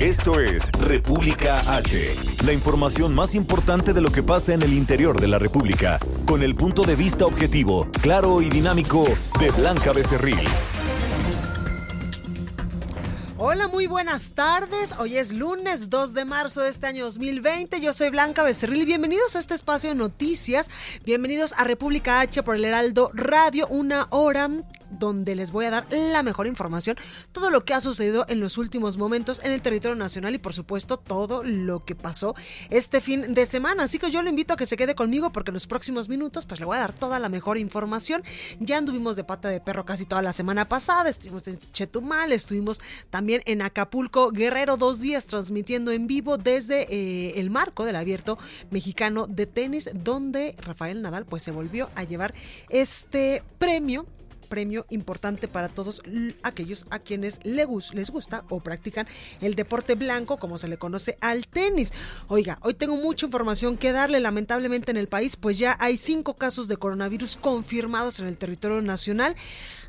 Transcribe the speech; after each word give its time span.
Esto 0.00 0.38
es 0.38 0.70
República 0.70 1.74
H, 1.74 2.14
la 2.44 2.52
información 2.52 3.12
más 3.16 3.34
importante 3.34 3.92
de 3.92 4.00
lo 4.00 4.12
que 4.12 4.22
pasa 4.22 4.54
en 4.54 4.62
el 4.62 4.72
interior 4.72 5.20
de 5.20 5.26
la 5.26 5.40
República, 5.40 5.98
con 6.24 6.44
el 6.44 6.54
punto 6.54 6.84
de 6.84 6.94
vista 6.94 7.26
objetivo, 7.26 7.88
claro 8.00 8.40
y 8.40 8.48
dinámico 8.48 9.06
de 9.40 9.50
Blanca 9.50 9.92
Becerril. 9.92 10.38
Hola, 13.38 13.66
muy 13.66 13.88
buenas 13.88 14.34
tardes. 14.34 14.94
Hoy 15.00 15.16
es 15.16 15.32
lunes 15.32 15.90
2 15.90 16.14
de 16.14 16.24
marzo 16.24 16.60
de 16.60 16.70
este 16.70 16.86
año 16.86 17.04
2020. 17.04 17.80
Yo 17.80 17.92
soy 17.92 18.10
Blanca 18.10 18.44
Becerril. 18.44 18.86
Bienvenidos 18.86 19.34
a 19.34 19.40
este 19.40 19.54
espacio 19.54 19.90
de 19.90 19.96
noticias. 19.96 20.70
Bienvenidos 21.04 21.54
a 21.58 21.64
República 21.64 22.20
H 22.20 22.44
por 22.44 22.54
el 22.54 22.64
Heraldo 22.64 23.10
Radio. 23.14 23.66
Una 23.68 24.06
hora 24.10 24.48
donde 24.90 25.34
les 25.34 25.50
voy 25.50 25.64
a 25.66 25.70
dar 25.70 25.86
la 25.90 26.22
mejor 26.22 26.46
información, 26.46 26.96
todo 27.32 27.50
lo 27.50 27.64
que 27.64 27.74
ha 27.74 27.80
sucedido 27.80 28.24
en 28.28 28.40
los 28.40 28.58
últimos 28.58 28.96
momentos 28.96 29.40
en 29.44 29.52
el 29.52 29.62
territorio 29.62 29.96
nacional 29.96 30.34
y 30.34 30.38
por 30.38 30.54
supuesto 30.54 30.96
todo 30.96 31.42
lo 31.42 31.84
que 31.84 31.94
pasó 31.94 32.34
este 32.70 33.00
fin 33.00 33.34
de 33.34 33.46
semana. 33.46 33.84
Así 33.84 33.98
que 33.98 34.10
yo 34.10 34.22
le 34.22 34.30
invito 34.30 34.54
a 34.54 34.56
que 34.56 34.66
se 34.66 34.76
quede 34.76 34.94
conmigo 34.94 35.30
porque 35.32 35.50
en 35.50 35.54
los 35.54 35.66
próximos 35.66 36.08
minutos 36.08 36.46
pues 36.46 36.60
le 36.60 36.66
voy 36.66 36.76
a 36.76 36.80
dar 36.80 36.92
toda 36.92 37.18
la 37.18 37.28
mejor 37.28 37.58
información. 37.58 38.22
Ya 38.60 38.78
anduvimos 38.78 39.16
de 39.16 39.24
pata 39.24 39.48
de 39.48 39.60
perro 39.60 39.84
casi 39.84 40.06
toda 40.06 40.22
la 40.22 40.32
semana 40.32 40.68
pasada, 40.68 41.08
estuvimos 41.08 41.46
en 41.48 41.58
Chetumal, 41.72 42.32
estuvimos 42.32 42.80
también 43.10 43.42
en 43.46 43.62
Acapulco 43.62 44.30
Guerrero 44.30 44.76
dos 44.76 45.00
días 45.00 45.26
transmitiendo 45.26 45.90
en 45.90 46.06
vivo 46.06 46.38
desde 46.38 46.86
eh, 46.90 47.34
el 47.40 47.50
marco 47.50 47.84
del 47.84 47.96
abierto 47.96 48.38
mexicano 48.70 49.26
de 49.26 49.46
tenis 49.46 49.90
donde 49.94 50.54
Rafael 50.58 51.02
Nadal 51.02 51.26
pues 51.26 51.42
se 51.42 51.50
volvió 51.50 51.90
a 51.94 52.04
llevar 52.04 52.34
este 52.68 53.42
premio 53.58 54.06
premio 54.48 54.86
importante 54.90 55.48
para 55.48 55.68
todos 55.68 56.02
aquellos 56.42 56.86
a 56.90 56.98
quienes 56.98 57.40
les 57.44 58.10
gusta 58.10 58.44
o 58.48 58.60
practican 58.60 59.06
el 59.40 59.54
deporte 59.54 59.94
blanco, 59.94 60.38
como 60.38 60.58
se 60.58 60.68
le 60.68 60.78
conoce 60.78 61.16
al 61.20 61.46
tenis. 61.46 61.92
Oiga, 62.28 62.58
hoy 62.62 62.74
tengo 62.74 62.96
mucha 62.96 63.26
información 63.26 63.76
que 63.76 63.92
darle. 63.92 64.20
Lamentablemente 64.20 64.90
en 64.90 64.96
el 64.96 65.08
país, 65.08 65.36
pues 65.36 65.58
ya 65.58 65.76
hay 65.80 65.96
cinco 65.96 66.34
casos 66.34 66.68
de 66.68 66.76
coronavirus 66.76 67.36
confirmados 67.36 68.18
en 68.20 68.26
el 68.26 68.36
territorio 68.36 68.80
nacional. 68.82 69.34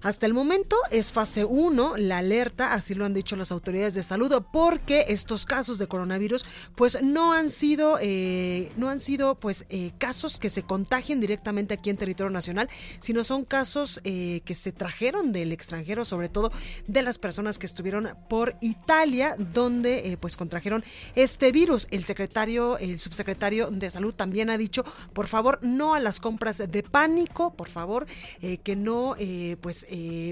Hasta 0.01 0.25
el 0.25 0.33
momento 0.33 0.75
es 0.91 1.11
fase 1.11 1.45
1, 1.45 1.97
la 1.97 2.19
alerta, 2.19 2.73
así 2.73 2.95
lo 2.95 3.05
han 3.05 3.13
dicho 3.13 3.35
las 3.35 3.51
autoridades 3.51 3.93
de 3.93 4.03
salud, 4.03 4.31
porque 4.51 5.05
estos 5.09 5.45
casos 5.45 5.77
de 5.77 5.87
coronavirus, 5.87 6.45
pues 6.75 7.01
no 7.01 7.33
han 7.33 7.49
sido, 7.49 7.97
eh, 8.01 8.71
no 8.77 8.89
han 8.89 8.99
sido, 8.99 9.35
pues 9.35 9.65
eh, 9.69 9.91
casos 9.97 10.39
que 10.39 10.49
se 10.49 10.63
contagien 10.63 11.19
directamente 11.19 11.73
aquí 11.73 11.89
en 11.89 11.97
territorio 11.97 12.31
nacional, 12.31 12.69
sino 12.99 13.23
son 13.23 13.43
casos 13.43 14.01
eh, 14.03 14.41
que 14.49 14.55
se 14.55 14.71
trajeron 14.71 15.31
del 15.31 15.51
extranjero, 15.51 16.05
sobre 16.05 16.27
todo 16.27 16.51
de 16.87 17.03
las 17.03 17.19
personas 17.19 17.59
que 17.59 17.67
estuvieron 17.67 18.17
por 18.27 18.57
Italia, 18.61 19.35
donde 19.37 20.09
eh, 20.09 20.17
pues 20.17 20.35
contrajeron 20.35 20.83
este 21.13 21.51
virus. 21.51 21.87
El 21.91 22.03
secretario, 22.03 22.79
el 22.79 22.97
subsecretario 22.97 23.69
de 23.69 23.91
salud 23.91 24.15
también 24.15 24.49
ha 24.49 24.57
dicho, 24.57 24.83
por 25.13 25.27
favor, 25.27 25.59
no 25.61 25.93
a 25.93 25.99
las 25.99 26.19
compras 26.19 26.57
de 26.57 26.81
pánico, 26.81 27.53
por 27.53 27.69
favor, 27.69 28.07
eh, 28.41 28.57
que 28.57 28.75
no 28.75 29.15
eh, 29.19 29.55
pues 29.61 29.85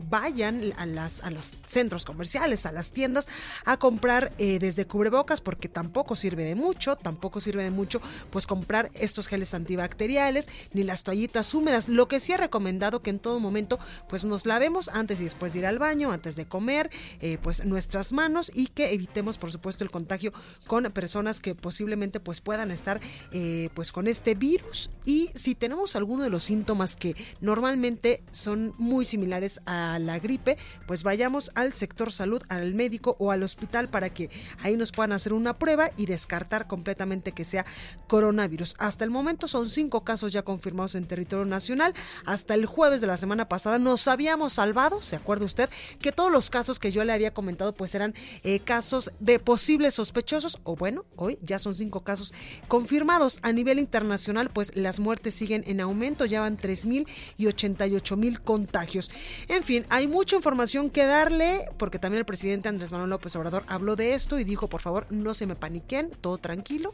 vayan 0.09 0.73
a 0.77 0.87
las 0.87 1.21
a 1.21 1.29
los 1.29 1.53
centros 1.67 2.03
comerciales, 2.03 2.65
a 2.65 2.71
las 2.71 2.93
tiendas 2.93 3.27
a 3.65 3.77
comprar 3.77 4.35
desde 4.37 4.87
cubrebocas, 4.87 5.41
porque 5.41 5.69
tampoco 5.69 6.15
sirve 6.15 6.43
de 6.43 6.55
mucho, 6.55 6.95
tampoco 6.95 7.39
sirve 7.39 7.63
de 7.63 7.71
mucho 7.71 8.01
pues 8.31 8.47
comprar 8.47 8.89
estos 8.95 9.27
geles 9.27 9.53
antibacteriales 9.53 10.47
ni 10.73 10.83
las 10.83 11.03
toallitas 11.03 11.53
húmedas. 11.53 11.87
Lo 11.87 12.07
que 12.07 12.19
sí 12.19 12.33
ha 12.33 12.37
recomendado 12.37 13.03
que 13.03 13.11
en 13.11 13.19
todo 13.19 13.39
momento 13.39 13.77
pues 14.07 14.25
nos 14.25 14.45
lavemos 14.45 14.89
antes 14.89 15.19
y 15.19 15.23
después 15.23 15.53
de 15.53 15.59
ir 15.59 15.65
al 15.65 15.79
baño, 15.79 16.11
antes 16.11 16.35
de 16.35 16.47
comer, 16.47 16.89
eh, 17.19 17.37
pues 17.41 17.65
nuestras 17.65 18.11
manos 18.11 18.51
y 18.53 18.67
que 18.67 18.93
evitemos 18.93 19.37
por 19.37 19.51
supuesto 19.51 19.83
el 19.83 19.91
contagio 19.91 20.33
con 20.65 20.83
personas 20.85 21.41
que 21.41 21.55
posiblemente 21.55 22.19
pues 22.19 22.41
puedan 22.41 22.71
estar 22.71 22.99
eh, 23.31 23.69
pues 23.73 23.91
con 23.91 24.07
este 24.07 24.35
virus 24.35 24.89
y 25.05 25.29
si 25.35 25.55
tenemos 25.55 25.95
alguno 25.95 26.23
de 26.23 26.29
los 26.29 26.43
síntomas 26.43 26.95
que 26.95 27.15
normalmente 27.41 28.23
son 28.31 28.73
muy 28.77 29.05
similares 29.05 29.61
a 29.65 29.99
la 29.99 30.19
gripe, 30.19 30.57
pues 30.85 31.03
vayamos 31.03 31.51
al 31.55 31.73
sector 31.73 32.11
salud, 32.11 32.41
al 32.49 32.73
médico 32.73 33.15
o 33.19 33.31
al 33.31 33.43
hospital 33.43 33.89
para 33.89 34.09
que 34.13 34.29
ahí 34.59 34.75
nos 34.75 34.91
puedan 34.91 35.11
hacer 35.11 35.33
una 35.33 35.57
prueba 35.57 35.91
y 35.97 36.05
descartar 36.05 36.67
completamente 36.67 37.31
que 37.31 37.45
sea 37.45 37.65
coronavirus. 38.07 38.75
Hasta 38.79 39.03
el 39.03 39.11
momento 39.11 39.47
son 39.47 39.69
cinco 39.69 40.03
casos 40.03 40.33
ya 40.33 40.43
confirmados 40.43 40.95
en 40.95 41.05
territorio 41.05 41.45
nacional. 41.45 41.93
Hasta 42.25 42.53
el 42.53 42.65
jueves 42.65 43.01
de 43.01 43.07
la 43.07 43.17
semana 43.17 43.47
pasada 43.47 43.79
nos 43.97 44.07
habíamos 44.07 44.53
salvado, 44.53 45.01
¿se 45.01 45.15
acuerda 45.15 45.45
usted? 45.45 45.71
Que 45.99 46.11
todos 46.11 46.31
los 46.31 46.51
casos 46.51 46.77
que 46.77 46.91
yo 46.91 47.03
le 47.03 47.13
había 47.13 47.33
comentado 47.33 47.73
pues 47.73 47.95
eran 47.95 48.13
eh, 48.43 48.59
casos 48.59 49.11
de 49.19 49.39
posibles 49.39 49.95
sospechosos 49.95 50.59
o 50.65 50.75
bueno, 50.75 51.03
hoy 51.15 51.39
ya 51.41 51.57
son 51.57 51.73
cinco 51.73 52.01
casos 52.01 52.31
confirmados. 52.67 53.39
A 53.41 53.51
nivel 53.51 53.79
internacional 53.79 54.51
pues 54.53 54.71
las 54.75 54.99
muertes 54.99 55.33
siguen 55.33 55.63
en 55.65 55.81
aumento, 55.81 56.25
ya 56.25 56.41
van 56.41 56.59
3.000 56.59 57.07
y 57.37 57.45
88.000 57.45 58.39
contagios. 58.43 59.09
En 59.47 59.63
fin, 59.63 59.83
hay 59.89 60.05
mucha 60.05 60.35
información 60.35 60.91
que 60.91 61.07
darle 61.07 61.67
porque 61.79 61.97
también 61.97 62.19
el 62.19 62.25
presidente 62.25 62.69
Andrés 62.69 62.91
Manuel 62.91 63.09
López 63.09 63.35
Obrador 63.35 63.63
habló 63.67 63.95
de 63.95 64.13
esto 64.13 64.37
y 64.37 64.43
dijo 64.43 64.67
por 64.67 64.81
favor 64.81 65.07
no 65.09 65.33
se 65.33 65.47
me 65.47 65.55
paniquen, 65.55 66.11
todo 66.21 66.37
tranquilo 66.37 66.93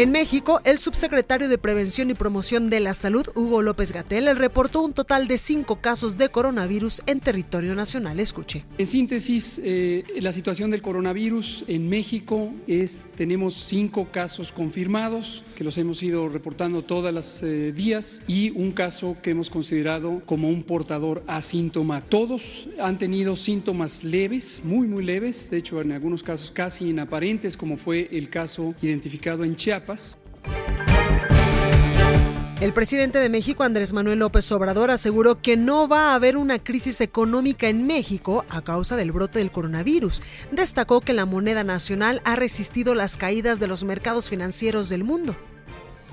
En 0.00 0.12
México, 0.12 0.62
el 0.64 0.78
subsecretario 0.78 1.50
de 1.50 1.58
Prevención 1.58 2.08
y 2.08 2.14
Promoción 2.14 2.70
de 2.70 2.80
la 2.80 2.94
Salud, 2.94 3.26
Hugo 3.34 3.60
López 3.60 3.92
Gatel, 3.92 4.34
reportó 4.34 4.80
un 4.80 4.94
total 4.94 5.28
de 5.28 5.36
cinco 5.36 5.82
casos 5.82 6.16
de 6.16 6.30
coronavirus 6.30 7.02
en 7.04 7.20
territorio 7.20 7.74
nacional. 7.74 8.18
Escuche. 8.18 8.64
En 8.78 8.86
síntesis, 8.86 9.60
eh, 9.62 10.04
la 10.20 10.32
situación 10.32 10.70
del 10.70 10.80
coronavirus 10.80 11.66
en 11.68 11.90
México 11.90 12.50
es, 12.66 13.08
tenemos 13.14 13.52
cinco 13.52 14.08
casos 14.10 14.52
confirmados, 14.52 15.44
que 15.54 15.64
los 15.64 15.76
hemos 15.76 16.02
ido 16.02 16.30
reportando 16.30 16.80
todos 16.80 17.12
los 17.12 17.42
eh, 17.42 17.70
días, 17.70 18.22
y 18.26 18.52
un 18.52 18.72
caso 18.72 19.18
que 19.22 19.32
hemos 19.32 19.50
considerado 19.50 20.22
como 20.24 20.48
un 20.48 20.62
portador 20.62 21.22
asíntoma. 21.26 22.00
Todos 22.00 22.68
han 22.80 22.96
tenido 22.96 23.36
síntomas 23.36 24.02
leves, 24.02 24.62
muy, 24.64 24.88
muy 24.88 25.04
leves, 25.04 25.50
de 25.50 25.58
hecho 25.58 25.78
en 25.82 25.92
algunos 25.92 26.22
casos 26.22 26.50
casi 26.50 26.88
inaparentes, 26.88 27.54
como 27.58 27.76
fue 27.76 28.08
el 28.12 28.30
caso 28.30 28.74
identificado 28.80 29.44
en 29.44 29.56
Chiapas. 29.56 29.89
El 32.60 32.74
presidente 32.74 33.18
de 33.18 33.30
México, 33.30 33.62
Andrés 33.62 33.94
Manuel 33.94 34.18
López 34.18 34.52
Obrador, 34.52 34.90
aseguró 34.90 35.40
que 35.40 35.56
no 35.56 35.88
va 35.88 36.10
a 36.10 36.14
haber 36.14 36.36
una 36.36 36.58
crisis 36.58 37.00
económica 37.00 37.68
en 37.68 37.86
México 37.86 38.44
a 38.50 38.62
causa 38.62 38.96
del 38.96 39.12
brote 39.12 39.38
del 39.38 39.50
coronavirus. 39.50 40.22
Destacó 40.52 41.00
que 41.00 41.14
la 41.14 41.24
moneda 41.24 41.64
nacional 41.64 42.20
ha 42.24 42.36
resistido 42.36 42.94
las 42.94 43.16
caídas 43.16 43.60
de 43.60 43.66
los 43.66 43.84
mercados 43.84 44.28
financieros 44.28 44.90
del 44.90 45.04
mundo. 45.04 45.34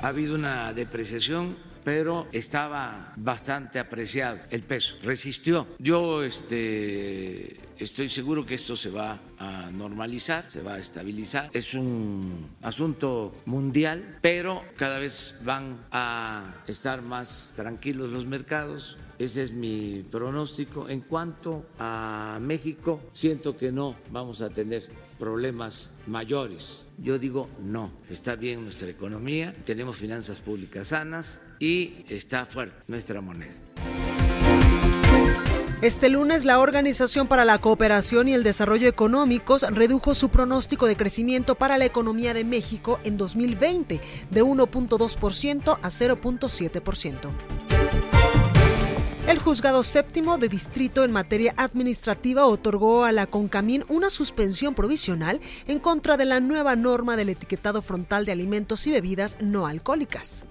Ha 0.02 0.08
habido 0.08 0.36
una 0.36 0.72
depreciación 0.74 1.68
pero 1.88 2.28
estaba 2.34 3.14
bastante 3.16 3.80
apreciado 3.80 4.40
el 4.50 4.62
peso, 4.64 4.98
resistió. 5.04 5.68
Yo 5.80 6.22
este, 6.22 7.56
estoy 7.80 8.10
seguro 8.10 8.46
que 8.46 8.56
esto 8.56 8.76
se 8.76 8.90
va 8.90 9.20
a 9.38 9.72
normalizar, 9.72 10.50
se 10.50 10.62
va 10.62 10.76
a 10.76 10.80
estabilizar. 10.80 11.50
Es 11.54 11.74
un 11.74 12.50
asunto 12.62 13.36
mundial, 13.46 14.20
pero 14.22 14.64
cada 14.76 15.00
vez 15.00 15.40
van 15.44 15.86
a 15.92 16.64
estar 16.68 17.02
más 17.02 17.54
tranquilos 17.56 18.10
los 18.12 18.26
mercados. 18.26 18.98
Ese 19.20 19.44
es 19.44 19.52
mi 19.52 20.06
pronóstico. 20.12 20.88
En 20.90 21.02
cuanto 21.02 21.66
a 21.80 22.38
México, 22.42 23.02
siento 23.14 23.58
que 23.58 23.72
no 23.72 23.96
vamos 24.12 24.42
a 24.42 24.50
tener 24.50 24.88
problemas 25.18 25.92
mayores. 26.06 26.86
Yo 26.98 27.18
digo 27.18 27.50
no, 27.60 27.92
está 28.10 28.36
bien 28.36 28.64
nuestra 28.64 28.90
economía, 28.90 29.56
tenemos 29.66 29.98
finanzas 29.98 30.40
públicas 30.40 30.90
sanas 30.90 31.42
y 31.60 32.06
está 32.08 32.46
fuerte 32.46 32.84
nuestra 32.88 33.22
moneda. 33.22 33.56
Este 35.82 36.10
lunes, 36.10 36.44
la 36.44 36.58
Organización 36.58 37.28
para 37.28 37.46
la 37.46 37.60
Cooperación 37.60 38.28
y 38.28 38.34
el 38.34 38.42
Desarrollo 38.42 38.88
Económicos 38.88 39.62
redujo 39.62 40.16
su 40.16 40.30
pronóstico 40.30 40.88
de 40.88 40.98
crecimiento 40.98 41.54
para 41.54 41.78
la 41.78 41.86
economía 41.86 42.34
de 42.34 42.44
México 42.44 43.00
en 43.04 43.16
2020 43.16 44.02
de 44.32 44.44
1.2% 44.44 45.78
a 45.80 45.90
0.7%. 45.90 47.32
El 49.28 49.38
juzgado 49.38 49.84
séptimo 49.84 50.40
de 50.40 50.50
distrito 50.50 51.04
en 51.04 51.12
materia 51.12 51.54
administrativa 51.58 52.48
otorgó 52.48 53.06
a 53.06 53.12
la 53.12 53.28
CONCAMIN 53.28 53.84
una 53.88 54.10
suspensión 54.10 54.74
provisional 54.74 55.42
en 55.68 55.80
contra 55.80 56.18
de 56.18 56.26
la 56.26 56.40
nueva 56.40 56.76
norma 56.76 57.16
del 57.16 57.30
etiquetado 57.30 57.84
frontal 57.84 58.26
de 58.26 58.32
alimentos 58.32 58.88
y 58.88 58.92
bebidas 58.92 59.38
no 59.42 59.68
alcohólicas. 59.68 60.46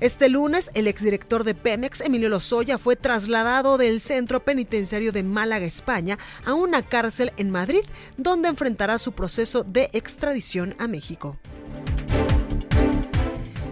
Este 0.00 0.28
lunes, 0.28 0.70
el 0.74 0.86
exdirector 0.86 1.42
de 1.42 1.56
Pemex, 1.56 2.02
Emilio 2.02 2.28
Lozoya, 2.28 2.78
fue 2.78 2.94
trasladado 2.94 3.78
del 3.78 4.00
centro 4.00 4.44
penitenciario 4.44 5.10
de 5.10 5.24
Málaga, 5.24 5.66
España, 5.66 6.18
a 6.44 6.54
una 6.54 6.82
cárcel 6.82 7.32
en 7.36 7.50
Madrid, 7.50 7.80
donde 8.16 8.48
enfrentará 8.48 8.98
su 8.98 9.10
proceso 9.10 9.64
de 9.64 9.90
extradición 9.92 10.76
a 10.78 10.86
México. 10.86 11.36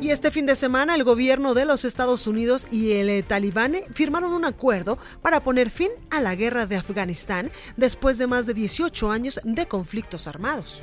Y 0.00 0.10
este 0.10 0.32
fin 0.32 0.46
de 0.46 0.56
semana 0.56 0.96
el 0.96 1.04
gobierno 1.04 1.54
de 1.54 1.64
los 1.64 1.84
Estados 1.84 2.26
Unidos 2.26 2.66
y 2.72 2.92
el 2.92 3.08
eh, 3.08 3.22
talibán 3.22 3.74
firmaron 3.92 4.32
un 4.34 4.44
acuerdo 4.44 4.98
para 5.22 5.42
poner 5.44 5.70
fin 5.70 5.90
a 6.10 6.20
la 6.20 6.34
guerra 6.34 6.66
de 6.66 6.76
Afganistán 6.76 7.52
después 7.76 8.18
de 8.18 8.26
más 8.26 8.46
de 8.46 8.54
18 8.54 9.10
años 9.10 9.40
de 9.44 9.66
conflictos 9.66 10.26
armados. 10.26 10.82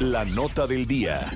La 0.00 0.26
nota 0.26 0.66
del 0.66 0.86
día. 0.86 1.34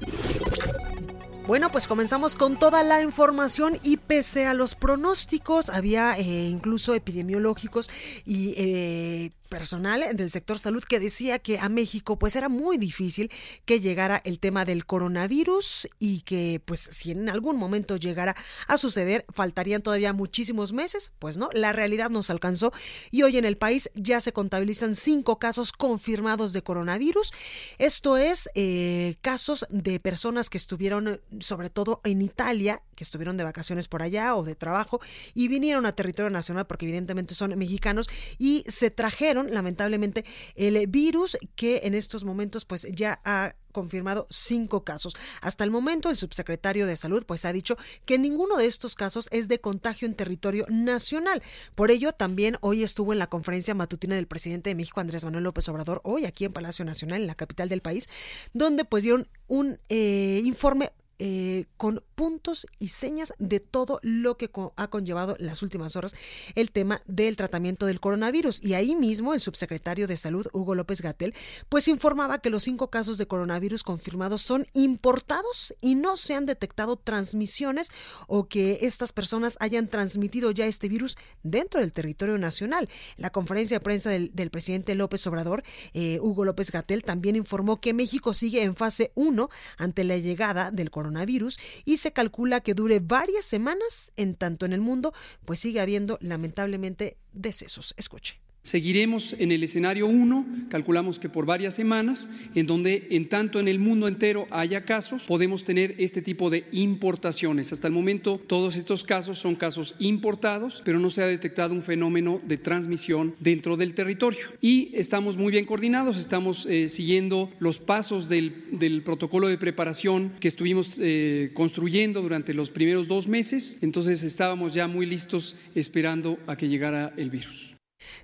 Bueno, 1.46 1.72
pues 1.72 1.86
comenzamos 1.86 2.36
con 2.36 2.58
toda 2.58 2.82
la 2.82 3.02
información 3.02 3.78
y 3.82 3.96
pese 3.96 4.46
a 4.46 4.52
los 4.52 4.74
pronósticos, 4.74 5.70
había 5.70 6.18
eh, 6.18 6.22
incluso 6.22 6.94
epidemiológicos 6.94 7.88
y 8.26 8.52
eh, 8.58 9.30
personal 9.50 10.02
del 10.14 10.30
sector 10.30 10.58
salud 10.58 10.82
que 10.82 11.00
decía 11.00 11.38
que 11.38 11.58
a 11.58 11.68
México 11.68 12.18
pues 12.18 12.36
era 12.36 12.48
muy 12.48 12.78
difícil 12.78 13.30
que 13.66 13.80
llegara 13.80 14.22
el 14.24 14.38
tema 14.38 14.64
del 14.64 14.86
coronavirus 14.86 15.88
y 15.98 16.22
que 16.22 16.62
pues 16.64 16.80
si 16.80 17.10
en 17.10 17.28
algún 17.28 17.58
momento 17.58 17.96
llegara 17.96 18.36
a 18.66 18.78
suceder 18.78 19.26
faltarían 19.34 19.82
todavía 19.82 20.14
muchísimos 20.14 20.72
meses, 20.72 21.12
pues 21.18 21.36
no, 21.36 21.50
la 21.52 21.72
realidad 21.72 22.08
nos 22.08 22.30
alcanzó 22.30 22.72
y 23.10 23.22
hoy 23.22 23.36
en 23.36 23.44
el 23.44 23.58
país 23.58 23.90
ya 23.94 24.20
se 24.20 24.32
contabilizan 24.32 24.94
cinco 24.94 25.38
casos 25.38 25.72
confirmados 25.72 26.52
de 26.52 26.62
coronavirus. 26.62 27.32
Esto 27.78 28.16
es 28.16 28.48
eh, 28.54 29.16
casos 29.20 29.66
de 29.68 29.98
personas 30.00 30.48
que 30.48 30.58
estuvieron 30.58 31.20
sobre 31.40 31.70
todo 31.70 32.00
en 32.04 32.22
Italia, 32.22 32.82
que 32.94 33.04
estuvieron 33.04 33.36
de 33.36 33.44
vacaciones 33.44 33.88
por 33.88 34.02
allá 34.02 34.36
o 34.36 34.44
de 34.44 34.54
trabajo 34.54 35.00
y 35.34 35.48
vinieron 35.48 35.86
a 35.86 35.92
territorio 35.92 36.30
nacional 36.30 36.66
porque 36.66 36.86
evidentemente 36.86 37.34
son 37.34 37.58
mexicanos 37.58 38.08
y 38.38 38.64
se 38.68 38.90
trajeron 38.90 39.39
lamentablemente 39.48 40.24
el 40.54 40.86
virus 40.86 41.38
que 41.56 41.80
en 41.84 41.94
estos 41.94 42.24
momentos 42.24 42.64
pues 42.64 42.86
ya 42.92 43.20
ha 43.24 43.54
confirmado 43.72 44.26
cinco 44.30 44.84
casos. 44.84 45.14
Hasta 45.40 45.64
el 45.64 45.70
momento, 45.70 46.10
el 46.10 46.16
subsecretario 46.16 46.86
de 46.86 46.96
Salud 46.96 47.24
pues 47.26 47.44
ha 47.44 47.52
dicho 47.52 47.76
que 48.04 48.18
ninguno 48.18 48.56
de 48.56 48.66
estos 48.66 48.94
casos 48.94 49.28
es 49.30 49.48
de 49.48 49.60
contagio 49.60 50.06
en 50.06 50.14
territorio 50.14 50.66
nacional. 50.68 51.42
Por 51.74 51.90
ello, 51.90 52.12
también 52.12 52.56
hoy 52.60 52.82
estuvo 52.82 53.12
en 53.12 53.18
la 53.18 53.28
conferencia 53.28 53.74
matutina 53.74 54.16
del 54.16 54.26
presidente 54.26 54.70
de 54.70 54.74
México, 54.74 55.00
Andrés 55.00 55.24
Manuel 55.24 55.44
López 55.44 55.68
Obrador, 55.68 56.00
hoy 56.04 56.24
aquí 56.24 56.44
en 56.44 56.52
Palacio 56.52 56.84
Nacional, 56.84 57.20
en 57.20 57.26
la 57.26 57.34
capital 57.34 57.68
del 57.68 57.80
país, 57.80 58.08
donde 58.52 58.84
pues 58.84 59.02
dieron 59.02 59.28
un 59.46 59.78
eh, 59.88 60.42
informe 60.44 60.92
eh, 61.22 61.66
con 61.76 62.02
puntos 62.14 62.66
y 62.78 62.88
señas 62.88 63.34
de 63.38 63.60
todo 63.60 64.00
lo 64.02 64.38
que 64.38 64.50
ha 64.76 64.88
conllevado 64.88 65.36
las 65.38 65.62
últimas 65.62 65.94
horas 65.94 66.14
el 66.54 66.70
tema 66.70 67.02
del 67.04 67.36
tratamiento 67.36 67.84
del 67.84 68.00
coronavirus. 68.00 68.64
Y 68.64 68.72
ahí 68.72 68.94
mismo 68.94 69.34
el 69.34 69.40
subsecretario 69.40 70.06
de 70.06 70.16
Salud, 70.16 70.46
Hugo 70.54 70.74
López 70.74 71.02
Gatel, 71.02 71.34
pues 71.68 71.88
informaba 71.88 72.38
que 72.38 72.48
los 72.48 72.62
cinco 72.62 72.88
casos 72.88 73.18
de 73.18 73.26
coronavirus 73.26 73.82
confirmados 73.82 74.40
son 74.40 74.66
importados 74.72 75.74
y 75.82 75.94
no 75.94 76.16
se 76.16 76.34
han 76.34 76.46
detectado 76.46 76.96
transmisiones 76.96 77.90
o 78.26 78.48
que 78.48 78.78
estas 78.80 79.12
personas 79.12 79.58
hayan 79.60 79.88
transmitido 79.88 80.52
ya 80.52 80.64
este 80.64 80.88
virus 80.88 81.18
dentro 81.42 81.80
del 81.80 81.92
territorio 81.92 82.38
nacional. 82.38 82.88
La 83.18 83.28
conferencia 83.28 83.78
de 83.78 83.84
prensa 83.84 84.08
del, 84.08 84.50
presidente 84.50 84.94
López 84.94 85.26
Obrador, 85.26 85.64
eh, 85.92 86.18
Hugo 86.22 86.46
López 86.46 86.70
Gatel, 86.70 87.04
también 87.04 87.36
informó 87.36 87.78
que 87.78 87.92
México 87.92 88.32
sigue 88.32 88.62
en 88.62 88.74
fase 88.74 89.12
1 89.16 89.50
ante 89.76 90.02
la 90.02 90.16
llegada 90.16 90.70
del 90.70 90.90
coronavirus 90.90 91.09
coronavirus 91.10 91.58
y 91.84 91.96
se 91.96 92.12
calcula 92.12 92.60
que 92.60 92.74
dure 92.74 93.00
varias 93.00 93.44
semanas, 93.44 94.12
en 94.16 94.34
tanto 94.36 94.64
en 94.64 94.72
el 94.72 94.80
mundo, 94.80 95.12
pues 95.44 95.58
sigue 95.58 95.80
habiendo 95.80 96.18
lamentablemente 96.20 97.16
decesos. 97.32 97.94
Escuche. 97.96 98.40
Seguiremos 98.62 99.34
en 99.38 99.52
el 99.52 99.62
escenario 99.62 100.06
1, 100.06 100.66
calculamos 100.68 101.18
que 101.18 101.30
por 101.30 101.46
varias 101.46 101.74
semanas, 101.74 102.30
en 102.54 102.66
donde 102.66 103.08
en 103.10 103.26
tanto 103.26 103.58
en 103.58 103.68
el 103.68 103.78
mundo 103.78 104.06
entero 104.06 104.46
haya 104.50 104.84
casos, 104.84 105.22
podemos 105.22 105.64
tener 105.64 105.94
este 105.96 106.20
tipo 106.20 106.50
de 106.50 106.66
importaciones. 106.70 107.72
Hasta 107.72 107.88
el 107.88 107.94
momento 107.94 108.38
todos 108.46 108.76
estos 108.76 109.02
casos 109.02 109.38
son 109.38 109.54
casos 109.54 109.94
importados, 109.98 110.82
pero 110.84 110.98
no 110.98 111.08
se 111.08 111.22
ha 111.22 111.26
detectado 111.26 111.72
un 111.72 111.80
fenómeno 111.80 112.38
de 112.46 112.58
transmisión 112.58 113.34
dentro 113.40 113.78
del 113.78 113.94
territorio. 113.94 114.46
Y 114.60 114.90
estamos 114.92 115.38
muy 115.38 115.52
bien 115.52 115.64
coordinados, 115.64 116.18
estamos 116.18 116.66
eh, 116.66 116.88
siguiendo 116.88 117.50
los 117.60 117.78
pasos 117.78 118.28
del, 118.28 119.02
protocolo 119.02 119.48
de 119.48 119.56
preparación 119.56 120.34
que 120.38 120.48
estuvimos 120.48 120.96
eh, 120.98 121.50
construyendo 121.54 122.20
durante 122.20 122.52
los 122.52 122.68
primeros 122.68 123.08
dos 123.08 123.26
meses, 123.26 123.78
entonces 123.80 124.22
estábamos 124.22 124.74
ya 124.74 124.86
muy 124.86 125.06
listos 125.06 125.56
esperando 125.74 126.38
a 126.46 126.56
que 126.56 126.68
llegara 126.68 127.14
el 127.16 127.30
virus. 127.30 127.69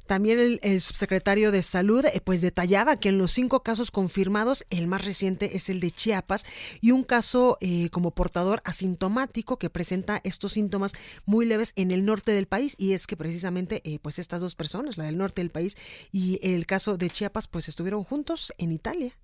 También 0.06 0.59
el, 0.62 0.80
subsecretario 0.80 1.52
de 1.52 1.62
Salud 1.62 2.04
eh, 2.04 2.21
pues 2.23 2.40
detallaba 2.40 2.97
que 2.97 3.09
en 3.09 3.18
los 3.18 3.33
cinco 3.33 3.62
casos 3.62 3.90
confirmados, 3.90 4.64
el 4.71 4.87
más 4.87 5.04
reciente 5.04 5.56
es 5.56 5.68
el 5.68 5.80
de 5.80 5.90
Chiapas 5.90 6.45
y 6.80 6.90
un 6.90 7.04
caso 7.04 7.59
eh, 7.61 7.88
como 7.90 8.11
portador 8.11 8.62
asintomático 8.64 9.59
que 9.59 9.71
presenta 9.71 10.21
estos 10.25 10.52
síntomas 10.52 10.92
muy 11.25 11.47
leves 11.47 11.73
en 11.76 11.90
el 11.90 12.04
norte 12.04 12.33
del 12.33 12.47
país 12.47 12.75
y 12.78 12.92
es 12.92 13.06
que 13.06 13.16
precisamente 13.16 13.83
eh, 13.85 13.99
pues 14.00 14.18
estas 14.18 14.40
dos 14.40 14.54
personas, 14.54 14.97
la 14.97 15.04
del 15.04 15.18
norte 15.18 15.40
del 15.40 15.50
país 15.50 15.76
y 16.12 16.38
el 16.42 16.66
caso 16.66 16.97
de 16.97 17.11
Chiapas 17.11 17.47
pues 17.47 17.68
estuvieron 17.68 18.04
juntos 18.04 18.52
en 18.59 18.73
Italia 18.73 19.16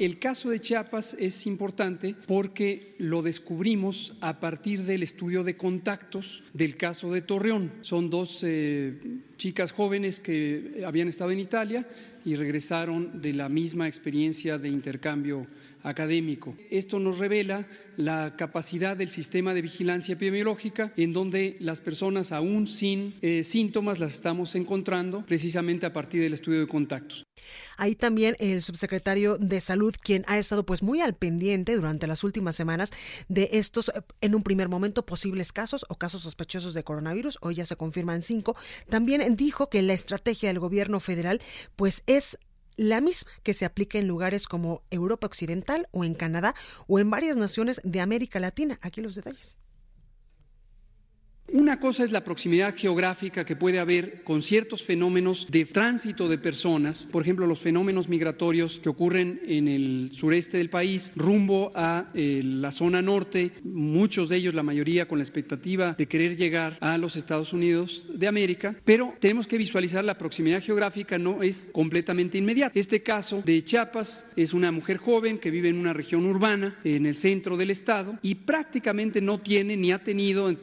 El 0.00 0.18
caso 0.18 0.48
de 0.48 0.62
Chiapas 0.62 1.12
es 1.12 1.46
importante 1.46 2.16
porque 2.26 2.94
lo 2.96 3.20
descubrimos 3.20 4.14
a 4.22 4.40
partir 4.40 4.84
del 4.84 5.02
estudio 5.02 5.44
de 5.44 5.58
contactos 5.58 6.42
del 6.54 6.78
caso 6.78 7.12
de 7.12 7.20
Torreón. 7.20 7.70
Son 7.82 8.08
dos 8.08 8.42
eh, 8.42 8.98
chicas 9.36 9.72
jóvenes 9.72 10.18
que 10.18 10.82
habían 10.86 11.08
estado 11.08 11.32
en 11.32 11.40
Italia 11.40 11.86
y 12.24 12.34
regresaron 12.34 13.20
de 13.20 13.34
la 13.34 13.50
misma 13.50 13.88
experiencia 13.88 14.56
de 14.56 14.70
intercambio 14.70 15.46
académico. 15.82 16.56
Esto 16.70 16.98
nos 16.98 17.18
revela 17.18 17.66
la 17.98 18.36
capacidad 18.38 18.96
del 18.96 19.10
sistema 19.10 19.52
de 19.52 19.60
vigilancia 19.60 20.14
epidemiológica, 20.14 20.94
en 20.96 21.12
donde 21.12 21.58
las 21.60 21.82
personas 21.82 22.32
aún 22.32 22.66
sin 22.66 23.14
eh, 23.20 23.44
síntomas 23.44 23.98
las 23.98 24.14
estamos 24.14 24.54
encontrando 24.54 25.26
precisamente 25.26 25.84
a 25.84 25.92
partir 25.92 26.22
del 26.22 26.32
estudio 26.32 26.60
de 26.60 26.68
contactos. 26.68 27.26
Ahí 27.76 27.94
también 27.94 28.36
el 28.38 28.62
subsecretario 28.62 29.38
de 29.38 29.60
Salud, 29.60 29.94
quien 30.00 30.24
ha 30.26 30.38
estado 30.38 30.64
pues 30.64 30.82
muy 30.82 31.00
al 31.00 31.14
pendiente 31.14 31.74
durante 31.74 32.06
las 32.06 32.24
últimas 32.24 32.56
semanas 32.56 32.90
de 33.28 33.48
estos, 33.52 33.88
eh, 33.88 34.02
en 34.20 34.34
un 34.34 34.42
primer 34.42 34.68
momento, 34.68 35.06
posibles 35.06 35.52
casos 35.52 35.84
o 35.88 35.96
casos 35.96 36.22
sospechosos 36.22 36.74
de 36.74 36.84
coronavirus, 36.84 37.38
hoy 37.40 37.56
ya 37.56 37.66
se 37.66 37.76
confirman 37.76 38.22
cinco, 38.22 38.56
también 38.88 39.36
dijo 39.36 39.68
que 39.68 39.82
la 39.82 39.94
estrategia 39.94 40.48
del 40.48 40.58
gobierno 40.58 41.00
federal 41.00 41.40
pues 41.76 42.02
es 42.06 42.38
la 42.76 43.00
misma 43.00 43.30
que 43.42 43.54
se 43.54 43.64
aplica 43.64 43.98
en 43.98 44.08
lugares 44.08 44.46
como 44.46 44.82
Europa 44.90 45.26
Occidental 45.26 45.88
o 45.90 46.04
en 46.04 46.14
Canadá 46.14 46.54
o 46.86 46.98
en 46.98 47.10
varias 47.10 47.36
naciones 47.36 47.80
de 47.84 48.00
América 48.00 48.40
Latina. 48.40 48.78
Aquí 48.80 49.02
los 49.02 49.14
detalles. 49.14 49.58
Una 51.52 51.80
cosa 51.80 52.04
es 52.04 52.12
la 52.12 52.22
proximidad 52.22 52.76
geográfica 52.76 53.44
que 53.44 53.56
puede 53.56 53.80
haber 53.80 54.22
con 54.22 54.40
ciertos 54.40 54.84
fenómenos 54.84 55.48
de 55.50 55.64
tránsito 55.64 56.28
de 56.28 56.38
personas, 56.38 57.08
por 57.10 57.22
ejemplo, 57.22 57.44
los 57.44 57.58
fenómenos 57.58 58.08
migratorios 58.08 58.78
que 58.78 58.88
ocurren 58.88 59.40
en 59.44 59.66
el 59.66 60.12
sureste 60.14 60.58
del 60.58 60.70
país 60.70 61.12
rumbo 61.16 61.72
a 61.74 62.08
eh, 62.14 62.42
la 62.44 62.70
zona 62.70 63.02
norte, 63.02 63.50
muchos 63.64 64.28
de 64.28 64.36
ellos, 64.36 64.54
la 64.54 64.62
mayoría, 64.62 65.08
con 65.08 65.18
la 65.18 65.24
expectativa 65.24 65.94
de 65.94 66.06
querer 66.06 66.36
llegar 66.36 66.78
a 66.80 66.96
los 66.98 67.16
Estados 67.16 67.52
Unidos 67.52 68.06
de 68.14 68.28
América, 68.28 68.76
pero 68.84 69.14
tenemos 69.18 69.48
que 69.48 69.58
visualizar 69.58 70.04
la 70.04 70.18
proximidad 70.18 70.62
geográfica 70.62 71.18
no 71.18 71.42
es 71.42 71.68
completamente 71.72 72.38
inmediata. 72.38 72.78
Este 72.78 73.02
caso 73.02 73.42
de 73.44 73.64
Chiapas 73.64 74.30
es 74.36 74.54
una 74.54 74.70
mujer 74.70 74.98
joven 74.98 75.38
que 75.38 75.50
vive 75.50 75.68
en 75.68 75.78
una 75.78 75.94
región 75.94 76.26
urbana, 76.26 76.78
en 76.84 77.06
el 77.06 77.16
centro 77.16 77.56
del 77.56 77.70
estado, 77.70 78.20
y 78.22 78.36
prácticamente 78.36 79.20
no 79.20 79.40
tiene 79.40 79.76
ni 79.76 79.90
ha 79.90 79.98
tenido 79.98 80.54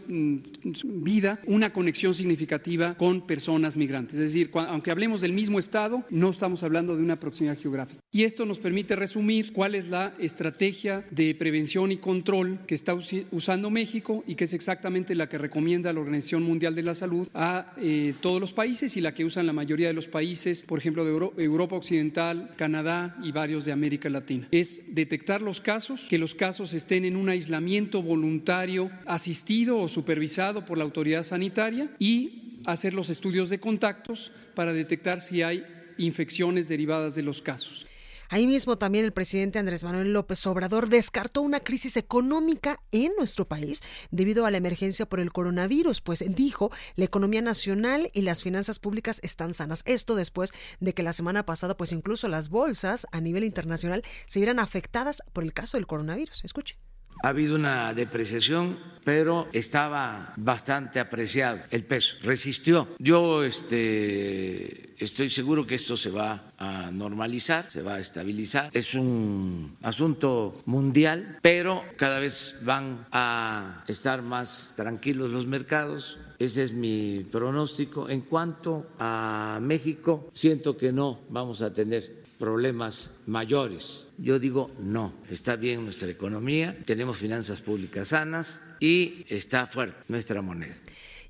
vida 0.85 1.39
una 1.45 1.71
conexión 1.73 2.13
significativa 2.13 2.95
con 2.95 3.25
personas 3.25 3.75
migrantes. 3.75 4.15
Es 4.15 4.33
decir, 4.33 4.49
aunque 4.53 4.91
hablemos 4.91 5.21
del 5.21 5.33
mismo 5.33 5.59
Estado, 5.59 6.03
no 6.09 6.29
estamos 6.29 6.63
hablando 6.63 6.95
de 6.95 7.03
una 7.03 7.19
proximidad 7.19 7.57
geográfica. 7.57 8.01
Y 8.11 8.23
esto 8.23 8.45
nos 8.45 8.59
permite 8.59 8.95
resumir 8.95 9.53
cuál 9.53 9.75
es 9.75 9.89
la 9.89 10.13
estrategia 10.19 11.05
de 11.11 11.35
prevención 11.35 11.91
y 11.91 11.97
control 11.97 12.59
que 12.65 12.75
está 12.75 12.95
usando 13.31 13.69
México 13.69 14.23
y 14.27 14.35
que 14.35 14.45
es 14.45 14.53
exactamente 14.53 15.15
la 15.15 15.29
que 15.29 15.37
recomienda 15.37 15.93
la 15.93 15.99
Organización 15.99 16.43
Mundial 16.43 16.75
de 16.75 16.83
la 16.83 16.93
Salud 16.93 17.27
a 17.33 17.73
eh, 17.77 18.13
todos 18.21 18.39
los 18.39 18.53
países 18.53 18.97
y 18.97 19.01
la 19.01 19.13
que 19.13 19.25
usan 19.25 19.45
la 19.45 19.53
mayoría 19.53 19.87
de 19.87 19.93
los 19.93 20.07
países, 20.07 20.65
por 20.65 20.79
ejemplo, 20.79 21.05
de 21.05 21.43
Europa 21.43 21.75
Occidental, 21.75 22.51
Canadá 22.55 23.17
y 23.23 23.31
varios 23.31 23.65
de 23.65 23.71
América 23.71 24.09
Latina. 24.09 24.47
Es 24.51 24.95
detectar 24.95 25.41
los 25.41 25.61
casos, 25.61 26.05
que 26.09 26.17
los 26.17 26.35
casos 26.35 26.73
estén 26.73 27.05
en 27.05 27.15
un 27.15 27.29
aislamiento 27.29 28.01
voluntario 28.01 28.89
asistido 29.05 29.77
o 29.77 29.87
supervisado 29.87 30.65
por 30.67 30.77
la 30.77 30.83
autoridad 30.83 31.23
sanitaria 31.23 31.89
y 31.97 32.61
hacer 32.67 32.93
los 32.93 33.09
estudios 33.09 33.49
de 33.49 33.59
contactos 33.59 34.31
para 34.53 34.73
detectar 34.73 35.21
si 35.21 35.41
hay 35.41 35.65
infecciones 35.97 36.67
derivadas 36.67 37.15
de 37.15 37.23
los 37.23 37.41
casos. 37.41 37.87
Ahí 38.29 38.45
mismo 38.45 38.77
también 38.77 39.05
el 39.05 39.13
presidente 39.13 39.57
Andrés 39.57 39.85
Manuel 39.85 40.11
López 40.11 40.45
Obrador 40.47 40.89
descartó 40.89 41.41
una 41.41 41.61
crisis 41.61 41.95
económica 41.95 42.81
en 42.91 43.13
nuestro 43.17 43.47
país 43.47 43.81
debido 44.11 44.45
a 44.45 44.51
la 44.51 44.57
emergencia 44.57 45.07
por 45.07 45.21
el 45.21 45.31
coronavirus, 45.31 46.01
pues 46.01 46.23
dijo 46.27 46.69
la 46.95 47.05
economía 47.05 47.41
nacional 47.41 48.09
y 48.13 48.21
las 48.21 48.43
finanzas 48.43 48.79
públicas 48.79 49.21
están 49.23 49.53
sanas. 49.53 49.81
Esto 49.85 50.15
después 50.15 50.51
de 50.81 50.93
que 50.93 51.03
la 51.03 51.13
semana 51.13 51.45
pasada, 51.45 51.77
pues 51.77 51.93
incluso 51.93 52.27
las 52.27 52.49
bolsas 52.49 53.07
a 53.13 53.21
nivel 53.21 53.45
internacional 53.45 54.03
se 54.25 54.39
vieran 54.39 54.59
afectadas 54.59 55.23
por 55.31 55.45
el 55.45 55.53
caso 55.53 55.77
del 55.77 55.87
coronavirus. 55.87 56.43
Escuche. 56.43 56.77
Ha 57.23 57.29
habido 57.29 57.55
una 57.55 57.93
depreciación, 57.93 58.77
pero 59.03 59.47
estaba 59.53 60.33
bastante 60.35 60.99
apreciado 60.99 61.59
el 61.71 61.85
peso, 61.85 62.17
resistió. 62.23 62.89
Yo 62.99 63.43
este, 63.43 64.93
estoy 65.03 65.29
seguro 65.29 65.65
que 65.65 65.75
esto 65.75 65.95
se 65.95 66.09
va 66.09 66.51
a 66.57 66.91
normalizar, 66.91 67.71
se 67.71 67.81
va 67.81 67.95
a 67.95 67.99
estabilizar. 67.99 68.69
Es 68.73 68.93
un 68.93 69.77
asunto 69.81 70.61
mundial, 70.65 71.39
pero 71.41 71.83
cada 71.95 72.19
vez 72.19 72.59
van 72.63 73.07
a 73.11 73.83
estar 73.87 74.21
más 74.21 74.73
tranquilos 74.75 75.31
los 75.31 75.47
mercados, 75.47 76.17
ese 76.39 76.63
es 76.63 76.73
mi 76.73 77.25
pronóstico. 77.31 78.09
En 78.09 78.21
cuanto 78.21 78.87
a 78.99 79.59
México, 79.61 80.29
siento 80.33 80.77
que 80.77 80.91
no 80.91 81.21
vamos 81.29 81.61
a 81.61 81.73
tener 81.73 82.16
problemas 82.37 83.11
mayores. 83.25 84.07
Yo 84.17 84.39
digo 84.39 84.71
no, 84.79 85.13
está 85.29 85.55
bien 85.55 85.83
nuestra 85.83 86.09
economía, 86.09 86.77
tenemos 86.85 87.17
finanzas 87.17 87.61
públicas 87.61 88.09
sanas 88.09 88.61
y 88.79 89.25
está 89.27 89.65
fuerte 89.65 89.97
nuestra 90.07 90.41
moneda. 90.41 90.75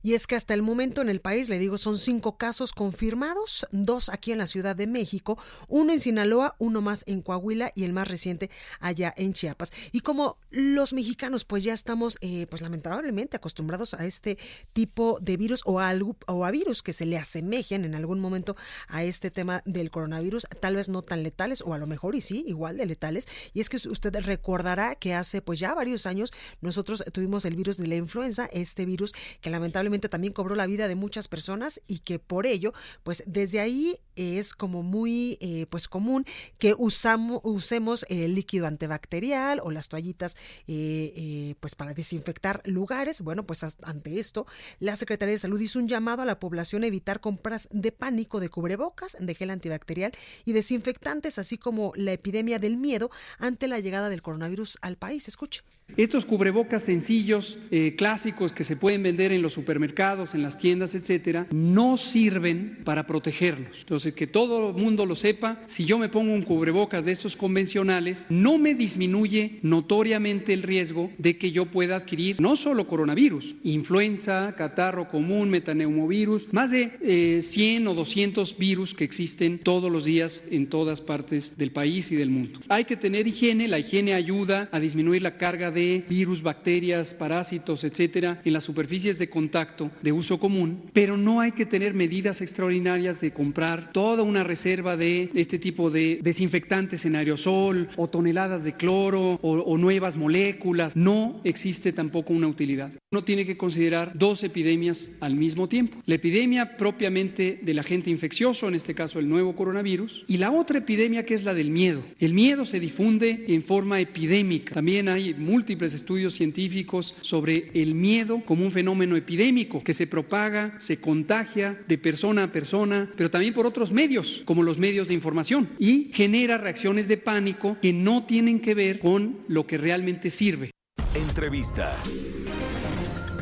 Y 0.01 0.13
es 0.13 0.27
que 0.27 0.35
hasta 0.35 0.53
el 0.53 0.61
momento 0.61 1.01
en 1.01 1.09
el 1.09 1.21
país, 1.21 1.49
le 1.49 1.59
digo, 1.59 1.77
son 1.77 1.97
cinco 1.97 2.37
casos 2.37 2.73
confirmados, 2.73 3.65
dos 3.71 4.09
aquí 4.09 4.31
en 4.31 4.37
la 4.37 4.47
Ciudad 4.47 4.75
de 4.75 4.87
México, 4.87 5.37
uno 5.67 5.93
en 5.93 5.99
Sinaloa, 5.99 6.55
uno 6.59 6.81
más 6.81 7.03
en 7.07 7.21
Coahuila 7.21 7.71
y 7.75 7.83
el 7.83 7.93
más 7.93 8.07
reciente 8.07 8.49
allá 8.79 9.13
en 9.17 9.33
Chiapas. 9.33 9.71
Y 9.91 10.01
como 10.01 10.37
los 10.49 10.93
mexicanos 10.93 11.45
pues 11.45 11.63
ya 11.63 11.73
estamos 11.73 12.17
eh, 12.21 12.47
pues 12.49 12.61
lamentablemente 12.61 13.37
acostumbrados 13.37 13.93
a 13.93 14.05
este 14.05 14.37
tipo 14.73 15.19
de 15.21 15.37
virus 15.37 15.61
o 15.65 15.79
a, 15.79 15.93
o 16.27 16.45
a 16.45 16.51
virus 16.51 16.83
que 16.83 16.93
se 16.93 17.05
le 17.05 17.17
asemejen 17.17 17.85
en 17.85 17.95
algún 17.95 18.19
momento 18.19 18.55
a 18.87 19.03
este 19.03 19.31
tema 19.31 19.61
del 19.65 19.91
coronavirus, 19.91 20.47
tal 20.59 20.75
vez 20.75 20.89
no 20.89 21.01
tan 21.01 21.23
letales 21.23 21.61
o 21.65 21.73
a 21.73 21.77
lo 21.77 21.87
mejor 21.87 22.15
y 22.15 22.21
sí, 22.21 22.43
igual 22.47 22.77
de 22.77 22.85
letales. 22.85 23.27
Y 23.53 23.61
es 23.61 23.69
que 23.69 23.77
usted 23.77 24.15
recordará 24.21 24.95
que 24.95 25.13
hace 25.13 25.41
pues 25.41 25.59
ya 25.59 25.73
varios 25.73 26.05
años 26.05 26.31
nosotros 26.61 27.03
tuvimos 27.11 27.45
el 27.45 27.55
virus 27.55 27.77
de 27.77 27.87
la 27.87 27.95
influenza, 27.95 28.49
este 28.51 28.85
virus 28.85 29.13
que 29.41 29.49
lamentablemente 29.49 29.86
también 30.09 30.33
cobró 30.33 30.55
la 30.55 30.67
vida 30.67 30.87
de 30.87 30.95
muchas 30.95 31.27
personas 31.27 31.81
y 31.87 31.99
que 31.99 32.19
por 32.19 32.45
ello, 32.45 32.73
pues 33.03 33.23
desde 33.25 33.59
ahí 33.59 33.97
es 34.17 34.53
como 34.53 34.83
muy 34.83 35.37
eh, 35.39 35.67
pues 35.69 35.87
común 35.87 36.25
que 36.57 36.73
usamos, 36.77 37.41
usemos 37.43 38.05
el 38.09 38.35
líquido 38.35 38.67
antibacterial 38.67 39.59
o 39.63 39.71
las 39.71 39.89
toallitas 39.89 40.35
eh, 40.67 41.13
eh, 41.15 41.55
pues 41.59 41.75
para 41.75 41.93
desinfectar 41.93 42.61
lugares. 42.65 43.21
Bueno, 43.21 43.43
pues 43.43 43.63
ante 43.63 44.19
esto, 44.19 44.45
la 44.79 44.95
Secretaría 44.95 45.33
de 45.33 45.39
Salud 45.39 45.59
hizo 45.61 45.79
un 45.79 45.87
llamado 45.87 46.23
a 46.23 46.25
la 46.25 46.39
población 46.39 46.83
a 46.83 46.87
evitar 46.87 47.19
compras 47.19 47.69
de 47.71 47.91
pánico 47.91 48.39
de 48.39 48.49
cubrebocas, 48.49 49.15
de 49.19 49.35
gel 49.35 49.51
antibacterial 49.51 50.11
y 50.45 50.53
desinfectantes, 50.53 51.37
así 51.37 51.57
como 51.57 51.93
la 51.95 52.13
epidemia 52.13 52.59
del 52.59 52.77
miedo 52.77 53.11
ante 53.37 53.67
la 53.67 53.79
llegada 53.79 54.09
del 54.09 54.21
coronavirus 54.21 54.79
al 54.81 54.97
país. 54.97 55.27
Escuche. 55.27 55.61
Estos 55.95 56.25
cubrebocas 56.25 56.83
sencillos, 56.83 57.59
clásicos 57.95 58.51
que 58.51 58.65
se 58.65 58.75
pueden 58.75 59.03
vender 59.03 59.31
en 59.31 59.41
los 59.41 59.53
supermercados, 59.53 60.33
en 60.35 60.43
las 60.43 60.57
tiendas, 60.57 60.95
etcétera, 60.95 61.47
no 61.51 61.95
sirven 61.97 62.81
para 62.83 63.07
protegerlos. 63.07 63.79
Entonces, 63.79 64.06
que 64.13 64.27
todo 64.27 64.69
el 64.69 64.75
mundo 64.75 65.05
lo 65.05 65.15
sepa, 65.15 65.61
si 65.67 65.85
yo 65.85 65.97
me 65.97 66.09
pongo 66.09 66.33
un 66.33 66.43
cubrebocas 66.43 67.05
de 67.05 67.11
estos 67.11 67.35
convencionales, 67.35 68.25
no 68.29 68.57
me 68.57 68.73
disminuye 68.73 69.59
notoriamente 69.61 70.53
el 70.53 70.63
riesgo 70.63 71.11
de 71.17 71.37
que 71.37 71.51
yo 71.51 71.65
pueda 71.65 71.97
adquirir 71.97 72.39
no 72.39 72.55
solo 72.55 72.87
coronavirus, 72.87 73.55
influenza, 73.63 74.55
catarro 74.55 75.09
común, 75.09 75.49
metaneumovirus, 75.49 76.53
más 76.53 76.71
de 76.71 77.41
100 77.41 77.83
eh, 77.83 77.87
o 77.87 77.93
200 77.93 78.57
virus 78.57 78.93
que 78.93 79.03
existen 79.03 79.59
todos 79.59 79.91
los 79.91 80.05
días 80.05 80.45
en 80.51 80.67
todas 80.67 81.01
partes 81.01 81.57
del 81.57 81.71
país 81.71 82.11
y 82.11 82.15
del 82.15 82.29
mundo. 82.29 82.59
Hay 82.67 82.85
que 82.85 82.97
tener 82.97 83.27
higiene, 83.27 83.67
la 83.67 83.79
higiene 83.79 84.13
ayuda 84.13 84.69
a 84.71 84.79
disminuir 84.79 85.21
la 85.21 85.37
carga 85.37 85.71
de 85.71 86.03
virus, 86.09 86.41
bacterias, 86.41 87.13
parásitos, 87.13 87.83
etcétera, 87.83 88.41
en 88.43 88.53
las 88.53 88.63
superficies 88.63 89.17
de 89.19 89.29
contacto 89.29 89.91
de 90.01 90.11
uso 90.11 90.39
común, 90.39 90.83
pero 90.93 91.17
no 91.17 91.41
hay 91.41 91.51
que 91.51 91.65
tener 91.65 91.93
medidas 91.93 92.41
extraordinarias 92.41 93.21
de 93.21 93.31
comprar 93.31 93.91
toda 93.97 94.21
una 94.21 94.43
reserva 94.43 94.95
de 94.95 95.31
este 95.33 95.57
tipo 95.57 95.89
de 95.89 96.19
desinfectantes 96.21 97.03
en 97.05 97.15
aerosol 97.15 97.89
o 97.95 98.07
toneladas 98.07 98.63
de 98.63 98.73
cloro 98.73 99.39
o, 99.41 99.53
o 99.53 99.77
nuevas 99.79 100.17
moléculas. 100.17 100.95
No 100.95 101.41
existe 101.43 101.91
tampoco 101.91 102.31
una 102.31 102.47
utilidad. 102.47 102.91
Uno 103.09 103.23
tiene 103.23 103.45
que 103.45 103.55
considerar 103.55 104.11
dos 104.15 104.43
epidemias 104.43 105.19
al 105.21 105.37
mismo 105.37 105.69
tiempo. 105.69 106.03
La 106.07 106.15
epidemia 106.15 106.75
propiamente 106.75 107.57
del 107.61 107.79
agente 107.79 108.09
infeccioso, 108.09 108.67
en 108.67 108.75
este 108.75 108.95
caso 108.95 109.17
el 109.17 109.29
nuevo 109.29 109.55
coronavirus, 109.55 110.25
y 110.27 110.35
la 110.35 110.51
otra 110.51 110.79
epidemia 110.79 111.25
que 111.25 111.33
es 111.33 111.45
la 111.45 111.53
del 111.53 111.71
miedo. 111.71 112.03
El 112.19 112.33
miedo 112.33 112.65
se 112.65 112.81
difunde 112.81 113.45
en 113.47 113.63
forma 113.63 114.01
epidémica. 114.01 114.73
También 114.73 115.07
hay 115.07 115.33
múltiples 115.33 115.93
estudios 115.93 116.33
científicos 116.33 117.15
sobre 117.21 117.71
el 117.75 117.95
miedo 117.95 118.43
como 118.45 118.65
un 118.65 118.73
fenómeno 118.73 119.15
epidémico 119.15 119.81
que 119.81 119.93
se 119.93 120.07
propaga, 120.07 120.75
se 120.77 120.99
contagia 120.99 121.81
de 121.87 121.97
persona 121.97 122.43
a 122.43 122.51
persona, 122.51 123.09
pero 123.15 123.31
también 123.31 123.53
por 123.53 123.65
otros 123.65 123.93
medios, 123.93 124.41
como 124.43 124.63
los 124.63 124.79
medios 124.79 125.07
de 125.07 125.13
información, 125.13 125.69
y 125.79 126.11
genera 126.11 126.57
reacciones 126.57 127.07
de 127.07 127.15
pánico 127.15 127.77
que 127.81 127.93
no 127.93 128.25
tienen 128.25 128.59
que 128.59 128.73
ver 128.73 128.99
con 128.99 129.39
lo 129.47 129.65
que 129.65 129.77
realmente 129.77 130.29
sirve. 130.29 130.71
Entrevista. 131.15 131.95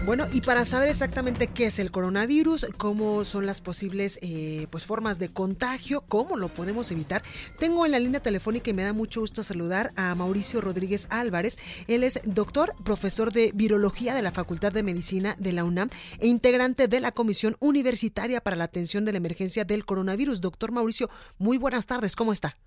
Bueno, 0.05 0.27
y 0.31 0.41
para 0.41 0.65
saber 0.65 0.87
exactamente 0.87 1.47
qué 1.47 1.65
es 1.65 1.79
el 1.79 1.89
coronavirus, 1.89 2.67
cómo 2.77 3.25
son 3.25 3.47
las 3.47 3.59
posibles 3.59 4.19
eh, 4.21 4.67
pues 4.69 4.85
formas 4.85 5.17
de 5.17 5.29
contagio, 5.29 6.01
cómo 6.01 6.37
lo 6.37 6.49
podemos 6.49 6.91
evitar, 6.91 7.23
tengo 7.57 7.87
en 7.87 7.91
la 7.91 7.97
línea 7.97 8.19
telefónica 8.19 8.69
y 8.69 8.73
me 8.73 8.83
da 8.83 8.93
mucho 8.93 9.21
gusto 9.21 9.41
saludar 9.41 9.93
a 9.95 10.13
Mauricio 10.13 10.61
Rodríguez 10.61 11.07
Álvarez. 11.09 11.57
Él 11.87 12.03
es 12.03 12.21
doctor, 12.23 12.75
profesor 12.83 13.33
de 13.33 13.51
virología 13.55 14.13
de 14.13 14.21
la 14.21 14.31
Facultad 14.31 14.71
de 14.71 14.83
Medicina 14.83 15.35
de 15.39 15.53
la 15.53 15.63
UNAM 15.63 15.89
e 16.19 16.27
integrante 16.27 16.87
de 16.87 16.99
la 16.99 17.11
Comisión 17.11 17.55
Universitaria 17.59 18.41
para 18.41 18.55
la 18.55 18.65
Atención 18.65 19.05
de 19.05 19.11
la 19.11 19.17
Emergencia 19.17 19.65
del 19.65 19.85
Coronavirus. 19.85 20.39
Doctor 20.39 20.71
Mauricio, 20.71 21.09
muy 21.39 21.57
buenas 21.57 21.87
tardes, 21.87 22.15
¿cómo 22.15 22.31
está? 22.31 22.59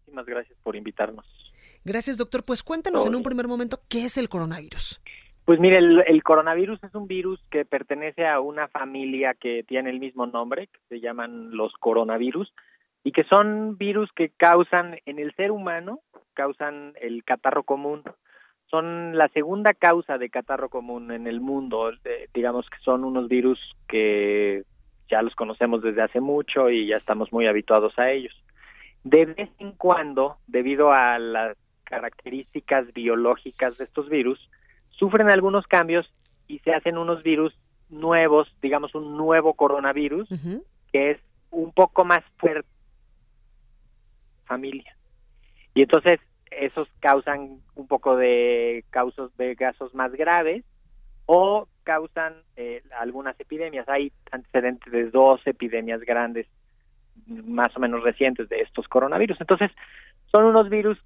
Muchísimas 0.00 0.26
gracias 0.26 0.58
por 0.64 0.74
invitarnos. 0.74 1.24
Gracias, 1.84 2.16
doctor. 2.16 2.44
Pues 2.44 2.64
cuéntanos 2.64 3.06
en 3.06 3.14
un 3.14 3.22
primer 3.22 3.46
momento 3.46 3.80
qué 3.88 4.04
es 4.04 4.16
el 4.16 4.28
coronavirus. 4.28 5.00
Pues 5.48 5.60
mire, 5.60 5.78
el, 5.78 6.22
coronavirus 6.22 6.84
es 6.84 6.94
un 6.94 7.08
virus 7.08 7.42
que 7.50 7.64
pertenece 7.64 8.26
a 8.26 8.38
una 8.38 8.68
familia 8.68 9.32
que 9.32 9.64
tiene 9.66 9.88
el 9.88 9.98
mismo 9.98 10.26
nombre, 10.26 10.66
que 10.66 10.78
se 10.90 11.00
llaman 11.00 11.56
los 11.56 11.72
coronavirus, 11.80 12.52
y 13.02 13.12
que 13.12 13.24
son 13.24 13.78
virus 13.78 14.12
que 14.12 14.28
causan 14.28 14.98
en 15.06 15.18
el 15.18 15.34
ser 15.36 15.50
humano, 15.50 16.00
causan 16.34 16.92
el 17.00 17.24
catarro 17.24 17.62
común. 17.62 18.02
Son 18.66 19.16
la 19.16 19.28
segunda 19.28 19.72
causa 19.72 20.18
de 20.18 20.28
catarro 20.28 20.68
común 20.68 21.12
en 21.12 21.26
el 21.26 21.40
mundo. 21.40 21.92
digamos 22.34 22.68
que 22.68 22.76
son 22.84 23.02
unos 23.02 23.26
virus 23.28 23.58
que 23.88 24.64
ya 25.10 25.22
los 25.22 25.34
conocemos 25.34 25.80
desde 25.80 26.02
hace 26.02 26.20
mucho 26.20 26.68
y 26.68 26.88
ya 26.88 26.98
estamos 26.98 27.32
muy 27.32 27.46
habituados 27.46 27.98
a 27.98 28.10
ellos. 28.10 28.34
De 29.02 29.24
vez 29.24 29.48
en 29.60 29.72
cuando, 29.72 30.36
debido 30.46 30.92
a 30.92 31.18
las 31.18 31.56
características 31.84 32.92
biológicas 32.92 33.78
de 33.78 33.84
estos 33.84 34.10
virus, 34.10 34.38
sufren 34.98 35.30
algunos 35.30 35.66
cambios 35.66 36.12
y 36.46 36.58
se 36.60 36.72
hacen 36.72 36.98
unos 36.98 37.22
virus 37.22 37.54
nuevos, 37.88 38.48
digamos 38.60 38.94
un 38.94 39.16
nuevo 39.16 39.54
coronavirus, 39.54 40.28
que 40.92 41.12
es 41.12 41.18
un 41.50 41.72
poco 41.72 42.04
más 42.04 42.20
fuerte 42.38 42.68
familia. 44.46 44.96
Y 45.74 45.82
entonces 45.82 46.20
esos 46.50 46.88
causan 47.00 47.60
un 47.76 47.86
poco 47.86 48.16
de 48.16 48.84
causos 48.90 49.36
de 49.36 49.54
casos 49.54 49.94
más 49.94 50.12
graves 50.12 50.64
o 51.26 51.68
causan 51.84 52.34
eh, 52.56 52.82
algunas 52.98 53.38
epidemias. 53.38 53.88
Hay 53.88 54.12
antecedentes 54.32 54.90
de 54.92 55.10
dos 55.10 55.40
epidemias 55.46 56.00
grandes 56.00 56.46
más 57.26 57.76
o 57.76 57.80
menos 57.80 58.02
recientes 58.02 58.48
de 58.48 58.60
estos 58.60 58.88
coronavirus. 58.88 59.40
Entonces, 59.40 59.70
son 60.32 60.44
unos 60.44 60.70
virus 60.70 60.98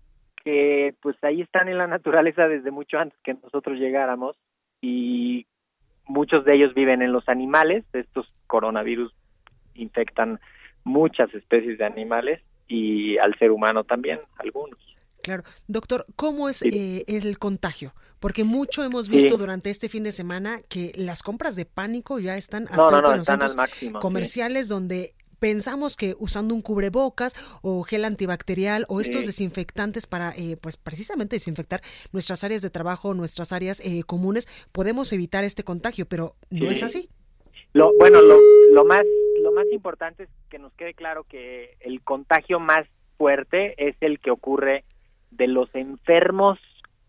que 0.44 0.94
pues 1.00 1.16
ahí 1.22 1.40
están 1.40 1.68
en 1.68 1.78
la 1.78 1.86
naturaleza 1.86 2.48
desde 2.48 2.70
mucho 2.70 2.98
antes 2.98 3.18
que 3.22 3.34
nosotros 3.34 3.78
llegáramos 3.78 4.36
y 4.80 5.46
muchos 6.06 6.44
de 6.44 6.54
ellos 6.54 6.74
viven 6.74 7.02
en 7.02 7.12
los 7.12 7.28
animales, 7.28 7.84
estos 7.92 8.26
coronavirus 8.46 9.12
infectan 9.74 10.40
muchas 10.84 11.32
especies 11.34 11.78
de 11.78 11.84
animales 11.84 12.40
y 12.66 13.18
al 13.18 13.38
ser 13.38 13.50
humano 13.50 13.84
también, 13.84 14.20
algunos. 14.38 14.78
Claro. 15.22 15.44
Doctor, 15.68 16.04
¿cómo 16.16 16.48
es 16.48 16.62
eh, 16.62 17.04
el 17.06 17.38
contagio? 17.38 17.94
Porque 18.18 18.44
mucho 18.44 18.84
hemos 18.84 19.08
visto 19.08 19.36
durante 19.36 19.70
este 19.70 19.88
fin 19.88 20.04
de 20.04 20.12
semana 20.12 20.60
que 20.68 20.92
las 20.96 21.22
compras 21.22 21.56
de 21.56 21.64
pánico 21.64 22.18
ya 22.18 22.36
están 22.36 22.66
a 22.70 22.76
no, 22.76 22.90
no, 22.90 23.14
están 23.14 23.42
al 23.42 23.56
máximo, 23.56 23.98
comerciales 23.98 24.68
donde 24.68 25.14
pensamos 25.42 25.96
que 25.96 26.14
usando 26.20 26.54
un 26.54 26.62
cubrebocas 26.62 27.34
o 27.62 27.82
gel 27.82 28.04
antibacterial 28.04 28.86
o 28.88 29.00
estos 29.00 29.26
desinfectantes 29.26 30.06
para, 30.06 30.30
eh, 30.38 30.56
pues 30.62 30.76
precisamente 30.76 31.34
desinfectar 31.34 31.80
nuestras 32.12 32.44
áreas 32.44 32.62
de 32.62 32.70
trabajo, 32.70 33.12
nuestras 33.12 33.52
áreas 33.52 33.80
eh, 33.80 34.04
comunes, 34.06 34.46
podemos 34.70 35.12
evitar 35.12 35.42
este 35.42 35.64
contagio, 35.64 36.06
pero 36.06 36.36
no 36.52 36.70
es 36.70 36.84
así. 36.84 37.08
Lo, 37.72 37.92
bueno, 37.98 38.22
lo, 38.22 38.38
lo, 38.70 38.84
más, 38.84 39.02
lo 39.42 39.50
más 39.50 39.66
importante 39.72 40.22
es 40.22 40.28
que 40.48 40.60
nos 40.60 40.72
quede 40.74 40.94
claro 40.94 41.24
que 41.24 41.76
el 41.80 42.02
contagio 42.02 42.60
más 42.60 42.86
fuerte 43.18 43.74
es 43.84 43.96
el 44.00 44.20
que 44.20 44.30
ocurre 44.30 44.84
de 45.32 45.48
los 45.48 45.74
enfermos 45.74 46.60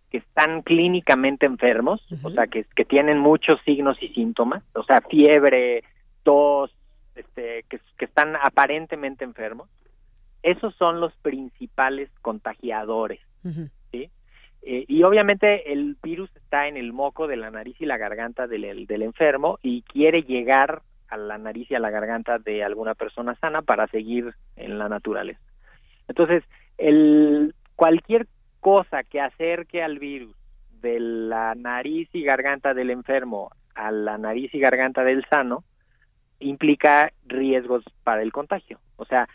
que 0.10 0.18
están 0.18 0.64
clínicamente 0.64 1.46
enfermos, 1.46 2.02
o 2.24 2.32
sea, 2.32 2.48
que, 2.48 2.66
que 2.76 2.86
tienen 2.86 3.20
muchos 3.20 3.60
signos 3.64 4.02
y 4.02 4.08
síntomas, 4.10 4.64
o 4.74 4.84
sea, 4.84 5.02
fiebre, 5.02 5.84
tos, 6.24 6.72
este, 7.16 7.64
que, 7.70 7.80
están 8.00 8.36
aparentemente 8.36 9.24
enfermos, 9.24 9.70
esos 10.42 10.76
son 10.76 11.00
los 11.00 11.14
principales 11.18 12.10
contagiadores. 12.22 13.20
¿sí? 13.92 14.10
Eh, 14.62 14.86
y 14.88 15.04
obviamente 15.04 15.72
el 15.74 15.98
virus 16.02 16.34
está 16.36 16.68
en 16.68 16.78
el 16.78 16.94
moco 16.94 17.28
de 17.28 17.38
la 17.38 17.52
nariz 17.52 17.76
y 17.80 17.86
la 17.86 17.98
garganta 17.98 18.48
del, 18.48 18.86
del 18.86 19.02
enfermo 19.02 19.60
y 19.62 19.82
quiere 19.84 20.24
llegar 20.24 20.82
a 21.10 21.18
la 21.18 21.38
nariz 21.38 21.70
y 21.70 21.76
a 21.76 21.80
la 21.80 21.90
garganta 21.90 22.40
de 22.40 22.64
alguna 22.64 22.96
persona 22.96 23.36
sana 23.36 23.62
para 23.62 23.88
seguir 23.88 24.34
en 24.56 24.80
la 24.80 24.90
naturaleza. 24.90 25.40
Entonces, 26.08 26.44
el, 26.78 27.54
cualquier 27.76 28.28
cosa 28.60 29.04
que 29.04 29.22
acerque 29.22 29.84
al 29.84 30.00
virus 30.00 30.36
de 30.82 31.00
la 31.00 31.56
nariz 31.56 32.10
y 32.14 32.24
garganta 32.24 32.74
del 32.74 32.90
enfermo 32.90 33.52
a 33.76 33.92
la 33.92 34.18
nariz 34.18 34.54
y 34.54 34.60
garganta 34.60 35.04
del 35.04 35.26
sano 35.30 35.64
implica 36.48 37.12
riesgos 37.26 37.84
para 38.04 38.22
el 38.22 38.32
contagio. 38.32 38.80
O 38.98 39.06
sea, 39.06 39.28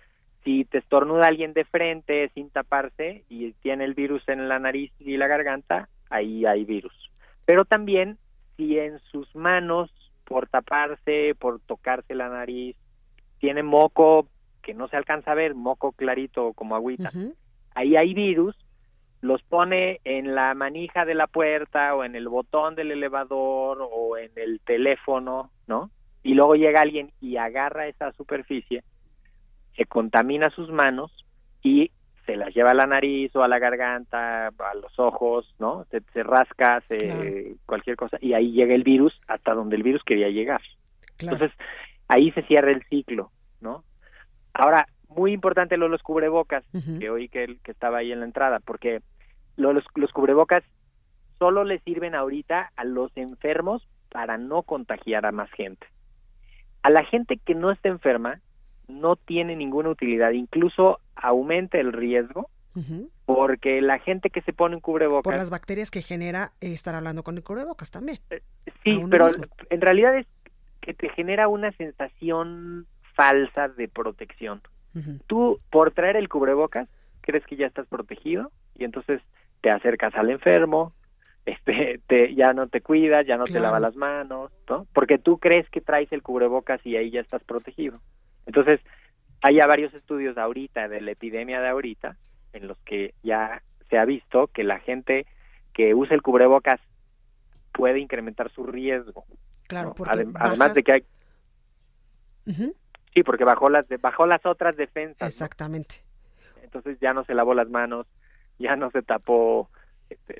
si 0.44 0.64
te 0.64 0.78
estornuda 0.78 1.26
alguien 1.26 1.52
de 1.52 1.64
frente 1.64 2.30
sin 2.34 2.50
taparse 2.50 3.24
y 3.28 3.52
tiene 3.54 3.84
el 3.84 3.94
virus 3.94 4.26
en 4.28 4.48
la 4.48 4.58
nariz 4.58 4.92
y 4.98 5.16
la 5.16 5.26
garganta, 5.26 5.88
ahí 6.10 6.46
hay 6.46 6.64
virus. 6.64 7.10
Pero 7.44 7.64
también 7.64 8.18
si 8.56 8.78
en 8.78 8.98
sus 9.10 9.34
manos, 9.34 9.90
por 10.24 10.48
taparse, 10.48 11.34
por 11.38 11.60
tocarse 11.60 12.14
la 12.14 12.28
nariz, 12.28 12.76
tiene 13.38 13.62
moco 13.62 14.26
que 14.62 14.74
no 14.74 14.88
se 14.88 14.96
alcanza 14.96 15.32
a 15.32 15.34
ver, 15.34 15.54
moco 15.54 15.92
clarito 15.92 16.52
como 16.52 16.76
agüita, 16.76 17.10
ahí 17.74 17.96
hay 17.96 18.12
virus, 18.12 18.56
los 19.20 19.42
pone 19.42 20.00
en 20.04 20.34
la 20.34 20.54
manija 20.54 21.04
de 21.04 21.14
la 21.14 21.26
puerta 21.26 21.94
o 21.94 22.04
en 22.04 22.14
el 22.14 22.28
botón 22.28 22.74
del 22.74 22.90
elevador 22.90 23.78
o 23.80 24.16
en 24.16 24.30
el 24.36 24.60
teléfono, 24.60 25.50
¿no? 25.66 25.90
Y 26.22 26.34
luego 26.34 26.54
llega 26.54 26.80
alguien 26.80 27.12
y 27.20 27.36
agarra 27.36 27.86
esa 27.86 28.12
superficie, 28.12 28.82
se 29.76 29.84
contamina 29.86 30.50
sus 30.50 30.70
manos 30.70 31.12
y 31.62 31.90
se 32.26 32.36
las 32.36 32.54
lleva 32.54 32.72
a 32.72 32.74
la 32.74 32.86
nariz 32.86 33.34
o 33.36 33.42
a 33.42 33.48
la 33.48 33.58
garganta, 33.58 34.48
a 34.48 34.74
los 34.74 34.98
ojos, 34.98 35.54
¿no? 35.58 35.86
Se, 35.90 36.22
rasca, 36.22 36.82
se, 36.86 37.56
cualquier 37.64 37.96
cosa, 37.96 38.18
y 38.20 38.34
ahí 38.34 38.52
llega 38.52 38.74
el 38.74 38.82
virus 38.82 39.18
hasta 39.28 39.54
donde 39.54 39.76
el 39.76 39.82
virus 39.82 40.02
quería 40.04 40.28
llegar. 40.28 40.60
Entonces, 41.18 41.50
ahí 42.06 42.30
se 42.32 42.42
cierra 42.42 42.70
el 42.70 42.82
ciclo, 42.90 43.30
¿no? 43.60 43.82
Ahora, 44.52 44.86
muy 45.08 45.32
importante 45.32 45.78
lo 45.78 45.86
de 45.86 45.92
los 45.92 46.02
cubrebocas, 46.02 46.64
que 47.00 47.08
oí 47.08 47.30
que, 47.30 47.56
que 47.62 47.70
estaba 47.70 47.98
ahí 47.98 48.12
en 48.12 48.20
la 48.20 48.26
entrada, 48.26 48.60
porque 48.60 49.00
los, 49.56 49.82
los 49.94 50.12
cubrebocas 50.12 50.62
solo 51.38 51.64
le 51.64 51.78
sirven 51.80 52.14
ahorita 52.14 52.72
a 52.76 52.84
los 52.84 53.10
enfermos 53.16 53.88
para 54.10 54.36
no 54.36 54.62
contagiar 54.64 55.24
a 55.24 55.32
más 55.32 55.50
gente. 55.52 55.86
A 56.82 56.90
la 56.90 57.04
gente 57.04 57.38
que 57.38 57.54
no 57.54 57.70
está 57.70 57.88
enferma 57.88 58.40
no 58.88 59.16
tiene 59.16 59.56
ninguna 59.56 59.90
utilidad, 59.90 60.30
incluso 60.32 61.00
aumenta 61.14 61.78
el 61.78 61.92
riesgo 61.92 62.48
porque 63.26 63.80
la 63.82 63.98
gente 63.98 64.30
que 64.30 64.40
se 64.42 64.52
pone 64.52 64.76
un 64.76 64.80
cubrebocas... 64.80 65.24
Por 65.24 65.36
las 65.36 65.50
bacterias 65.50 65.90
que 65.90 66.00
genera 66.00 66.52
estar 66.60 66.94
hablando 66.94 67.24
con 67.24 67.36
el 67.36 67.42
cubrebocas 67.42 67.90
también. 67.90 68.18
Eh, 68.30 68.40
sí, 68.84 69.00
pero 69.10 69.26
en 69.70 69.80
realidad 69.80 70.16
es 70.16 70.26
que 70.80 70.94
te 70.94 71.08
genera 71.10 71.48
una 71.48 71.72
sensación 71.72 72.86
falsa 73.14 73.68
de 73.68 73.88
protección. 73.88 74.62
Tú, 75.26 75.60
por 75.70 75.92
traer 75.92 76.16
el 76.16 76.28
cubrebocas, 76.28 76.88
crees 77.20 77.44
que 77.46 77.56
ya 77.56 77.66
estás 77.66 77.86
protegido 77.86 78.50
y 78.76 78.84
entonces 78.84 79.20
te 79.60 79.70
acercas 79.70 80.14
al 80.14 80.30
enfermo, 80.30 80.92
este, 81.46 82.00
te, 82.06 82.34
ya 82.34 82.52
no 82.52 82.66
te 82.68 82.80
cuidas, 82.80 83.26
ya 83.26 83.36
no 83.36 83.44
te 83.44 83.58
lavas 83.60 83.80
las 83.80 83.96
manos, 83.96 84.52
¿no? 84.68 84.86
Porque 84.92 85.18
tú 85.18 85.38
crees 85.38 85.68
que 85.70 85.80
traes 85.80 86.12
el 86.12 86.22
cubrebocas 86.22 86.84
y 86.84 86.96
ahí 86.96 87.10
ya 87.10 87.20
estás 87.20 87.42
protegido. 87.44 88.00
Entonces, 88.46 88.80
hay 89.42 89.56
ya 89.56 89.66
varios 89.66 89.94
estudios 89.94 90.36
ahorita 90.36 90.88
de 90.88 91.00
la 91.00 91.12
epidemia 91.12 91.60
de 91.60 91.68
ahorita 91.68 92.16
en 92.52 92.66
los 92.66 92.78
que 92.80 93.14
ya 93.22 93.62
se 93.88 93.98
ha 93.98 94.04
visto 94.04 94.48
que 94.48 94.64
la 94.64 94.78
gente 94.80 95.26
que 95.72 95.94
usa 95.94 96.14
el 96.14 96.22
cubrebocas 96.22 96.80
puede 97.72 98.00
incrementar 98.00 98.50
su 98.50 98.66
riesgo. 98.66 99.24
Claro, 99.68 99.88
¿no? 99.88 99.94
porque 99.94 100.12
Adem- 100.14 100.32
bajas- 100.32 100.48
además 100.50 100.74
de 100.74 100.82
que 100.82 100.92
hay 100.92 101.04
sí, 103.14 103.22
porque 103.22 103.44
bajó 103.44 103.68
las 103.68 103.86
de- 103.88 103.96
bajó 103.98 104.26
las 104.26 104.44
otras 104.46 104.76
defensas, 104.76 105.20
¿no? 105.20 105.26
Exactamente. 105.26 106.02
entonces 106.62 106.98
ya 107.00 107.14
no 107.14 107.24
se 107.24 107.34
lavó 107.34 107.54
las 107.54 107.70
manos, 107.70 108.06
ya 108.58 108.76
no 108.76 108.90
se 108.90 109.00
tapó, 109.02 109.70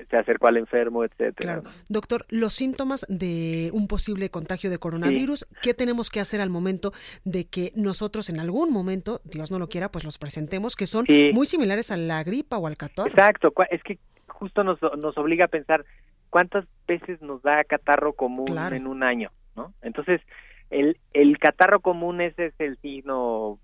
se 0.09 0.17
acercó 0.17 0.47
al 0.47 0.57
enfermo, 0.57 1.03
etcétera. 1.03 1.61
Claro. 1.61 1.63
Doctor, 1.89 2.25
los 2.29 2.53
síntomas 2.53 3.05
de 3.09 3.69
un 3.73 3.87
posible 3.87 4.29
contagio 4.29 4.69
de 4.69 4.77
coronavirus, 4.79 5.47
¿qué 5.61 5.73
tenemos 5.73 6.09
que 6.09 6.19
hacer 6.19 6.41
al 6.41 6.49
momento 6.49 6.91
de 7.25 7.45
que 7.45 7.71
nosotros 7.75 8.29
en 8.29 8.39
algún 8.39 8.71
momento, 8.71 9.21
Dios 9.23 9.51
no 9.51 9.59
lo 9.59 9.67
quiera, 9.69 9.89
pues 9.89 10.03
los 10.05 10.17
presentemos, 10.17 10.75
que 10.75 10.87
son 10.87 11.05
Sí. 11.05 11.31
muy 11.33 11.45
similares 11.45 11.91
a 11.91 11.97
la 11.97 12.23
gripa 12.23 12.57
o 12.57 12.67
al 12.67 12.77
catarro? 12.77 13.07
Exacto, 13.09 13.53
es 13.69 13.83
que 13.83 13.99
justo 14.27 14.63
nos, 14.63 14.79
nos 14.97 15.17
obliga 15.17 15.45
a 15.45 15.49
pensar 15.49 15.85
cuántas 16.29 16.65
veces 16.87 17.21
nos 17.21 17.41
da 17.41 17.63
catarro 17.63 18.13
común 18.13 18.45
Claro. 18.47 18.75
en 18.75 18.87
un 18.87 19.03
año, 19.03 19.31
¿no? 19.55 19.73
Entonces, 19.81 20.21
el, 20.69 20.97
el 21.13 21.37
catarro 21.39 21.79
común 21.79 22.21
ese 22.21 22.47
es 22.47 22.53
el 22.59 22.77
signo 22.81 23.59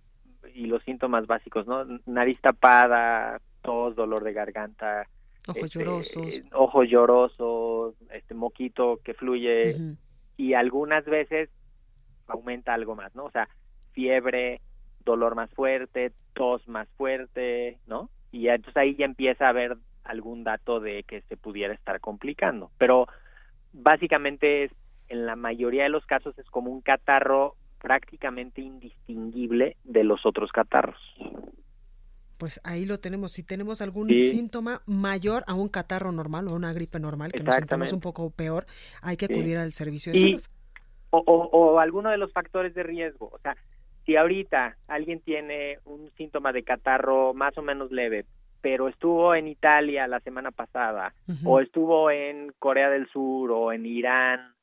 y 0.53 0.65
los 0.67 0.83
síntomas 0.83 1.27
básicos, 1.27 1.67
¿no? 1.67 1.85
Nariz 2.05 2.39
tapada, 2.41 3.39
tos, 3.61 3.95
dolor 3.95 4.23
de 4.23 4.33
garganta, 4.33 5.07
Ojos 5.47 5.63
este, 5.63 5.79
llorosos. 5.79 6.41
ojos 6.53 6.89
llorosos, 6.89 7.95
este 8.11 8.33
moquito 8.33 8.99
que 9.03 9.13
fluye 9.13 9.75
y 10.37 10.53
algunas 10.53 11.05
veces 11.05 11.49
aumenta 12.27 12.73
algo 12.73 12.95
más, 12.95 13.13
¿no? 13.15 13.25
O 13.25 13.31
sea, 13.31 13.47
fiebre, 13.93 14.61
dolor 15.03 15.35
más 15.35 15.49
fuerte, 15.51 16.11
tos 16.33 16.67
más 16.67 16.87
fuerte, 16.97 17.77
¿no? 17.87 18.09
Y 18.31 18.47
entonces 18.47 18.75
ahí 18.77 18.95
ya 18.95 19.05
empieza 19.05 19.45
a 19.45 19.49
haber 19.49 19.77
algún 20.03 20.43
dato 20.43 20.79
de 20.79 21.03
que 21.03 21.21
se 21.21 21.37
pudiera 21.37 21.73
estar 21.73 21.99
complicando. 21.99 22.71
Pero 22.77 23.07
básicamente 23.71 24.65
es, 24.65 24.71
en 25.07 25.25
la 25.25 25.35
mayoría 25.35 25.83
de 25.83 25.89
los 25.89 26.05
casos 26.05 26.37
es 26.39 26.45
como 26.49 26.71
un 26.71 26.81
catarro 26.81 27.55
prácticamente 27.79 28.61
indistinguible 28.61 29.77
de 29.83 30.03
los 30.03 30.25
otros 30.25 30.51
catarros. 30.51 30.99
Pues 32.37 32.59
ahí 32.63 32.85
lo 32.85 32.99
tenemos. 32.99 33.31
Si 33.31 33.43
tenemos 33.43 33.81
algún 33.81 34.09
Sí. 34.09 34.19
síntoma 34.31 34.81
mayor 34.85 35.43
a 35.47 35.53
un 35.53 35.69
catarro 35.69 36.11
normal 36.11 36.47
o 36.47 36.53
una 36.53 36.73
gripe 36.73 36.99
normal, 36.99 37.31
que 37.31 37.43
nos 37.43 37.55
sintamos 37.55 37.93
un 37.93 38.01
poco 38.01 38.29
peor, 38.31 38.65
hay 39.01 39.17
que 39.17 39.27
Sí. 39.27 39.33
acudir 39.33 39.57
al 39.57 39.71
servicio 39.73 40.11
de 40.11 40.19
Y- 40.19 40.21
salud. 40.39 40.41
o, 41.11 41.19
o, 41.19 41.35
o 41.75 41.79
alguno 41.79 42.09
de 42.09 42.17
los 42.17 42.31
factores 42.33 42.73
de 42.73 42.83
riesgo. 42.83 43.29
O 43.31 43.39
sea, 43.39 43.55
si 44.05 44.17
ahorita 44.17 44.75
alguien 44.87 45.21
tiene 45.21 45.79
un 45.85 46.11
síntoma 46.17 46.51
de 46.51 46.63
catarro 46.63 47.33
más 47.33 47.57
o 47.57 47.61
menos 47.61 47.89
leve, 47.91 48.25
pero 48.61 48.89
estuvo 48.89 49.33
en 49.33 49.47
Italia 49.47 50.07
la 50.07 50.19
semana 50.19 50.51
pasada, 50.51 51.13
o 51.45 51.59
estuvo 51.61 52.11
en 52.11 52.51
Corea 52.59 52.89
del 52.89 53.07
Sur 53.09 53.51
o 53.51 53.71
en 53.71 53.85
Irán, 53.85 54.53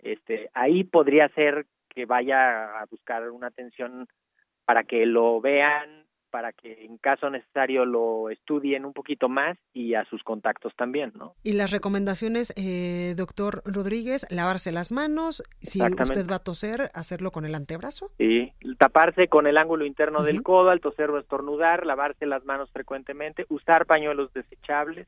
este, 0.00 0.50
ahí 0.54 0.82
podría 0.82 1.28
ser 1.28 1.66
que 1.90 2.06
vaya 2.06 2.80
a 2.80 2.86
buscar 2.86 3.30
una 3.30 3.46
atención 3.48 4.08
para 4.64 4.82
que 4.84 5.04
lo 5.06 5.40
vean, 5.40 5.99
para 6.30 6.52
que 6.52 6.84
en 6.84 6.96
caso 6.98 7.28
necesario 7.28 7.84
lo 7.84 8.30
estudien 8.30 8.84
un 8.84 8.92
poquito 8.92 9.28
más 9.28 9.58
y 9.74 9.94
a 9.94 10.04
sus 10.06 10.22
contactos 10.22 10.72
también, 10.76 11.12
¿no? 11.16 11.34
Y 11.42 11.52
las 11.52 11.70
recomendaciones, 11.70 12.52
eh, 12.56 13.14
doctor 13.16 13.62
Rodríguez, 13.64 14.26
lavarse 14.30 14.72
las 14.72 14.92
manos, 14.92 15.42
si 15.58 15.82
usted 15.82 16.26
va 16.30 16.36
a 16.36 16.44
toser, 16.44 16.90
hacerlo 16.94 17.30
con 17.32 17.44
el 17.44 17.54
antebrazo. 17.54 18.06
Sí, 18.18 18.52
taparse 18.78 19.28
con 19.28 19.46
el 19.46 19.56
ángulo 19.58 19.84
interno 19.84 20.22
del 20.22 20.42
codo 20.42 20.70
al 20.70 20.80
toser 20.80 21.10
o 21.10 21.18
estornudar, 21.18 21.84
lavarse 21.84 22.26
las 22.26 22.44
manos 22.44 22.70
frecuentemente, 22.70 23.44
usar 23.48 23.86
pañuelos 23.86 24.32
desechables 24.32 25.06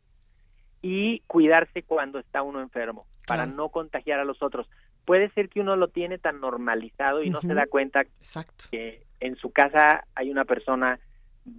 y 0.83 1.21
cuidarse 1.29 1.83
cuando 1.85 2.19
está 2.19 2.43
uno 2.43 2.61
enfermo 2.61 3.07
para 3.27 3.45
Claro. 3.45 3.57
no 3.57 3.69
contagiar 3.69 4.19
a 4.19 4.25
los 4.25 4.43
otros. 4.43 4.69
Puede 5.05 5.31
ser 5.31 5.49
que 5.49 5.61
uno 5.61 5.77
lo 5.77 5.89
tiene 5.89 6.19
tan 6.19 6.41
normalizado 6.41 7.23
y 7.23 7.31
no 7.31 7.41
se 7.41 7.55
da 7.55 7.67
cuenta 7.67 8.01
Exacto. 8.01 8.65
que 8.71 9.05
en 9.21 9.37
su 9.37 9.51
casa 9.53 10.05
hay 10.17 10.31
una 10.31 10.45
persona 10.45 10.99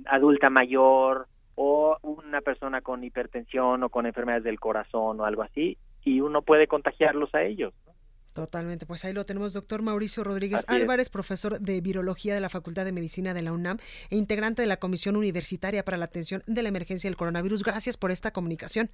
adulta 0.06 0.50
mayor 0.50 1.28
o 1.56 1.98
una 2.02 2.42
persona 2.42 2.82
con 2.82 3.04
hipertensión 3.04 3.84
o 3.84 3.90
con 3.90 4.06
enfermedades 4.06 4.44
del 4.44 4.60
corazón 4.60 5.20
o 5.20 5.26
algo 5.26 5.44
así 5.44 5.78
y 6.04 6.20
uno 6.22 6.42
puede 6.42 6.68
contagiarlos 6.68 7.34
a 7.36 7.44
ellos. 7.44 7.74
¿no? 7.86 7.94
Totalmente, 8.34 8.88
pues 8.88 9.06
ahí 9.06 9.14
lo 9.14 9.26
tenemos, 9.26 9.54
doctor 9.54 9.84
Mauricio 9.84 10.24
Rodríguez 10.24 10.66
Así 10.68 10.76
es. 10.78 10.82
Álvarez, 10.82 11.10
profesor 11.10 11.60
de 11.60 11.82
Virología 11.82 12.34
de 12.34 12.42
la 12.42 12.50
Facultad 12.50 12.84
de 12.86 12.92
Medicina 12.92 13.36
de 13.36 13.44
la 13.44 13.54
UNAM 13.54 13.78
e 14.10 14.16
integrante 14.16 14.64
de 14.64 14.68
la 14.68 14.78
Comisión 14.78 15.16
Universitaria 15.16 15.86
para 15.86 15.98
la 15.98 16.06
Atención 16.06 16.42
de 16.48 16.64
la 16.64 16.70
Emergencia 16.70 17.08
del 17.10 17.16
Coronavirus. 17.18 17.64
Gracias 17.64 17.96
por 17.96 18.10
esta 18.10 18.32
comunicación. 18.32 18.90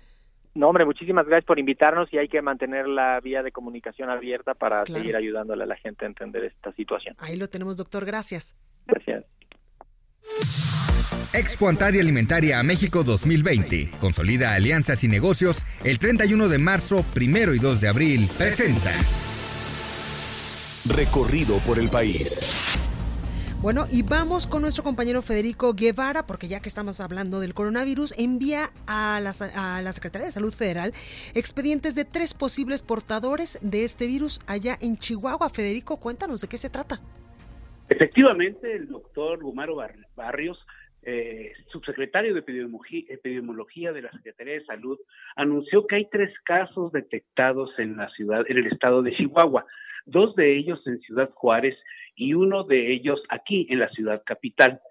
No, 0.56 0.68
hombre, 0.68 0.84
muchísimas 0.84 1.26
gracias 1.26 1.46
por 1.46 1.58
invitarnos 1.60 2.12
y 2.12 2.18
hay 2.18 2.28
que 2.28 2.42
mantener 2.42 2.88
la 2.88 3.20
vía 3.22 3.42
de 3.44 3.52
comunicación 3.52 4.10
abierta 4.10 4.56
para 4.56 4.82
Claro. 4.82 5.00
seguir 5.02 5.16
ayudándole 5.16 5.64
a 5.64 5.68
la 5.68 5.78
gente 5.78 6.04
a 6.04 6.08
entender 6.10 6.44
esta 6.44 6.74
situación. 6.74 7.16
Ahí 7.20 7.38
lo 7.38 7.48
tenemos, 7.48 7.78
doctor, 7.78 8.04
gracias. 8.04 8.56
Gracias. 8.88 9.24
Expo 11.32 11.70
Antaria 11.70 12.02
Alimentaria 12.02 12.60
a 12.60 12.64
México 12.64 13.04
2020. 13.04 13.92
Consolida 14.02 14.56
alianzas 14.56 15.04
y 15.04 15.08
negocios. 15.08 15.58
El 15.84 16.00
31 16.00 16.48
de 16.48 16.58
marzo, 16.58 17.06
primero 17.14 17.54
y 17.54 17.60
2 17.60 17.82
de 17.82 17.88
abril. 17.88 18.30
Presenta. 18.36 18.92
Recorrido 20.86 21.60
por 21.60 21.78
el 21.78 21.90
país. 21.90 22.42
Bueno, 23.62 23.86
y 23.92 24.02
vamos 24.02 24.48
con 24.48 24.64
nuestro 24.64 24.84
compañero 24.84 25.22
Federico 25.22 25.74
Guevara, 25.74 26.26
porque 26.26 26.48
ya 26.48 26.62
que 26.62 26.70
estamos 26.70 27.00
hablando 27.00 27.40
del 27.40 27.54
coronavirus, 27.54 28.16
envía 28.18 28.72
a 28.88 29.20
la, 29.22 29.36
a 29.56 29.82
la 29.82 29.94
Secretaría 29.94 30.28
de 30.28 30.32
Salud 30.32 30.54
Federal 30.54 30.94
expedientes 31.36 31.94
de 31.94 32.06
tres 32.06 32.34
posibles 32.34 32.82
portadores 32.82 33.60
de 33.62 33.86
este 33.86 34.08
virus 34.08 34.40
allá 34.48 34.80
en 34.82 34.98
Chihuahua. 34.98 35.50
Federico, 35.50 35.98
cuéntanos 35.98 36.42
de 36.42 36.48
qué 36.48 36.58
se 36.58 36.70
trata. 36.70 37.02
Efectivamente, 37.90 38.72
el 38.74 38.88
doctor 38.88 39.42
Gumaro 39.42 39.76
Bar- 39.76 39.96
Barrios, 40.16 40.64
eh, 41.02 41.54
subsecretario 41.72 42.34
de 42.34 42.42
Epidemiología 42.42 43.92
de 43.92 44.02
la 44.04 44.12
Secretaría 44.12 44.54
de 44.54 44.66
Salud, 44.66 45.00
anunció 45.36 45.88
que 45.88 45.96
hay 45.96 46.10
tres 46.10 46.32
casos 46.44 46.92
detectados 46.92 47.72
en 47.80 47.98
la 47.98 48.10
ciudad, 48.10 48.44
en 48.48 48.58
el 48.58 48.68
estado 48.68 49.02
de 49.02 49.14
Chihuahua, 49.16 49.66
dos 50.06 50.36
de 50.36 50.56
ellos 50.58 50.86
en 50.88 51.00
Ciudad 51.00 51.30
Juárez 51.34 51.78
y 52.16 52.34
uno 52.34 52.64
de 52.64 52.92
ellos 52.94 53.24
aquí 53.30 53.66
en 53.70 53.80
la 53.80 53.90
ciudad 53.90 54.22
capital. 54.26 54.82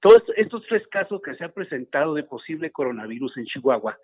Todos 0.00 0.22
estos 0.36 0.64
tres 0.68 0.86
casos 0.88 1.20
que 1.22 1.34
se 1.34 1.44
han 1.44 1.52
presentado 1.52 2.14
de 2.14 2.24
posible 2.24 2.70
coronavirus 2.70 3.36
en 3.36 3.44
Chihuahua 3.46 3.98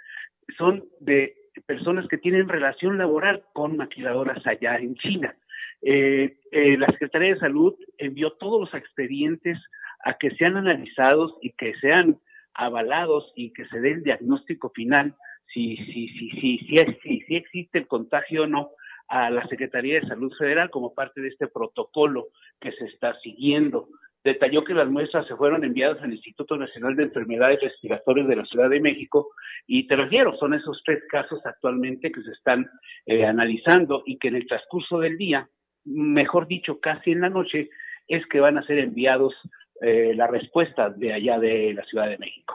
son 0.56 0.84
de 1.00 1.34
personas 1.66 2.06
que 2.08 2.18
tienen 2.18 2.48
relación 2.48 2.98
laboral 2.98 3.42
con 3.52 3.76
maquiladoras 3.76 4.46
allá 4.46 4.76
en 4.76 4.94
China. 4.96 5.34
Eh, 5.82 6.38
eh, 6.50 6.76
la 6.76 6.86
Secretaría 6.88 7.34
de 7.34 7.40
Salud 7.40 7.74
envió 7.98 8.32
todos 8.32 8.60
los 8.60 8.74
expedientes 8.74 9.58
a 10.04 10.14
que 10.14 10.30
sean 10.32 10.56
analizados 10.56 11.34
y 11.40 11.52
que 11.52 11.74
sean 11.80 12.18
avalados 12.54 13.32
y 13.36 13.52
que 13.52 13.66
se 13.66 13.80
dé 13.80 13.92
el 13.92 14.02
diagnóstico 14.02 14.70
final 14.70 15.14
si, 15.52 15.76
si, 15.76 16.08
si, 16.08 16.30
si, 16.30 17.20
si, 17.26 17.36
existe 17.36 17.78
el 17.78 17.86
contagio 17.86 18.42
o 18.42 18.46
no 18.46 18.70
a 19.08 19.30
la 19.30 19.46
Secretaría 19.46 20.00
de 20.00 20.08
Salud 20.08 20.32
Federal 20.38 20.70
como 20.70 20.94
parte 20.94 21.20
de 21.20 21.28
este 21.28 21.46
protocolo 21.46 22.26
que 22.60 22.72
se 22.72 22.84
está 22.86 23.18
siguiendo. 23.20 23.88
Detalló 24.22 24.64
que 24.64 24.74
las 24.74 24.90
muestras 24.90 25.26
se 25.26 25.36
fueron 25.36 25.64
enviadas 25.64 26.02
al 26.02 26.12
Instituto 26.12 26.56
Nacional 26.56 26.96
de 26.96 27.04
Enfermedades 27.04 27.60
Respiratorias 27.62 28.28
de 28.28 28.36
la 28.36 28.44
Ciudad 28.44 28.68
de 28.68 28.80
México 28.80 29.30
y 29.66 29.86
te 29.86 29.96
refiero, 29.96 30.36
son 30.36 30.52
esos 30.54 30.82
tres 30.84 31.02
casos 31.08 31.40
actualmente 31.46 32.12
que 32.12 32.22
se 32.22 32.32
están 32.32 32.68
eh, 33.06 33.24
analizando 33.24 34.02
y 34.04 34.18
que 34.18 34.28
en 34.28 34.36
el 34.36 34.46
transcurso 34.46 34.98
del 34.98 35.16
día, 35.16 35.48
mejor 35.94 36.46
dicho, 36.46 36.80
casi 36.80 37.12
en 37.12 37.20
la 37.20 37.28
noche, 37.30 37.70
es 38.06 38.26
que 38.26 38.40
van 38.40 38.58
a 38.58 38.66
ser 38.66 38.78
enviados 38.78 39.34
eh, 39.80 40.12
la 40.14 40.26
respuesta 40.26 40.90
de 40.90 41.12
allá 41.12 41.38
de 41.38 41.72
la 41.74 41.84
Ciudad 41.84 42.08
de 42.08 42.18
México. 42.18 42.54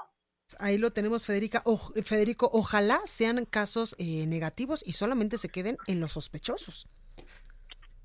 Ahí 0.59 0.77
lo 0.77 0.91
tenemos, 0.91 1.25
Federica. 1.25 1.61
O- 1.65 1.77
Federico, 2.03 2.49
ojalá 2.51 2.97
sean 3.05 3.45
casos 3.45 3.95
eh, 3.97 4.25
negativos 4.27 4.83
y 4.85 4.91
solamente 4.93 5.37
se 5.37 5.49
queden 5.49 5.77
en 5.87 5.99
los 5.99 6.11
sospechosos. 6.13 6.87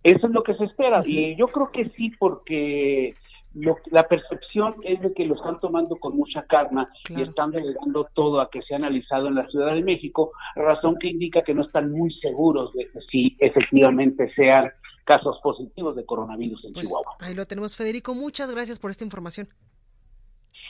Eso 0.02 0.26
es 0.28 0.32
lo 0.32 0.42
que 0.42 0.54
se 0.54 0.64
espera 0.64 1.02
y 1.04 1.36
yo 1.36 1.48
creo 1.48 1.70
que 1.72 1.90
sí 1.96 2.10
porque 2.18 3.14
lo, 3.54 3.76
la 3.90 4.04
percepción 4.06 4.76
es 4.84 5.00
de 5.02 5.12
que 5.12 5.26
lo 5.26 5.34
están 5.34 5.58
tomando 5.58 5.96
con 5.96 6.16
mucha 6.16 6.44
calma 6.46 6.88
Claro. 7.04 7.24
y 7.24 7.28
están 7.28 7.50
delegando 7.50 8.08
todo 8.14 8.40
a 8.40 8.48
que 8.48 8.62
sea 8.62 8.76
analizado 8.76 9.26
en 9.26 9.34
la 9.34 9.48
Ciudad 9.48 9.74
de 9.74 9.82
México, 9.82 10.30
razón 10.54 10.96
que 11.00 11.08
indica 11.08 11.42
que 11.42 11.52
no 11.54 11.62
están 11.62 11.90
muy 11.90 12.12
seguros 12.20 12.72
de 12.74 12.86
que 12.88 13.00
sí 13.10 13.36
efectivamente 13.40 14.32
sean 14.34 14.70
casos 15.08 15.38
positivos 15.42 15.96
de 15.96 16.04
coronavirus 16.04 16.66
en 16.66 16.74
Pues 16.74 16.86
Chihuahua. 16.86 17.16
ahí 17.20 17.34
lo 17.34 17.46
tenemos, 17.46 17.74
Federico. 17.74 18.14
Muchas 18.14 18.50
gracias 18.50 18.78
por 18.78 18.90
esta 18.90 19.04
información. 19.04 19.48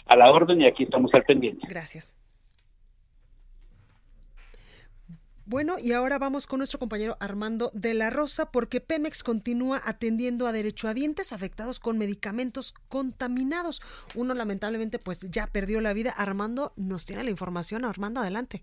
A 0.07 0.17
la 0.17 0.31
orden 0.31 0.61
y 0.61 0.67
aquí 0.69 0.85
estamos 0.85 1.11
al 1.13 1.25
pendiente. 1.25 1.67
Gracias. 1.69 2.17
Bueno, 5.45 5.77
y 5.83 5.93
ahora 5.93 6.19
vamos 6.19 6.47
con 6.47 6.59
nuestro 6.59 6.79
compañero 6.79 7.17
Armando 7.21 7.71
de 7.75 7.95
la 7.95 8.11
Rosa, 8.11 8.53
porque 8.53 8.81
Pemex 8.81 9.25
continúa 9.25 9.81
atendiendo 9.85 10.47
a 10.47 10.53
derechohabientes 10.53 11.33
afectados 11.33 11.81
con 11.81 11.99
medicamentos 11.99 12.75
contaminados. 12.89 13.81
Uno 14.15 14.35
lamentablemente 14.35 14.99
pues 14.99 15.21
ya 15.31 15.47
perdió 15.47 15.81
la 15.81 15.95
vida. 15.95 16.11
Armando 16.11 16.73
nos 16.77 17.07
tiene 17.07 17.25
la 17.25 17.31
información. 17.31 17.85
Armando, 17.85 18.21
adelante. 18.21 18.63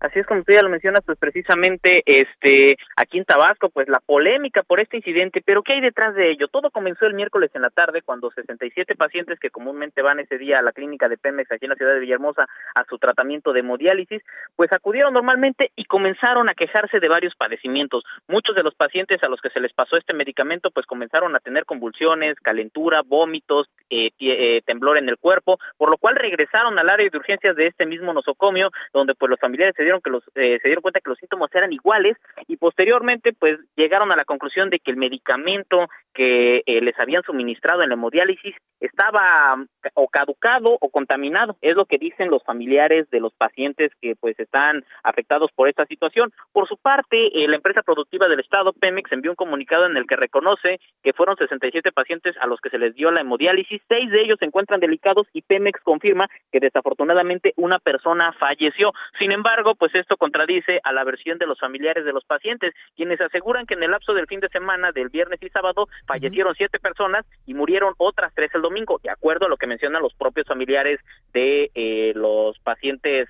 Así 0.00 0.20
es 0.20 0.26
como 0.26 0.44
tú 0.44 0.52
ya 0.52 0.62
lo 0.62 0.68
mencionas, 0.68 1.02
pues 1.04 1.18
precisamente 1.18 2.02
este 2.06 2.76
aquí 2.96 3.18
en 3.18 3.24
Tabasco, 3.24 3.68
pues 3.68 3.88
la 3.88 3.98
polémica 3.98 4.62
por 4.62 4.78
este 4.80 4.96
incidente, 4.96 5.42
pero 5.44 5.62
¿qué 5.62 5.72
hay 5.72 5.80
detrás 5.80 6.14
de 6.14 6.30
ello? 6.30 6.46
Todo 6.48 6.70
comenzó 6.70 7.06
el 7.06 7.14
miércoles 7.14 7.50
en 7.54 7.62
la 7.62 7.70
tarde 7.70 8.02
cuando 8.02 8.30
67 8.30 8.94
pacientes 8.94 9.40
que 9.40 9.50
comúnmente 9.50 10.02
van 10.02 10.20
ese 10.20 10.38
día 10.38 10.58
a 10.58 10.62
la 10.62 10.72
clínica 10.72 11.08
de 11.08 11.18
Pemex 11.18 11.50
aquí 11.50 11.64
en 11.64 11.70
la 11.70 11.76
ciudad 11.76 11.94
de 11.94 12.00
Villahermosa 12.00 12.46
a 12.74 12.84
su 12.84 12.98
tratamiento 12.98 13.52
de 13.52 13.60
hemodiálisis, 13.60 14.22
pues 14.54 14.72
acudieron 14.72 15.14
normalmente 15.14 15.72
y 15.74 15.84
comenzaron 15.84 16.48
a 16.48 16.54
quejarse 16.54 17.00
de 17.00 17.08
varios 17.08 17.34
padecimientos. 17.34 18.04
Muchos 18.28 18.54
de 18.54 18.62
los 18.62 18.74
pacientes 18.74 19.20
a 19.24 19.28
los 19.28 19.40
que 19.40 19.50
se 19.50 19.60
les 19.60 19.72
pasó 19.72 19.96
este 19.96 20.14
medicamento 20.14 20.70
pues 20.70 20.86
comenzaron 20.86 21.34
a 21.34 21.40
tener 21.40 21.64
convulsiones, 21.64 22.36
calentura, 22.40 23.00
vómitos, 23.04 23.68
eh, 23.90 24.10
eh, 24.20 24.62
temblor 24.64 24.98
en 24.98 25.08
el 25.08 25.18
cuerpo, 25.18 25.58
por 25.76 25.90
lo 25.90 25.96
cual 25.96 26.14
regresaron 26.16 26.78
al 26.78 26.88
área 26.88 27.08
de 27.10 27.18
urgencias 27.18 27.56
de 27.56 27.66
este 27.66 27.86
mismo 27.86 28.12
nosocomio, 28.12 28.70
donde 28.92 29.14
pues 29.14 29.30
los 29.30 29.40
familiares 29.40 29.74
se 29.76 29.87
dieron 29.88 30.02
que 30.02 30.10
los 30.10 30.22
eh, 30.34 30.58
se 30.60 30.68
dieron 30.68 30.82
cuenta 30.82 31.00
que 31.00 31.10
los 31.10 31.18
síntomas 31.18 31.50
eran 31.54 31.72
iguales 31.72 32.16
y 32.46 32.56
posteriormente 32.56 33.32
pues 33.32 33.58
llegaron 33.76 34.12
a 34.12 34.16
la 34.16 34.24
conclusión 34.24 34.68
de 34.70 34.78
que 34.78 34.90
el 34.90 34.96
medicamento 34.96 35.88
que 36.12 36.62
eh, 36.66 36.80
les 36.80 36.98
habían 37.00 37.22
suministrado 37.22 37.82
en 37.82 37.88
la 37.88 37.94
hemodiálisis 37.94 38.54
estaba 38.80 39.56
mm, 39.56 39.66
o 39.94 40.08
caducado 40.08 40.76
o 40.80 40.90
contaminado. 40.90 41.56
Es 41.62 41.74
lo 41.74 41.86
que 41.86 41.98
dicen 41.98 42.30
los 42.30 42.42
familiares 42.44 43.08
de 43.10 43.20
los 43.20 43.32
pacientes 43.34 43.92
que 44.00 44.14
pues 44.16 44.38
están 44.38 44.84
afectados 45.02 45.50
por 45.54 45.68
esta 45.68 45.86
situación. 45.86 46.32
Por 46.52 46.68
su 46.68 46.76
parte 46.76 47.16
eh, 47.16 47.48
la 47.48 47.56
empresa 47.56 47.82
productiva 47.82 48.28
del 48.28 48.40
estado 48.40 48.72
Pemex 48.72 49.10
envió 49.12 49.32
un 49.32 49.36
comunicado 49.36 49.86
en 49.86 49.96
el 49.96 50.06
que 50.06 50.16
reconoce 50.16 50.80
que 51.02 51.12
fueron 51.12 51.36
67 51.36 51.92
pacientes 51.92 52.36
a 52.40 52.46
los 52.46 52.60
que 52.60 52.70
se 52.70 52.78
les 52.78 52.94
dio 52.94 53.10
la 53.10 53.22
hemodiálisis. 53.22 53.80
Seis 53.88 54.10
de 54.10 54.20
ellos 54.20 54.38
se 54.38 54.44
encuentran 54.44 54.80
delicados 54.80 55.26
y 55.32 55.42
Pemex 55.42 55.80
confirma 55.82 56.28
que 56.52 56.60
desafortunadamente 56.60 57.54
una 57.56 57.78
persona 57.78 58.32
falleció. 58.38 58.92
Sin 59.18 59.32
embargo 59.32 59.74
pues 59.78 59.94
esto 59.94 60.16
contradice 60.16 60.80
a 60.82 60.92
la 60.92 61.04
versión 61.04 61.38
de 61.38 61.46
los 61.46 61.58
familiares 61.58 62.04
de 62.04 62.12
los 62.12 62.24
pacientes, 62.24 62.74
quienes 62.96 63.20
aseguran 63.20 63.66
que 63.66 63.74
en 63.74 63.82
el 63.82 63.90
lapso 63.90 64.12
del 64.12 64.26
fin 64.26 64.40
de 64.40 64.48
semana 64.48 64.92
del 64.92 65.08
viernes 65.08 65.42
y 65.42 65.48
sábado 65.48 65.88
fallecieron 66.06 66.54
siete 66.54 66.78
personas 66.78 67.24
y 67.46 67.54
murieron 67.54 67.94
otras 67.98 68.32
tres 68.34 68.50
el 68.54 68.62
domingo, 68.62 69.00
de 69.02 69.10
acuerdo 69.10 69.46
a 69.46 69.48
lo 69.48 69.56
que 69.56 69.66
mencionan 69.66 70.02
los 70.02 70.14
propios 70.14 70.46
familiares 70.46 71.00
de 71.32 71.70
eh, 71.74 72.12
los 72.14 72.58
pacientes 72.60 73.28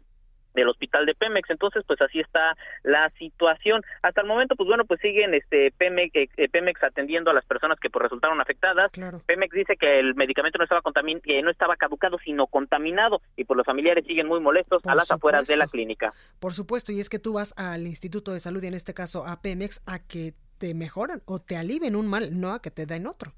del 0.59 0.69
hospital 0.69 1.07
de 1.07 1.15
Pemex. 1.15 1.51
Entonces, 1.51 1.85
pues 1.87 2.01
así 2.01 2.21
está 2.21 2.57
la 2.83 3.11
situación. 3.19 3.83
Hasta 4.03 4.23
el 4.23 4.27
momento, 4.27 4.57
pues 4.57 4.69
bueno, 4.69 4.85
pues 4.85 5.01
siguen 5.01 5.35
este 5.35 5.73
Pemex, 5.77 6.15
eh, 6.15 6.29
eh, 6.37 6.49
Pemex 6.49 6.83
atendiendo 6.83 7.31
a 7.31 7.35
las 7.35 7.45
personas 7.45 7.79
que 7.81 7.91
pues 7.91 8.03
resultaron 8.03 8.41
afectadas. 8.41 8.89
Pemex 9.27 9.55
dice 9.55 9.77
que 9.77 10.01
el 10.01 10.15
medicamento 10.15 10.59
no 10.59 10.65
estaba 10.65 10.83
contamin 10.83 11.21
que 11.21 11.43
no 11.43 11.51
estaba 11.51 11.77
caducado, 11.77 12.19
sino 12.19 12.47
contaminado 12.47 13.21
y 13.37 13.45
pues 13.45 13.57
los 13.57 13.67
familiares 13.67 14.05
siguen 14.07 14.27
muy 14.27 14.41
molestos 14.41 14.85
a 14.87 14.95
las 14.95 15.11
afueras 15.11 15.47
de 15.47 15.57
la 15.57 15.67
clínica. 15.67 16.13
Por 16.41 16.53
supuesto, 16.53 16.93
y 16.93 17.01
es 17.01 17.09
que 17.09 17.19
tú 17.19 17.35
vas 17.35 17.55
al 17.57 17.87
Instituto 17.87 18.33
de 18.33 18.41
Salud 18.41 18.63
y 18.63 18.67
en 18.67 18.75
este 18.75 18.95
caso 18.95 19.27
a 19.27 19.41
Pemex 19.41 19.83
a 19.87 19.99
que 19.99 20.35
te 20.59 20.75
mejoran 20.75 21.23
o 21.25 21.41
te 21.41 21.57
alivien 21.57 21.97
un 21.97 22.09
mal, 22.09 22.39
no 22.39 22.53
a 22.53 22.61
que 22.61 22.71
te 22.71 22.87
den 22.87 23.07
otro. 23.07 23.33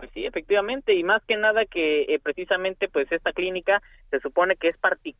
Pues 0.00 0.12
sí, 0.14 0.24
efectivamente, 0.24 0.94
y 0.94 1.04
más 1.04 1.22
que 1.28 1.36
nada 1.36 1.66
que 1.66 2.02
eh, 2.02 2.18
precisamente 2.22 2.88
pues 2.88 3.10
esta 3.12 3.32
clínica 3.32 3.82
se 4.10 4.18
supone 4.20 4.56
que 4.56 4.68
es 4.68 4.76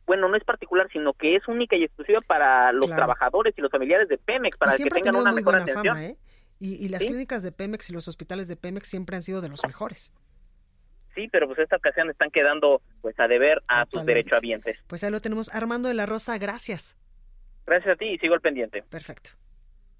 bueno, 0.07 0.27
no 0.27 0.35
es 0.35 0.43
particular, 0.43 0.89
sino 0.91 1.13
que 1.13 1.35
es 1.35 1.47
única 1.47 1.75
y 1.75 1.83
exclusiva 1.83 2.19
para 2.25 2.71
los 2.71 2.89
trabajadores 2.89 3.53
y 3.55 3.61
los 3.61 3.69
familiares 3.69 4.09
de 4.09 4.17
Pemex, 4.17 4.57
para 4.57 4.75
que 4.75 4.85
tengan 4.85 5.17
una 5.17 5.31
mejor 5.31 5.55
atención. 5.55 5.97
¿eh? 5.99 6.17
y, 6.59 6.87
las 6.89 7.03
clínicas 7.03 7.43
de 7.43 7.51
Pemex 7.51 7.91
y 7.91 7.93
los 7.93 8.07
hospitales 8.07 8.47
de 8.47 8.55
Pemex 8.55 8.87
siempre 8.87 9.15
han 9.15 9.21
sido 9.21 9.41
de 9.41 9.49
los 9.49 9.63
mejores. 9.65 10.13
Sí, 11.13 11.27
pero 11.31 11.45
pues 11.47 11.59
esta 11.59 11.75
ocasión 11.75 12.09
están 12.09 12.31
quedando 12.31 12.81
pues 13.01 13.19
a 13.19 13.27
deber 13.27 13.61
a 13.67 13.85
sus 13.85 14.05
derechohabientes. 14.05 14.79
Pues 14.87 15.03
ahí 15.03 15.11
lo 15.11 15.19
tenemos. 15.19 15.53
Armando 15.53 15.89
de 15.89 15.93
la 15.93 16.05
Rosa, 16.05 16.37
gracias. 16.37 16.97
Gracias 17.67 17.93
a 17.93 17.95
ti 17.97 18.05
y 18.05 18.17
sigo 18.17 18.33
al 18.33 18.41
pendiente. 18.41 18.83
Perfecto. 18.89 19.31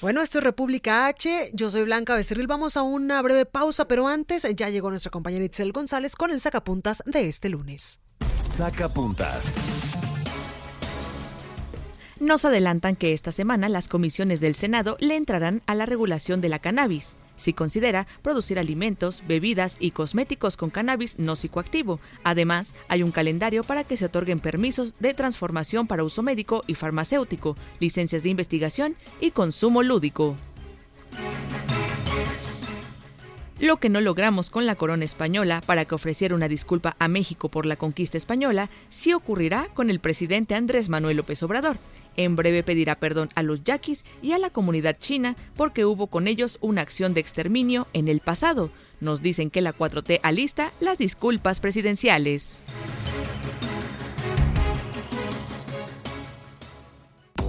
Bueno, 0.00 0.22
esto 0.22 0.38
es 0.38 0.44
República 0.44 1.08
H, 1.08 1.50
yo 1.54 1.72
soy 1.72 1.82
Blanca 1.82 2.14
Becerril, 2.14 2.46
vamos 2.46 2.76
a 2.76 2.82
una 2.82 3.20
breve 3.20 3.46
pausa, 3.46 3.86
pero 3.86 4.06
antes 4.06 4.46
ya 4.54 4.68
llegó 4.68 4.90
nuestra 4.90 5.10
compañera 5.10 5.44
Itzel 5.44 5.72
González 5.72 6.14
con 6.14 6.30
el 6.30 6.38
sacapuntas 6.38 7.02
de 7.04 7.28
este 7.28 7.48
lunes. 7.48 7.98
Sacapuntas. 8.38 9.56
Nos 12.20 12.44
adelantan 12.44 12.94
que 12.94 13.12
esta 13.12 13.32
semana 13.32 13.68
las 13.68 13.88
comisiones 13.88 14.38
del 14.38 14.54
Senado 14.54 14.96
le 15.00 15.16
entrarán 15.16 15.62
a 15.66 15.74
la 15.74 15.84
regulación 15.84 16.40
de 16.40 16.48
la 16.48 16.60
cannabis 16.60 17.16
si 17.38 17.54
considera 17.54 18.06
producir 18.20 18.58
alimentos, 18.58 19.22
bebidas 19.26 19.78
y 19.80 19.92
cosméticos 19.92 20.58
con 20.58 20.68
cannabis 20.68 21.18
no 21.18 21.36
psicoactivo. 21.36 22.00
Además, 22.24 22.74
hay 22.88 23.02
un 23.02 23.12
calendario 23.12 23.64
para 23.64 23.84
que 23.84 23.96
se 23.96 24.04
otorguen 24.04 24.40
permisos 24.40 24.94
de 24.98 25.14
transformación 25.14 25.86
para 25.86 26.04
uso 26.04 26.22
médico 26.22 26.64
y 26.66 26.74
farmacéutico, 26.74 27.56
licencias 27.80 28.22
de 28.22 28.28
investigación 28.28 28.96
y 29.20 29.30
consumo 29.30 29.82
lúdico. 29.82 30.36
Lo 33.60 33.78
que 33.78 33.88
no 33.88 34.00
logramos 34.00 34.50
con 34.50 34.66
la 34.66 34.76
corona 34.76 35.04
española 35.04 35.62
para 35.66 35.84
que 35.84 35.94
ofreciera 35.96 36.36
una 36.36 36.46
disculpa 36.46 36.94
a 37.00 37.08
México 37.08 37.48
por 37.48 37.66
la 37.66 37.74
conquista 37.74 38.16
española, 38.16 38.70
sí 38.88 39.12
ocurrirá 39.12 39.66
con 39.74 39.90
el 39.90 39.98
presidente 39.98 40.54
Andrés 40.54 40.88
Manuel 40.88 41.16
López 41.16 41.42
Obrador. 41.42 41.76
En 42.18 42.34
breve 42.34 42.64
pedirá 42.64 42.96
perdón 42.96 43.28
a 43.36 43.44
los 43.44 43.62
yaquis 43.62 44.04
y 44.20 44.32
a 44.32 44.38
la 44.38 44.50
comunidad 44.50 44.98
china 44.98 45.36
porque 45.54 45.84
hubo 45.84 46.08
con 46.08 46.26
ellos 46.26 46.58
una 46.60 46.82
acción 46.82 47.14
de 47.14 47.20
exterminio 47.20 47.86
en 47.92 48.08
el 48.08 48.18
pasado. 48.18 48.70
Nos 49.00 49.22
dicen 49.22 49.50
que 49.50 49.62
la 49.62 49.72
4T 49.72 50.18
alista 50.24 50.72
las 50.80 50.98
disculpas 50.98 51.60
presidenciales. 51.60 52.60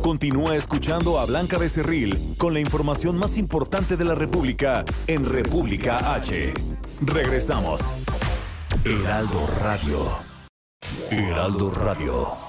Continúa 0.03 0.55
escuchando 0.55 1.19
a 1.19 1.25
Blanca 1.25 1.57
Becerril 1.57 2.35
con 2.37 2.53
la 2.53 2.59
información 2.59 3.17
más 3.17 3.39
importante 3.39 3.97
de 3.97 4.05
la 4.05 4.13
República 4.13 4.85
en 5.07 5.25
República 5.25 6.13
H. 6.13 6.53
Regresamos. 7.01 7.81
Heraldo 8.85 9.47
Radio. 9.61 9.99
Heraldo 11.09 11.71
Radio. 11.71 12.48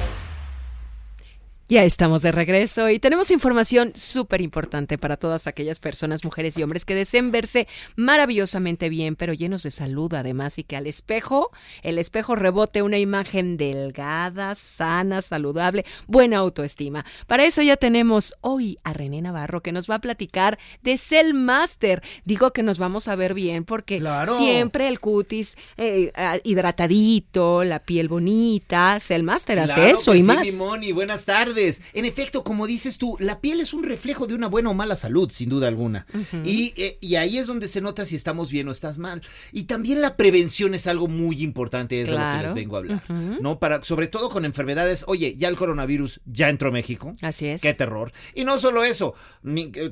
ya 1.71 1.85
estamos 1.85 2.21
de 2.21 2.33
regreso 2.33 2.89
y 2.89 2.99
tenemos 2.99 3.31
información 3.31 3.93
súper 3.95 4.41
importante 4.41 4.97
para 4.97 5.15
todas 5.15 5.47
aquellas 5.47 5.79
personas, 5.79 6.25
mujeres 6.25 6.57
y 6.57 6.63
hombres 6.63 6.83
que 6.83 6.95
deseen 6.95 7.31
verse 7.31 7.65
maravillosamente 7.95 8.89
bien, 8.89 9.15
pero 9.15 9.31
llenos 9.31 9.63
de 9.63 9.71
salud 9.71 10.13
además 10.13 10.59
y 10.59 10.65
que 10.65 10.75
al 10.75 10.85
espejo, 10.85 11.49
el 11.81 11.97
espejo 11.97 12.35
rebote 12.35 12.81
una 12.81 12.97
imagen 12.97 13.55
delgada, 13.55 14.53
sana, 14.55 15.21
saludable, 15.21 15.85
buena 16.07 16.39
autoestima. 16.39 17.05
Para 17.25 17.45
eso 17.45 17.61
ya 17.61 17.77
tenemos 17.77 18.33
hoy 18.41 18.77
a 18.83 18.91
René 18.91 19.21
Navarro 19.21 19.61
que 19.61 19.71
nos 19.71 19.89
va 19.89 19.95
a 19.95 19.99
platicar 19.99 20.59
de 20.81 20.97
Cell 20.97 21.33
Master. 21.33 22.03
Digo 22.25 22.51
que 22.51 22.63
nos 22.63 22.79
vamos 22.79 23.07
a 23.07 23.15
ver 23.15 23.33
bien 23.33 23.63
porque 23.63 24.03
siempre 24.37 24.89
el 24.89 24.99
cutis 24.99 25.55
eh, 25.77 26.11
hidratadito, 26.43 27.63
la 27.63 27.79
piel 27.79 28.09
bonita, 28.09 28.99
Cell 28.99 29.23
Master 29.23 29.61
hace 29.61 29.91
eso 29.91 30.13
y 30.13 30.23
más. 30.23 30.49
buenas 30.91 31.23
tardes. 31.23 31.60
En 31.93 32.05
efecto, 32.05 32.43
como 32.43 32.67
dices 32.67 32.97
tú, 32.97 33.17
la 33.19 33.41
piel 33.41 33.61
es 33.61 33.73
un 33.73 33.83
reflejo 33.83 34.27
de 34.27 34.35
una 34.35 34.47
buena 34.47 34.69
o 34.69 34.73
mala 34.73 34.95
salud, 34.95 35.31
sin 35.31 35.49
duda 35.49 35.67
alguna. 35.67 36.05
Eh, 36.33 36.97
y, 37.01 37.15
ahí 37.15 37.37
es 37.37 37.47
donde 37.47 37.67
se 37.67 37.81
nota 37.81 38.05
si 38.05 38.15
estamos 38.15 38.51
bien 38.51 38.67
o 38.67 38.71
estás 38.71 38.97
mal. 38.97 39.21
Y 39.51 39.63
también 39.63 40.01
la 40.01 40.17
prevención 40.17 40.73
es 40.73 40.87
algo 40.87 41.07
muy 41.07 41.41
importante, 41.43 42.01
es 42.01 42.07
de 42.07 42.13
lo 42.13 42.19
que 42.19 42.43
les 42.43 42.53
vengo 42.53 42.75
a 42.75 42.79
hablar. 42.79 43.03
¿No? 43.41 43.59
Para, 43.59 43.83
sobre 43.83 44.07
todo 44.07 44.29
con 44.29 44.45
enfermedades. 44.45 45.05
Oye, 45.07 45.35
ya 45.37 45.47
el 45.47 45.55
coronavirus 45.55 46.21
ya 46.25 46.49
entró 46.49 46.69
a 46.69 46.71
México. 46.71 47.15
Así 47.21 47.47
es. 47.47 47.61
Qué 47.61 47.73
terror. 47.73 48.11
Y 48.33 48.43
no 48.43 48.59
solo 48.59 48.83
eso, 48.83 49.15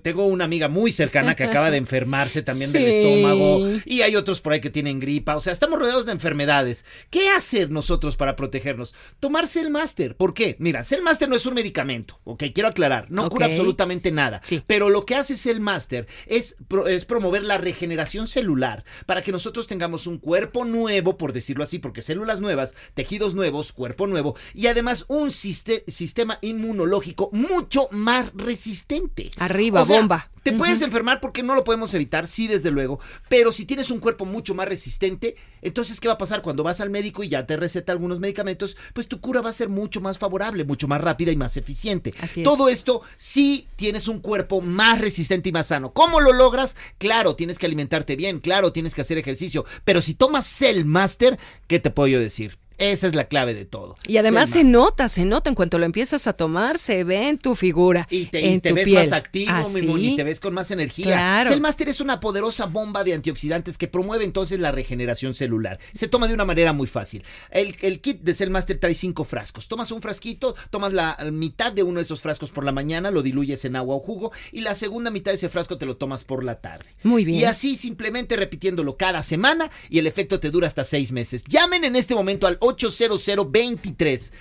tengo 0.01 0.25
una 0.25 0.45
amiga 0.45 0.67
muy 0.67 0.91
cercana 0.91 1.35
que 1.35 1.43
acaba 1.43 1.71
de 1.71 1.77
enfermarse 1.89 2.41
también 2.41 2.71
del 2.71 2.87
estómago. 2.87 3.67
Y 3.85 4.01
hay 4.01 4.15
otros 4.15 4.41
por 4.41 4.53
ahí 4.53 4.61
que 4.61 4.69
tienen 4.69 4.99
gripa. 4.99 5.35
O 5.35 5.39
sea, 5.39 5.53
estamos 5.53 5.79
rodeados 5.79 6.05
de 6.05 6.11
enfermedades. 6.11 6.85
¿Qué 7.09 7.29
hacer 7.29 7.69
nosotros 7.71 8.15
para 8.15 8.35
protegernos? 8.35 8.95
Tomarse 9.19 9.61
el 9.61 9.69
máster. 9.69 10.15
¿Por 10.15 10.33
qué? 10.33 10.55
Mira, 10.59 10.83
el 10.89 11.03
máster 11.03 11.29
no 11.29 11.35
es 11.35 11.45
un 11.45 11.53
medicamento, 11.59 12.19
ok, 12.23 12.45
quiero 12.53 12.69
aclarar, 12.69 13.05
no 13.09 13.23
cura 13.29 13.47
absolutamente 13.47 14.11
nada. 14.11 14.39
Pero 14.65 14.89
lo 14.89 15.05
que 15.05 15.15
hace 15.15 15.35
Cell 15.35 15.59
Master 15.59 16.07
es, 16.25 16.55
pro- 16.67 16.87
es 16.87 17.05
promover 17.05 17.43
la 17.43 17.57
regeneración 17.57 18.27
celular 18.27 18.83
para 19.05 19.21
que 19.21 19.31
nosotros 19.31 19.67
tengamos 19.67 20.07
un 20.07 20.17
cuerpo 20.19 20.65
nuevo, 20.65 21.17
por 21.17 21.33
decirlo 21.33 21.63
así, 21.63 21.79
porque 21.79 22.01
células 22.01 22.39
nuevas, 22.39 22.73
tejidos 22.93 23.35
nuevos, 23.35 23.71
cuerpo 23.73 24.07
nuevo, 24.07 24.35
y 24.53 24.67
además 24.67 25.05
un 25.09 25.29
siste- 25.31 25.83
sistema 25.87 26.39
inmunológico 26.41 27.29
mucho 27.33 27.87
más 27.91 28.31
resistente. 28.33 29.31
Arriba, 29.37 29.81
O 29.81 29.85
sea, 29.85 29.99
bomba. 29.99 30.29
Te 30.43 30.53
puedes 30.53 30.81
enfermar 30.81 31.19
porque 31.19 31.43
no 31.43 31.53
lo 31.53 31.65
podemos 31.65 31.93
evitar, 31.93 32.25
sí, 32.25 32.47
desde 32.47 32.71
luego, 32.71 32.99
pero 33.27 33.51
si 33.51 33.65
tienes 33.65 33.91
un 33.91 33.99
cuerpo 33.99 34.25
mucho 34.25 34.55
más 34.55 34.69
resistente, 34.69 35.35
entonces, 35.61 35.99
¿qué 35.99 36.07
va 36.07 36.13
a 36.13 36.17
pasar 36.17 36.41
cuando 36.41 36.63
vas 36.63 36.79
al 36.79 36.89
médico 36.89 37.23
y 37.23 37.29
ya 37.29 37.45
te 37.45 37.57
receta 37.57 37.91
algunos 37.91 38.21
medicamentos? 38.21 38.77
Pues 38.93 39.09
tu 39.09 39.19
cura 39.19 39.41
va 39.41 39.49
a 39.49 39.53
ser 39.53 39.67
mucho 39.67 39.99
más 39.99 40.17
favorable, 40.17 40.63
mucho 40.63 40.87
más 40.87 41.01
rápida 41.01 41.31
y 41.33 41.35
más 41.39 41.57
eficiente. 41.57 42.13
Así 42.21 42.41
es. 42.41 42.43
Todo 42.43 42.69
esto 42.69 43.01
si 43.17 43.67
tienes 43.75 44.07
un 44.07 44.19
cuerpo 44.19 44.61
más 44.61 45.01
resistente 45.01 45.49
y 45.49 45.51
más 45.51 45.67
sano. 45.67 45.91
¿Cómo 45.93 46.19
lo 46.19 46.33
logras? 46.33 46.75
Claro, 46.99 47.35
tienes 47.35 47.57
que 47.57 47.65
alimentarte 47.65 48.15
bien, 48.15 48.39
claro, 48.39 48.71
tienes 48.71 48.93
que 48.93 49.01
hacer 49.01 49.17
ejercicio, 49.17 49.65
pero 49.83 50.01
si 50.01 50.13
tomas 50.13 50.45
Cell 50.45 50.85
Master, 50.85 51.39
¿qué 51.67 51.79
te 51.79 51.89
puedo 51.89 52.07
yo 52.07 52.19
decir? 52.19 52.59
Esa 52.79 53.07
es 53.07 53.15
la 53.15 53.25
clave 53.25 53.53
de 53.53 53.65
todo. 53.65 53.97
Y 54.07 54.17
además 54.17 54.49
se 54.49 54.63
nota, 54.63 55.09
se 55.09 55.25
nota 55.25 55.49
en 55.49 55.55
cuanto 55.55 55.77
lo 55.77 55.85
empiezas 55.85 56.27
a 56.27 56.33
tomar, 56.33 56.77
se 56.79 57.03
ve 57.03 57.29
en 57.29 57.37
tu 57.37 57.53
figura, 57.55 58.07
Y 58.09 58.25
te, 58.25 58.41
y 58.41 58.53
en 58.53 58.61
te 58.61 58.69
tu 58.69 58.75
ves 58.75 58.85
piel. 58.85 58.99
más 59.03 59.11
activo, 59.11 59.51
¿Ah, 59.53 59.65
mi 59.73 59.81
sí? 59.81 59.85
Moni, 59.85 60.15
te 60.15 60.23
ves 60.23 60.39
con 60.39 60.53
más 60.53 60.71
energía. 60.71 61.05
Claro. 61.13 61.49
Cell 61.51 61.61
Master 61.61 61.89
es 61.89 62.01
una 62.01 62.19
poderosa 62.19 62.65
bomba 62.65 63.03
de 63.03 63.13
antioxidantes 63.13 63.77
que 63.77 63.87
promueve 63.87 64.23
entonces 64.23 64.59
la 64.59 64.71
regeneración 64.71 65.33
celular. 65.33 65.79
Se 65.93 66.07
toma 66.07 66.27
de 66.27 66.33
una 66.33 66.45
manera 66.45 66.73
muy 66.73 66.87
fácil. 66.87 67.23
El, 67.51 67.75
el 67.81 67.99
kit 68.01 68.21
de 68.21 68.33
Cell 68.33 68.49
Master 68.49 68.79
trae 68.79 68.95
cinco 68.95 69.23
frascos. 69.25 69.67
Tomas 69.67 69.91
un 69.91 70.01
frasquito, 70.01 70.55
tomas 70.69 70.93
la 70.93 71.17
mitad 71.31 71.73
de 71.73 71.83
uno 71.83 71.97
de 71.99 72.03
esos 72.03 72.21
frascos 72.21 72.51
por 72.51 72.63
la 72.63 72.71
mañana, 72.71 73.11
lo 73.11 73.21
diluyes 73.21 73.65
en 73.65 73.75
agua 73.75 73.95
o 73.95 73.99
jugo, 73.99 74.31
y 74.51 74.61
la 74.61 74.73
segunda 74.75 75.11
mitad 75.11 75.31
de 75.31 75.35
ese 75.35 75.49
frasco 75.49 75.77
te 75.77 75.85
lo 75.85 75.97
tomas 75.97 76.23
por 76.23 76.43
la 76.43 76.61
tarde. 76.61 76.85
Muy 77.03 77.25
bien. 77.25 77.41
Y 77.41 77.43
así 77.43 77.75
simplemente 77.75 78.35
repitiéndolo 78.35 78.95
cada 78.97 79.21
semana 79.23 79.69
y 79.89 79.99
el 79.99 80.07
efecto 80.07 80.39
te 80.39 80.49
dura 80.49 80.67
hasta 80.67 80.83
seis 80.83 81.11
meses. 81.11 81.43
Llamen 81.47 81.83
en 81.83 81.95
este 81.95 82.15
momento 82.15 82.47
al 82.47 82.57
800 82.69 83.51
23 83.51 84.31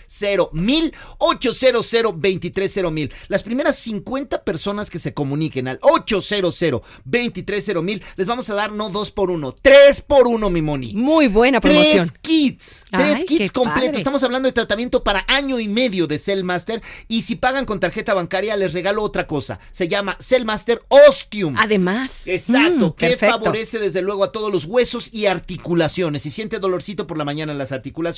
mil 0.53 0.95
800 1.19 2.21
23 2.21 2.83
mil. 2.91 3.13
Las 3.29 3.43
primeras 3.43 3.77
50 3.77 4.45
personas 4.45 4.91
que 4.91 4.99
se 4.99 5.15
comuniquen 5.15 5.69
al 5.69 5.79
800 5.83 6.83
23 7.05 7.83
mil 7.83 8.03
les 8.17 8.27
vamos 8.27 8.49
a 8.51 8.55
dar 8.55 8.73
no 8.73 8.91
dos 8.91 9.11
por 9.11 9.31
uno, 9.31 9.53
tres 9.53 10.01
por 10.01 10.27
uno, 10.27 10.51
mi 10.51 10.63
moni. 10.63 10.93
Muy 10.95 11.29
buena 11.29 11.61
promoción. 11.61 12.09
Tres 12.09 12.19
kits, 12.21 12.85
tres 12.91 13.17
Ay, 13.19 13.25
kits 13.25 13.53
completos. 13.53 13.87
padre. 13.89 13.99
Estamos 13.99 14.23
hablando 14.23 14.49
de 14.49 14.53
tratamiento 14.53 15.03
para 15.03 15.25
año 15.29 15.59
y 15.59 15.69
medio 15.69 16.07
de 16.07 16.19
Cellmaster 16.19 16.83
y 17.09 17.23
si 17.23 17.37
pagan 17.37 17.65
con 17.65 17.81
tarjeta 17.81 18.15
bancaria 18.15 18.57
les 18.57 18.73
regalo 18.73 19.03
otra 19.03 19.27
cosa. 19.27 19.59
Se 19.71 19.89
llama 19.89 20.17
Cellmaster 20.21 20.83
Ostium. 20.89 21.55
Además. 21.59 22.27
Exacto, 22.27 22.89
Mm, 22.89 22.93
que 22.93 23.17
favorece 23.17 23.79
desde 23.79 24.03
luego 24.03 24.25
a 24.25 24.33
todos 24.33 24.53
los 24.53 24.65
huesos 24.65 25.13
y 25.13 25.27
articulaciones. 25.27 26.23
Si 26.23 26.31
siente 26.31 26.59
dolorcito 26.59 27.07
por 27.07 27.19
la 27.19 27.25
mañana 27.25 27.53
en 27.53 27.59
las 27.59 27.73
articulaciones, 27.73 28.18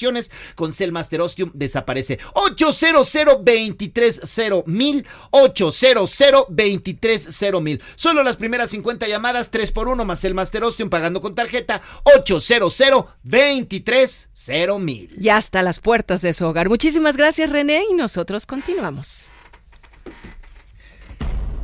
con 0.55 0.73
Cellmaster 0.73 1.21
Ostium 1.21 1.51
desaparece. 1.55 2.19
800 2.35 3.43
23 3.43 4.21
mil 4.67 5.07
800 5.31 6.47
23 6.49 7.43
mil. 7.61 7.83
Solo 7.97 8.23
las 8.23 8.37
primeras 8.37 8.71
50 8.71 9.09
llamadas, 9.09 9.51
3 9.51 9.73
por 9.73 9.89
1 9.89 10.05
más 10.05 10.21
Cellmaster 10.21 10.65
Ostium 10.65 10.91
pagando 10.91 11.21
con 11.21 11.35
tarjeta 11.35 11.83
800 12.17 13.05
23 13.23 14.29
mil. 14.81 15.15
Ya 15.19 15.37
hasta 15.37 15.63
las 15.63 15.81
puertas 15.81 16.23
de 16.23 16.35
su 16.35 16.47
hogar. 16.47 16.69
Muchísimas 16.69 17.17
gracias, 17.17 17.51
René, 17.51 17.85
y 17.91 17.95
nosotros 17.95 18.47
continuamos. 18.47 19.29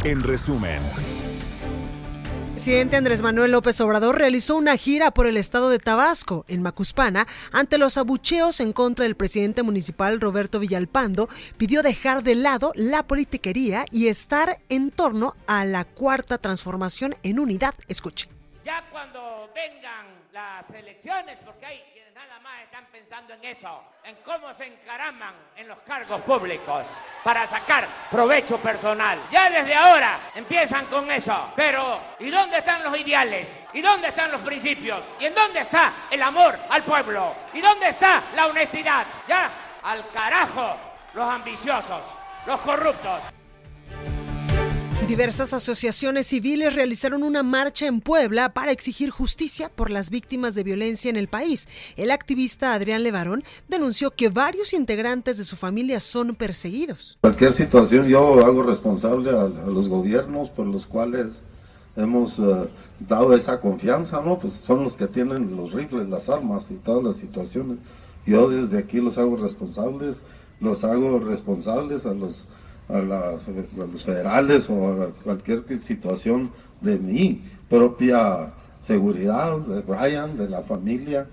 En 0.04 0.22
resumen, 0.22 0.80
El 1.22 1.25
presidente 2.56 2.96
Andrés 2.96 3.20
Manuel 3.20 3.50
López 3.50 3.78
Obrador 3.82 4.16
realizó 4.16 4.56
una 4.56 4.78
gira 4.78 5.10
por 5.10 5.26
el 5.26 5.36
estado 5.36 5.68
de 5.68 5.78
Tabasco, 5.78 6.46
en 6.48 6.62
Macuspana, 6.62 7.26
ante 7.52 7.76
los 7.76 7.98
abucheos 7.98 8.60
en 8.60 8.72
contra 8.72 9.02
del 9.02 9.14
presidente 9.14 9.62
municipal 9.62 10.22
Roberto 10.22 10.58
Villalpando, 10.58 11.28
pidió 11.58 11.82
dejar 11.82 12.22
de 12.22 12.34
lado 12.34 12.72
la 12.74 13.02
politiquería 13.02 13.84
y 13.92 14.08
estar 14.08 14.58
en 14.70 14.90
torno 14.90 15.36
a 15.46 15.66
la 15.66 15.84
cuarta 15.84 16.38
transformación 16.38 17.14
en 17.22 17.40
unidad. 17.40 17.74
Escuche. 17.88 18.30
Ya 18.64 18.88
cuando 18.90 19.50
vengan 19.54 20.06
las 20.32 20.70
elecciones, 20.70 21.36
porque 21.44 21.66
hay 21.66 21.82
están 22.62 22.86
pensando 22.86 23.34
en 23.34 23.44
eso, 23.44 23.82
en 24.04 24.16
cómo 24.16 24.52
se 24.54 24.66
encaraman 24.66 25.34
en 25.56 25.68
los 25.68 25.78
cargos 25.80 26.20
públicos 26.22 26.86
para 27.22 27.46
sacar 27.46 27.86
provecho 28.10 28.58
personal. 28.58 29.18
Ya 29.30 29.50
desde 29.50 29.74
ahora 29.74 30.18
empiezan 30.34 30.86
con 30.86 31.10
eso. 31.10 31.52
Pero, 31.56 32.00
¿y 32.18 32.30
dónde 32.30 32.58
están 32.58 32.82
los 32.84 32.96
ideales? 32.98 33.66
¿Y 33.72 33.80
dónde 33.80 34.08
están 34.08 34.30
los 34.32 34.40
principios? 34.40 35.00
¿Y 35.20 35.26
en 35.26 35.34
dónde 35.34 35.60
está 35.60 35.92
el 36.10 36.22
amor 36.22 36.58
al 36.70 36.82
pueblo? 36.82 37.34
¿Y 37.52 37.60
dónde 37.60 37.88
está 37.88 38.22
la 38.34 38.46
honestidad? 38.46 39.04
Ya, 39.28 39.50
al 39.82 40.08
carajo, 40.10 40.76
los 41.14 41.28
ambiciosos, 41.28 42.02
los 42.46 42.60
corruptos. 42.60 43.20
Diversas 45.08 45.52
asociaciones 45.52 46.26
civiles 46.26 46.74
realizaron 46.74 47.22
una 47.22 47.44
marcha 47.44 47.86
en 47.86 48.00
Puebla 48.00 48.52
para 48.52 48.72
exigir 48.72 49.10
justicia 49.10 49.68
por 49.68 49.88
las 49.88 50.10
víctimas 50.10 50.56
de 50.56 50.64
violencia 50.64 51.08
en 51.08 51.16
el 51.16 51.28
país. 51.28 51.68
El 51.96 52.10
activista 52.10 52.74
Adrián 52.74 53.04
Levarón 53.04 53.44
denunció 53.68 54.10
que 54.10 54.30
varios 54.30 54.72
integrantes 54.72 55.38
de 55.38 55.44
su 55.44 55.54
familia 55.54 56.00
son 56.00 56.34
perseguidos. 56.34 57.18
Cualquier 57.20 57.52
situación 57.52 58.08
yo 58.08 58.44
hago 58.44 58.64
responsable 58.64 59.30
a, 59.30 59.46
los 59.46 59.88
gobiernos 59.88 60.50
por 60.50 60.66
los 60.66 60.88
cuales 60.88 61.46
hemos 61.94 62.40
eh, 62.40 62.68
dado 62.98 63.32
esa 63.32 63.60
confianza, 63.60 64.20
¿no? 64.22 64.40
Pues 64.40 64.54
son 64.54 64.82
los 64.82 64.96
que 64.96 65.06
tienen 65.06 65.54
los 65.54 65.72
rifles, 65.72 66.08
las 66.08 66.28
armas 66.28 66.72
y 66.72 66.74
todas 66.74 67.04
las 67.04 67.14
situaciones. 67.14 67.78
Yo 68.26 68.48
desde 68.48 68.78
aquí 68.78 69.00
los 69.00 69.18
hago 69.18 69.36
responsables, 69.36 70.24
los 70.58 70.82
hago 70.82 71.20
responsables 71.20 72.06
a 72.06 72.12
los 72.12 72.48
a, 72.88 72.98
los 72.98 74.04
federales 74.04 74.68
o 74.70 75.02
a 75.02 75.10
cualquier 75.12 75.64
situación 75.82 76.50
de 76.80 76.98
mi 76.98 77.42
propia 77.68 78.52
seguridad, 78.80 79.58
de 79.58 79.80
Brian, 79.82 80.36
de 80.36 80.48
la 80.48 80.62
familia. 80.62 81.26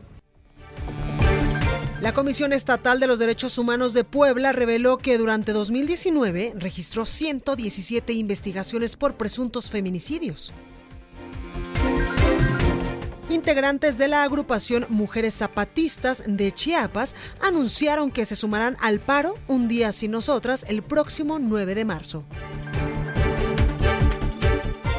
La 2.01 2.13
Comisión 2.13 2.51
Estatal 2.51 2.99
de 2.99 3.07
los 3.07 3.17
Derechos 3.19 3.57
Humanos 3.57 3.93
de 3.93 4.03
Puebla 4.03 4.51
reveló 4.51 4.97
que 4.97 5.17
durante 5.17 5.53
2019 5.53 6.53
registró 6.57 7.05
117 7.05 8.11
investigaciones 8.11 8.97
por 8.97 9.15
presuntos 9.15 9.69
feminicidios. 9.69 10.53
Integrantes 13.33 13.97
de 13.97 14.07
la 14.07 14.21
agrupación 14.21 14.85
Mujeres 14.89 15.33
Zapatistas 15.33 16.21
de 16.27 16.51
Chiapas 16.51 17.15
anunciaron 17.41 18.11
que 18.11 18.27
se 18.27 18.35
sumarán 18.35 18.77
al 18.79 18.99
paro 18.99 19.39
Un 19.47 19.67
día 19.67 19.91
sin 19.91 20.11
nosotras 20.11 20.67
el 20.69 20.83
próximo 20.83 21.39
9 21.39 21.73
de 21.73 21.83
marzo. 21.83 22.25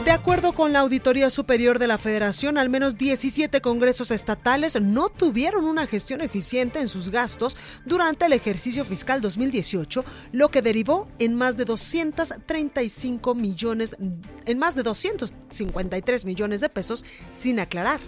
De 0.05 0.11
acuerdo 0.11 0.53
con 0.53 0.73
la 0.73 0.81
Auditoría 0.81 1.31
Superior 1.31 1.79
de 1.79 1.87
la 1.87 1.97
Federación, 1.97 2.59
al 2.59 2.68
menos 2.68 2.99
17 2.99 3.61
congresos 3.61 4.11
estatales 4.11 4.81
no 4.83 5.11
tuvieron 5.11 5.64
una 5.64 5.87
gestión 5.87 6.20
eficiente 6.20 6.81
en 6.81 6.88
sus 6.88 7.11
gastos 7.11 7.57
durante 7.87 8.27
el 8.27 8.33
ejercicio 8.33 8.85
fiscal 8.85 9.20
2018, 9.20 10.05
lo 10.33 10.51
que 10.51 10.61
derivó 10.61 11.07
en 11.20 11.37
más 11.37 11.57
de 11.57 11.64
235 11.66 13.35
millones, 13.37 13.94
en 14.44 14.59
más 14.59 14.75
de 14.75 14.83
253 14.83 16.25
millones 16.25 16.61
de 16.61 16.68
pesos 16.68 17.05
sin 17.31 17.61
aclarar. 17.61 18.01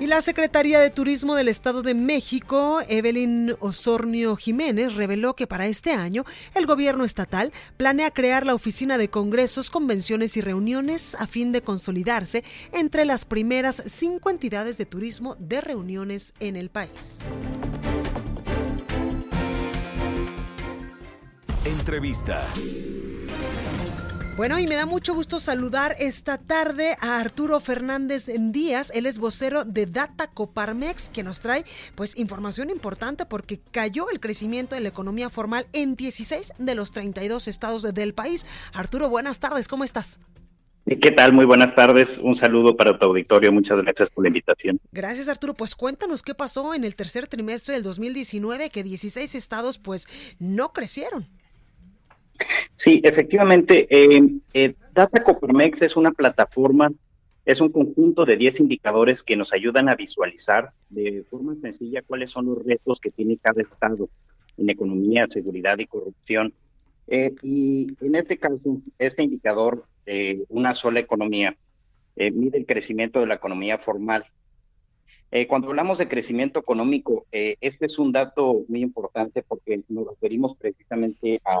Y 0.00 0.06
la 0.06 0.20
Secretaría 0.20 0.80
de 0.80 0.90
Turismo 0.90 1.34
del 1.34 1.48
Estado 1.48 1.82
de 1.82 1.94
México, 1.94 2.80
Evelyn 2.88 3.54
Osornio 3.60 4.36
Jiménez, 4.36 4.94
reveló 4.94 5.34
que 5.34 5.46
para 5.46 5.66
este 5.66 5.92
año 5.92 6.24
el 6.54 6.66
gobierno 6.66 7.04
estatal 7.04 7.52
planea 7.78 8.10
crear 8.10 8.44
la 8.44 8.54
oficina 8.54 8.98
de 8.98 9.08
congresos, 9.08 9.70
convenciones 9.70 10.36
y 10.36 10.42
reuniones 10.42 11.14
a 11.14 11.26
fin 11.26 11.52
de 11.52 11.62
consolidarse 11.62 12.44
entre 12.72 13.06
las 13.06 13.24
primeras 13.24 13.82
cinco 13.86 14.28
entidades 14.28 14.76
de 14.76 14.84
turismo 14.84 15.36
de 15.38 15.62
reuniones 15.62 16.34
en 16.38 16.56
el 16.56 16.68
país. 16.68 17.30
entrevista. 21.84 22.42
Bueno, 24.36 24.58
y 24.58 24.66
me 24.66 24.74
da 24.74 24.84
mucho 24.84 25.14
gusto 25.14 25.38
saludar 25.38 25.94
esta 26.00 26.38
tarde 26.38 26.96
a 27.00 27.20
Arturo 27.20 27.60
Fernández 27.60 28.26
Díaz, 28.26 28.90
él 28.92 29.06
es 29.06 29.20
vocero 29.20 29.64
de 29.64 29.86
Data 29.86 30.26
Coparmex, 30.26 31.08
que 31.08 31.22
nos 31.22 31.38
trae 31.38 31.62
pues 31.94 32.18
información 32.18 32.68
importante 32.68 33.26
porque 33.26 33.60
cayó 33.70 34.10
el 34.10 34.18
crecimiento 34.18 34.74
de 34.74 34.80
la 34.80 34.88
economía 34.88 35.30
formal 35.30 35.68
en 35.72 35.94
16 35.94 36.54
de 36.58 36.74
los 36.74 36.90
32 36.90 37.46
estados 37.46 37.82
del 37.94 38.12
país. 38.12 38.44
Arturo, 38.72 39.08
buenas 39.08 39.38
tardes, 39.38 39.68
¿cómo 39.68 39.84
estás? 39.84 40.18
¿Qué 40.84 41.12
tal? 41.12 41.32
Muy 41.32 41.44
buenas 41.44 41.76
tardes. 41.76 42.18
Un 42.18 42.34
saludo 42.34 42.76
para 42.76 42.98
tu 42.98 43.06
auditorio. 43.06 43.52
Muchas 43.52 43.80
gracias 43.82 44.10
por 44.10 44.24
la 44.24 44.28
invitación. 44.28 44.80
Gracias, 44.90 45.28
Arturo. 45.28 45.54
Pues 45.54 45.74
cuéntanos 45.76 46.22
qué 46.22 46.34
pasó 46.34 46.74
en 46.74 46.84
el 46.84 46.94
tercer 46.94 47.26
trimestre 47.28 47.74
del 47.74 47.84
2019, 47.84 48.68
que 48.68 48.82
16 48.82 49.34
estados 49.34 49.78
pues 49.78 50.08
no 50.38 50.72
crecieron. 50.72 51.26
Sí, 52.76 53.00
efectivamente. 53.04 53.86
Eh, 53.90 54.20
eh, 54.52 54.74
Data 54.92 55.22
Copermex 55.22 55.82
es 55.82 55.96
una 55.96 56.12
plataforma, 56.12 56.92
es 57.44 57.60
un 57.60 57.70
conjunto 57.70 58.24
de 58.24 58.36
10 58.36 58.60
indicadores 58.60 59.22
que 59.22 59.36
nos 59.36 59.52
ayudan 59.52 59.88
a 59.88 59.96
visualizar 59.96 60.70
de 60.88 61.24
forma 61.28 61.54
sencilla 61.60 62.02
cuáles 62.02 62.30
son 62.30 62.46
los 62.46 62.64
retos 62.64 63.00
que 63.00 63.10
tiene 63.10 63.36
cada 63.36 63.62
estado 63.62 64.08
en 64.56 64.70
economía, 64.70 65.26
seguridad 65.32 65.78
y 65.78 65.86
corrupción. 65.86 66.54
Eh, 67.06 67.34
y 67.42 67.86
en 68.00 68.14
este 68.14 68.38
caso, 68.38 68.80
este 68.98 69.22
indicador 69.22 69.84
de 70.06 70.44
una 70.48 70.74
sola 70.74 71.00
economía 71.00 71.56
eh, 72.16 72.30
mide 72.30 72.58
el 72.58 72.66
crecimiento 72.66 73.20
de 73.20 73.26
la 73.26 73.34
economía 73.34 73.78
formal. 73.78 74.24
Eh, 75.30 75.46
cuando 75.46 75.68
hablamos 75.68 75.98
de 75.98 76.08
crecimiento 76.08 76.60
económico, 76.60 77.26
este 77.32 77.86
es 77.86 77.98
un 77.98 78.12
dato 78.12 78.64
muy 78.68 78.82
importante 78.82 79.42
porque 79.42 79.82
nos 79.88 80.06
referimos 80.06 80.56
precisamente 80.56 81.40
a, 81.44 81.60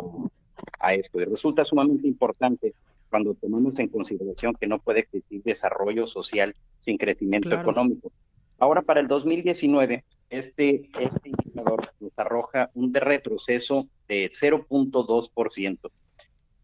a 0.78 0.94
esto. 0.94 1.20
Y 1.20 1.24
resulta 1.24 1.64
sumamente 1.64 2.06
importante 2.06 2.74
cuando 3.10 3.34
tomamos 3.34 3.78
en 3.78 3.88
consideración 3.88 4.54
que 4.54 4.66
no 4.66 4.78
puede 4.80 5.00
existir 5.00 5.42
desarrollo 5.42 6.06
social 6.06 6.54
sin 6.80 6.98
crecimiento 6.98 7.52
económico. 7.52 8.10
Ahora, 8.58 8.82
para 8.82 9.00
el 9.00 9.08
2019, 9.08 10.04
este, 10.30 10.90
este 10.98 11.28
indicador 11.28 11.88
nos 12.00 12.12
arroja 12.16 12.70
un 12.74 12.92
de 12.92 13.00
retroceso 13.00 13.88
de 14.08 14.30
0.2%. 14.30 15.90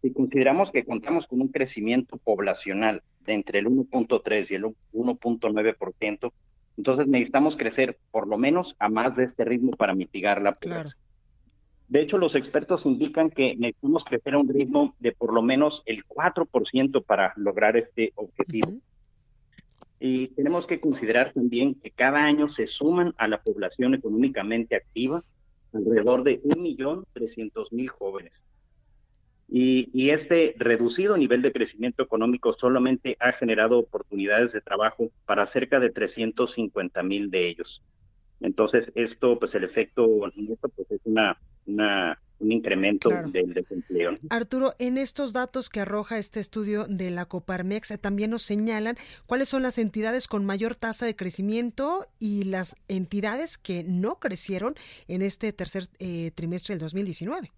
Si 0.03 0.13
consideramos 0.13 0.71
que 0.71 0.85
contamos 0.85 1.27
con 1.27 1.41
un 1.41 1.49
crecimiento 1.49 2.17
poblacional 2.17 3.03
de 3.21 3.35
entre 3.35 3.59
el 3.59 3.67
1.3 3.67 4.51
y 4.51 4.55
el 4.55 4.65
1.9%, 4.93 6.33
entonces 6.77 7.07
necesitamos 7.07 7.57
crecer 7.57 7.99
por 8.11 8.27
lo 8.27 8.39
menos 8.39 8.75
a 8.79 8.89
más 8.89 9.17
de 9.17 9.25
este 9.25 9.45
ritmo 9.45 9.73
para 9.73 9.95
mitigar 9.95 10.41
la 10.41 10.53
pobreza. 10.53 10.97
De 11.91 12.01
hecho, 12.01 12.19
los 12.19 12.37
expertos 12.37 12.87
indican 12.87 13.31
que 13.31 13.57
necesitamos 13.57 14.05
crecer 14.05 14.35
a 14.35 14.39
un 14.39 14.49
ritmo 14.49 14.95
de 15.01 15.11
por 15.11 15.35
lo 15.35 15.43
menos 15.43 15.83
el 15.87 16.05
4% 16.07 17.05
para 17.05 17.33
lograr 17.37 17.77
este 17.77 18.13
objetivo. 18.15 18.75
Y 19.99 20.29
tenemos 20.29 20.69
que 20.69 20.81
considerar 20.81 21.33
también 21.33 21.75
que 21.75 21.91
cada 21.91 22.21
año 22.25 22.47
se 22.47 22.69
suman 22.69 23.13
a 23.19 23.27
la 23.27 23.43
población 23.43 23.95
económicamente 23.95 24.77
activa 24.77 25.25
alrededor 25.73 26.23
de 26.23 26.41
1.300.000 26.43 27.89
jóvenes. 27.89 28.45
Y, 29.49 29.91
y, 29.93 30.11
este 30.11 30.55
reducido 30.59 31.17
nivel 31.17 31.43
de 31.43 31.53
crecimiento 31.53 32.05
económico 32.05 32.53
solamente 32.53 33.17
ha 33.19 33.33
generado 33.33 33.81
oportunidades 33.81 34.53
de 34.53 34.61
trabajo 34.61 35.11
para 35.27 35.45
cerca 35.45 35.81
de 35.81 35.93
350.000 35.93 37.31
de 37.31 37.49
ellos. 37.49 37.83
Entonces, 38.41 38.93
esto, 38.95 39.41
pues 39.41 39.57
el 39.57 39.65
efecto 39.65 40.09
pues 40.77 40.89
es 40.93 41.01
una, 41.03 41.37
una 41.67 42.19
un 42.41 42.53
incremento 42.53 43.11
del 43.27 43.55
desempleo. 43.55 44.19
Arturo, 44.31 44.73
en 44.79 44.99
estos 44.99 45.33
datos 45.33 45.69
que 45.69 45.81
arroja 45.81 46.19
este 46.19 46.41
estudio 46.41 46.87
de 46.89 47.11
la 47.11 47.27
Coparmex 47.27 47.99
también 48.01 48.31
nos 48.31 48.43
señalan 48.43 48.97
cuáles 49.27 49.49
son 49.51 49.63
las 49.63 49.79
entidades 49.79 50.27
con 50.27 50.45
mayor 50.45 50.75
tasa 50.75 51.07
de 51.07 51.15
crecimiento 51.15 52.07
y 52.19 52.45
las 52.45 52.77
entidades 52.89 53.59
que 53.59 53.85
no 53.85 54.19
crecieron 54.19 54.75
en 55.07 55.23
este 55.23 55.53
tercer 55.53 55.85
eh, 55.99 56.31
trimestre 56.35 56.75
del 56.75 56.81
2019. 56.81 57.51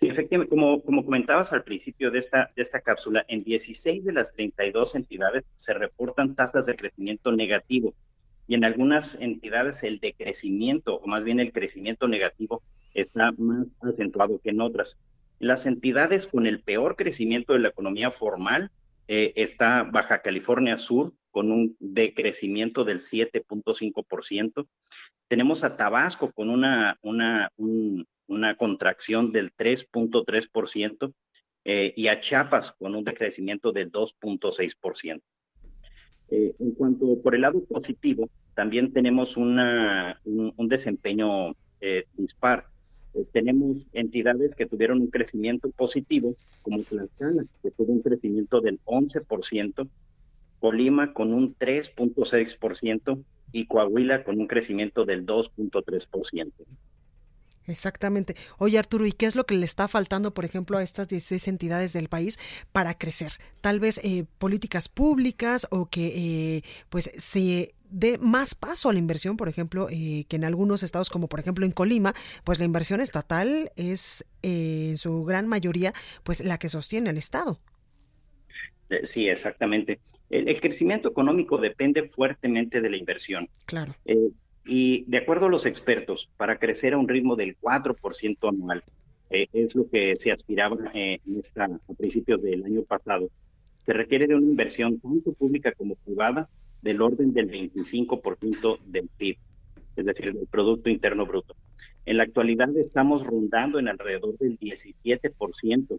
Sí, 0.00 0.06
efectivamente, 0.08 0.50
como, 0.50 0.82
como 0.82 1.04
comentabas 1.04 1.52
al 1.52 1.64
principio 1.64 2.10
de 2.10 2.20
esta, 2.20 2.50
de 2.54 2.62
esta 2.62 2.80
cápsula, 2.80 3.24
en 3.28 3.42
16 3.42 4.04
de 4.04 4.12
las 4.12 4.32
32 4.32 4.94
entidades 4.94 5.44
se 5.56 5.74
reportan 5.74 6.34
tasas 6.34 6.66
de 6.66 6.76
crecimiento 6.76 7.32
negativo 7.32 7.94
y 8.46 8.54
en 8.54 8.64
algunas 8.64 9.20
entidades 9.20 9.82
el 9.82 9.98
decrecimiento, 9.98 10.96
o 10.96 11.06
más 11.06 11.24
bien 11.24 11.40
el 11.40 11.52
crecimiento 11.52 12.06
negativo, 12.08 12.62
está 13.00 13.32
más 13.38 13.66
acentuado 13.80 14.40
que 14.40 14.50
en 14.50 14.60
otras. 14.60 14.98
Las 15.38 15.66
entidades 15.66 16.26
con 16.26 16.46
el 16.46 16.60
peor 16.60 16.96
crecimiento 16.96 17.52
de 17.52 17.60
la 17.60 17.68
economía 17.68 18.10
formal 18.10 18.70
eh, 19.06 19.32
está 19.36 19.84
Baja 19.84 20.22
California 20.22 20.76
Sur 20.78 21.12
con 21.30 21.52
un 21.52 21.76
decrecimiento 21.78 22.84
del 22.84 23.00
7.5%. 23.00 24.66
Tenemos 25.28 25.64
a 25.64 25.76
Tabasco 25.76 26.32
con 26.32 26.50
una, 26.50 26.98
una, 27.02 27.52
una 28.26 28.56
contracción 28.56 29.32
del 29.32 29.54
3.3% 29.54 31.12
eh, 31.64 31.92
y 31.96 32.08
a 32.08 32.20
Chiapas 32.20 32.72
con 32.72 32.94
un 32.94 33.04
decrecimiento 33.04 33.72
del 33.72 33.92
2.6%. 33.92 35.20
Eh, 36.30 36.54
en 36.58 36.72
cuanto 36.72 37.20
por 37.22 37.34
el 37.34 37.42
lado 37.42 37.64
positivo, 37.64 38.28
también 38.54 38.92
tenemos 38.92 39.36
una, 39.36 40.20
un, 40.24 40.68
desempeño 40.68 41.54
eh, 41.80 42.04
dispar. 42.14 42.66
Eh, 43.14 43.24
tenemos 43.32 43.78
entidades 43.92 44.54
que 44.54 44.66
tuvieron 44.66 45.00
un 45.00 45.08
crecimiento 45.08 45.70
positivo, 45.70 46.34
como 46.62 46.82
Tlaxcala, 46.82 47.44
que 47.62 47.70
tuvo 47.70 47.92
un 47.92 48.02
crecimiento 48.02 48.60
del 48.60 48.80
11%, 48.84 49.88
Colima 50.60 51.12
con 51.12 51.32
un 51.32 51.54
3.6% 51.56 53.22
y 53.52 53.66
Coahuila 53.66 54.24
con 54.24 54.40
un 54.40 54.46
crecimiento 54.46 55.04
del 55.04 55.24
2.3%. 55.24 56.52
Exactamente. 57.68 58.34
Oye, 58.58 58.78
Arturo, 58.78 59.06
¿y 59.06 59.12
qué 59.12 59.26
es 59.26 59.36
lo 59.36 59.44
que 59.44 59.54
le 59.54 59.64
está 59.64 59.88
faltando, 59.88 60.32
por 60.32 60.44
ejemplo, 60.44 60.78
a 60.78 60.82
estas 60.82 61.08
16 61.08 61.48
entidades 61.48 61.92
del 61.92 62.08
país 62.08 62.38
para 62.72 62.96
crecer? 62.96 63.32
Tal 63.60 63.78
vez 63.78 64.00
eh, 64.02 64.24
políticas 64.38 64.88
públicas 64.88 65.66
o 65.70 65.86
que 65.86 66.56
eh, 66.56 66.62
pues 66.88 67.10
se 67.16 67.74
dé 67.90 68.18
más 68.18 68.54
paso 68.54 68.88
a 68.88 68.92
la 68.92 68.98
inversión, 68.98 69.36
por 69.36 69.48
ejemplo, 69.48 69.88
eh, 69.90 70.24
que 70.28 70.36
en 70.36 70.44
algunos 70.44 70.82
estados, 70.82 71.10
como 71.10 71.28
por 71.28 71.40
ejemplo 71.40 71.66
en 71.66 71.72
Colima, 71.72 72.14
pues 72.44 72.58
la 72.58 72.64
inversión 72.64 73.00
estatal 73.00 73.70
es 73.76 74.24
en 74.42 74.96
su 74.96 75.24
gran 75.24 75.46
mayoría 75.46 75.92
pues 76.22 76.42
la 76.44 76.58
que 76.58 76.68
sostiene 76.68 77.10
al 77.10 77.18
Estado. 77.18 77.60
Sí, 79.02 79.28
exactamente. 79.28 80.00
El, 80.30 80.48
el, 80.48 80.60
crecimiento 80.62 81.10
económico 81.10 81.58
depende 81.58 82.08
fuertemente 82.08 82.80
de 82.80 82.88
la 82.88 82.96
inversión. 82.96 83.46
Claro. 83.66 83.94
Y 84.70 85.04
de 85.06 85.16
acuerdo 85.16 85.46
a 85.46 85.48
los 85.48 85.64
expertos, 85.64 86.28
para 86.36 86.58
crecer 86.58 86.92
a 86.92 86.98
un 86.98 87.08
ritmo 87.08 87.36
del 87.36 87.56
4% 87.58 88.48
anual, 88.50 88.84
eh, 89.30 89.48
es 89.54 89.74
lo 89.74 89.88
que 89.88 90.16
se 90.16 90.30
aspiraba 90.30 90.76
eh, 90.92 91.20
en 91.26 91.40
esta, 91.40 91.64
a 91.64 91.94
principios 91.94 92.42
del 92.42 92.62
año 92.62 92.82
pasado, 92.82 93.30
se 93.86 93.94
requiere 93.94 94.26
de 94.26 94.34
una 94.34 94.44
inversión 94.44 95.00
tanto 95.00 95.32
pública 95.32 95.72
como 95.72 95.94
privada 95.94 96.50
del 96.82 97.00
orden 97.00 97.32
del 97.32 97.50
25% 97.50 98.78
del 98.84 99.08
PIB, 99.16 99.38
es 99.96 100.04
decir, 100.04 100.34
del 100.34 100.46
Producto 100.46 100.90
Interno 100.90 101.24
Bruto. 101.24 101.56
En 102.04 102.18
la 102.18 102.24
actualidad 102.24 102.68
estamos 102.76 103.26
rondando 103.26 103.78
en 103.78 103.88
alrededor 103.88 104.36
del 104.36 104.58
17%, 104.58 105.98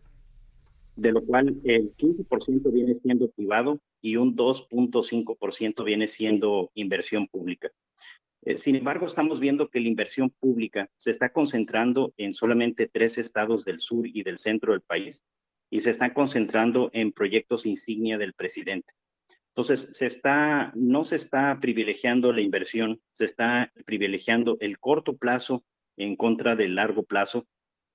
de 0.96 1.12
lo 1.12 1.24
cual 1.24 1.60
el 1.64 1.96
15% 1.96 2.72
viene 2.72 3.00
siendo 3.02 3.32
privado 3.32 3.80
y 4.00 4.18
un 4.18 4.36
2.5% 4.36 5.84
viene 5.84 6.06
siendo 6.06 6.70
inversión 6.76 7.28
pública. 7.28 7.72
Eh, 8.44 8.58
sin 8.58 8.76
embargo, 8.76 9.06
estamos 9.06 9.40
viendo 9.40 9.70
que 9.70 9.80
la 9.80 9.90
inversión 9.90 10.30
pública 10.30 10.90
se 10.96 11.12
está 11.12 11.30
concentrando 11.32 12.14
en 12.18 12.34
solamente 12.34 12.88
tres 12.88 13.18
estados 13.18 13.66
del 13.66 13.80
sur 13.80 14.08
y 14.08 14.24
del 14.24 14.40
centro 14.40 14.74
del 14.74 14.82
país 14.82 15.24
y 15.70 15.82
se 15.82 15.90
está 15.90 16.14
concentrando 16.14 16.90
en 16.94 17.12
proyectos 17.12 17.66
insignia 17.66 18.18
del 18.18 18.34
presidente. 18.34 18.94
Entonces, 19.50 19.92
no 20.76 21.04
se 21.04 21.16
está 21.18 21.58
privilegiando 21.60 22.32
la 22.32 22.42
inversión, 22.42 23.02
se 23.12 23.26
está 23.26 23.72
privilegiando 23.86 24.58
el 24.62 24.80
corto 24.80 25.18
plazo 25.18 25.66
en 25.98 26.16
contra 26.16 26.56
del 26.56 26.76
largo 26.76 27.04
plazo, 27.04 27.46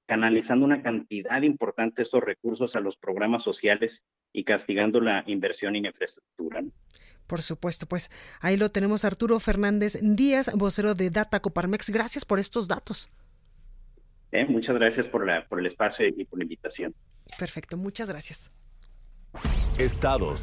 canalizando 0.07 0.66
una 0.66 0.82
cantidad 0.82 1.40
importante 1.40 1.97
de 1.97 2.03
estos 2.03 2.22
recursos 2.22 2.76
a 2.76 2.80
los 2.80 2.99
programas 2.99 3.42
sociales 3.42 4.05
y 4.32 4.45
castigando 4.45 5.01
la 5.01 5.24
inversión 5.26 5.74
en 5.76 5.86
infraestructura. 5.86 6.62
Por 7.27 7.43
supuesto, 7.43 7.87
pues 7.87 8.11
ahí 8.41 8.57
lo 8.57 8.70
tenemos 8.70 9.05
Arturo 9.05 9.41
Fernández 9.41 9.99
Díaz, 10.03 10.51
vocero 10.55 10.95
de 10.95 11.11
Data 11.11 11.41
Coparmex. 11.41 11.91
Gracias 11.91 12.25
por 12.25 12.39
estos 12.39 12.68
datos. 12.68 13.11
Eh, 14.33 14.45
muchas 14.47 14.77
gracias 14.77 15.07
por, 15.07 15.25
la, 15.25 15.47
por 15.47 15.61
el 15.61 15.66
espacio 15.66 16.07
y 16.07 16.25
por 16.25 16.39
la 16.39 16.45
invitación. 16.45 16.95
Perfecto, 17.39 17.77
muchas 17.77 18.09
gracias. 18.09 18.51
Estados. 19.79 20.43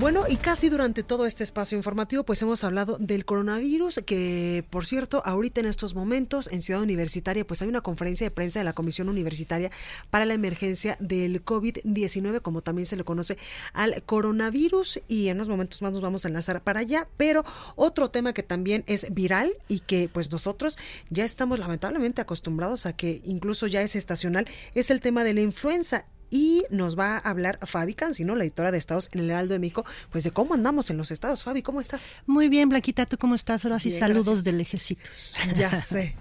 Bueno, 0.00 0.24
y 0.26 0.36
casi 0.36 0.70
durante 0.70 1.02
todo 1.02 1.26
este 1.26 1.44
espacio 1.44 1.76
informativo, 1.76 2.24
pues 2.24 2.40
hemos 2.40 2.64
hablado 2.64 2.96
del 2.98 3.26
coronavirus, 3.26 4.00
que 4.06 4.64
por 4.70 4.86
cierto, 4.86 5.20
ahorita 5.26 5.60
en 5.60 5.66
estos 5.66 5.94
momentos 5.94 6.48
en 6.50 6.62
Ciudad 6.62 6.80
Universitaria, 6.80 7.46
pues 7.46 7.60
hay 7.60 7.68
una 7.68 7.82
conferencia 7.82 8.26
de 8.26 8.30
prensa 8.30 8.60
de 8.60 8.64
la 8.64 8.72
Comisión 8.72 9.10
Universitaria 9.10 9.70
para 10.08 10.24
la 10.24 10.32
emergencia 10.32 10.96
del 11.00 11.44
COVID-19, 11.44 12.40
como 12.40 12.62
también 12.62 12.86
se 12.86 12.96
le 12.96 13.04
conoce 13.04 13.36
al 13.74 14.02
coronavirus, 14.04 15.02
y 15.06 15.28
en 15.28 15.36
unos 15.36 15.50
momentos 15.50 15.82
más 15.82 15.92
nos 15.92 16.00
vamos 16.00 16.24
a 16.24 16.28
enlazar 16.28 16.62
para 16.62 16.80
allá, 16.80 17.06
pero 17.18 17.44
otro 17.76 18.10
tema 18.10 18.32
que 18.32 18.42
también 18.42 18.84
es 18.86 19.12
viral 19.12 19.52
y 19.68 19.80
que 19.80 20.08
pues 20.10 20.32
nosotros 20.32 20.78
ya 21.10 21.26
estamos 21.26 21.58
lamentablemente 21.58 22.22
acostumbrados 22.22 22.86
a 22.86 22.94
que 22.94 23.20
incluso 23.26 23.66
ya 23.66 23.82
es 23.82 23.94
estacional, 23.96 24.48
es 24.74 24.90
el 24.90 25.02
tema 25.02 25.24
de 25.24 25.34
la 25.34 25.42
influenza 25.42 26.06
y 26.30 26.64
nos 26.70 26.98
va 26.98 27.16
a 27.16 27.18
hablar 27.18 27.58
Fabi 27.66 27.94
Cancino, 27.94 28.36
la 28.36 28.44
editora 28.44 28.70
de 28.70 28.78
Estados 28.78 29.08
en 29.12 29.20
el 29.20 29.30
Heraldo 29.30 29.54
de 29.54 29.58
México, 29.58 29.84
pues 30.10 30.24
de 30.24 30.30
cómo 30.30 30.54
andamos 30.54 30.88
en 30.90 30.96
los 30.96 31.10
estados. 31.10 31.42
Fabi, 31.42 31.62
¿cómo 31.62 31.80
estás? 31.80 32.08
Muy 32.26 32.48
bien, 32.48 32.68
Blanquita, 32.68 33.06
¿tú 33.06 33.18
cómo 33.18 33.34
estás? 33.34 33.64
Ahora 33.64 33.80
sí, 33.80 33.88
Bien, 33.88 34.00
saludos 34.00 34.26
gracias. 34.26 34.44
de 34.44 34.52
lejecitos. 34.52 35.34
Ya 35.56 35.80
sé. 35.80 36.16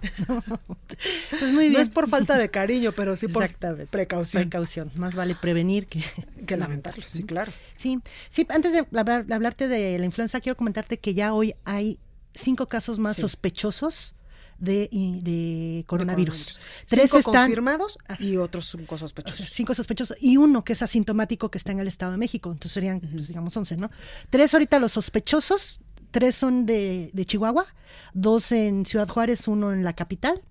Pues 1.40 1.54
muy 1.54 1.66
bien. 1.66 1.74
No 1.74 1.80
es 1.80 1.90
por 1.90 2.10
falta 2.10 2.38
de 2.38 2.50
cariño, 2.50 2.92
pero 2.92 3.16
sí 3.16 3.28
por 3.28 3.48
precaución. 3.90 4.44
Precaución. 4.44 4.92
Más 4.96 5.16
vale 5.16 5.36
prevenir 5.36 5.86
que, 5.88 6.04
Que 6.48 6.58
lamentarlo, 6.58 7.04
sí, 7.08 7.24
claro. 7.24 7.52
Sí, 7.76 8.00
sí, 8.30 8.46
antes 8.50 8.72
de, 8.74 8.80
hablar- 8.92 9.26
de 9.26 9.34
hablarte 9.36 9.68
de 9.68 9.98
la 10.00 10.06
influenza, 10.06 10.40
quiero 10.42 10.58
comentarte 10.58 10.98
que 10.98 11.14
ya 11.14 11.34
hoy 11.34 11.54
hay 11.66 12.00
cinco 12.34 12.68
casos 12.68 13.00
más 13.00 13.16
Sí. 13.16 13.22
sospechosos 13.22 14.16
de, 14.60 14.90
de 14.92 15.84
coronavirus. 15.88 16.38
coronavirus. 16.38 16.60
Tres 16.88 17.10
Cinco 17.10 17.18
están 17.18 17.46
confirmados 17.46 17.98
y 18.20 18.38
otros 18.38 18.68
cinco 18.68 18.98
sospechosos. 18.98 19.50
cinco 19.50 19.74
sospechosos 19.74 20.18
y 20.20 20.38
uno 20.38 20.64
que 20.64 20.74
es 20.74 20.82
asintomático 20.82 21.50
que 21.50 21.58
está 21.58 21.72
en 21.72 21.80
el 21.80 21.88
Estado 21.88 22.12
de 22.12 22.18
México. 22.18 22.52
Entonces 22.52 22.74
serían, 22.74 23.00
pues, 23.00 23.28
digamos, 23.28 23.56
11, 23.56 23.78
¿no? 23.78 23.90
Tres 24.30 24.54
ahorita 24.54 24.80
los 24.80 24.94
sospechosos, 24.94 25.80
tres 26.12 26.36
son 26.36 26.66
de, 26.66 27.10
de 27.14 27.26
Chihuahua, 27.26 27.66
dos 28.14 28.52
en 28.52 28.86
Ciudad 28.86 29.08
Juárez, 29.08 29.48
uno 29.48 29.72
en 29.74 29.84
la 29.84 29.94
capital 29.94 30.42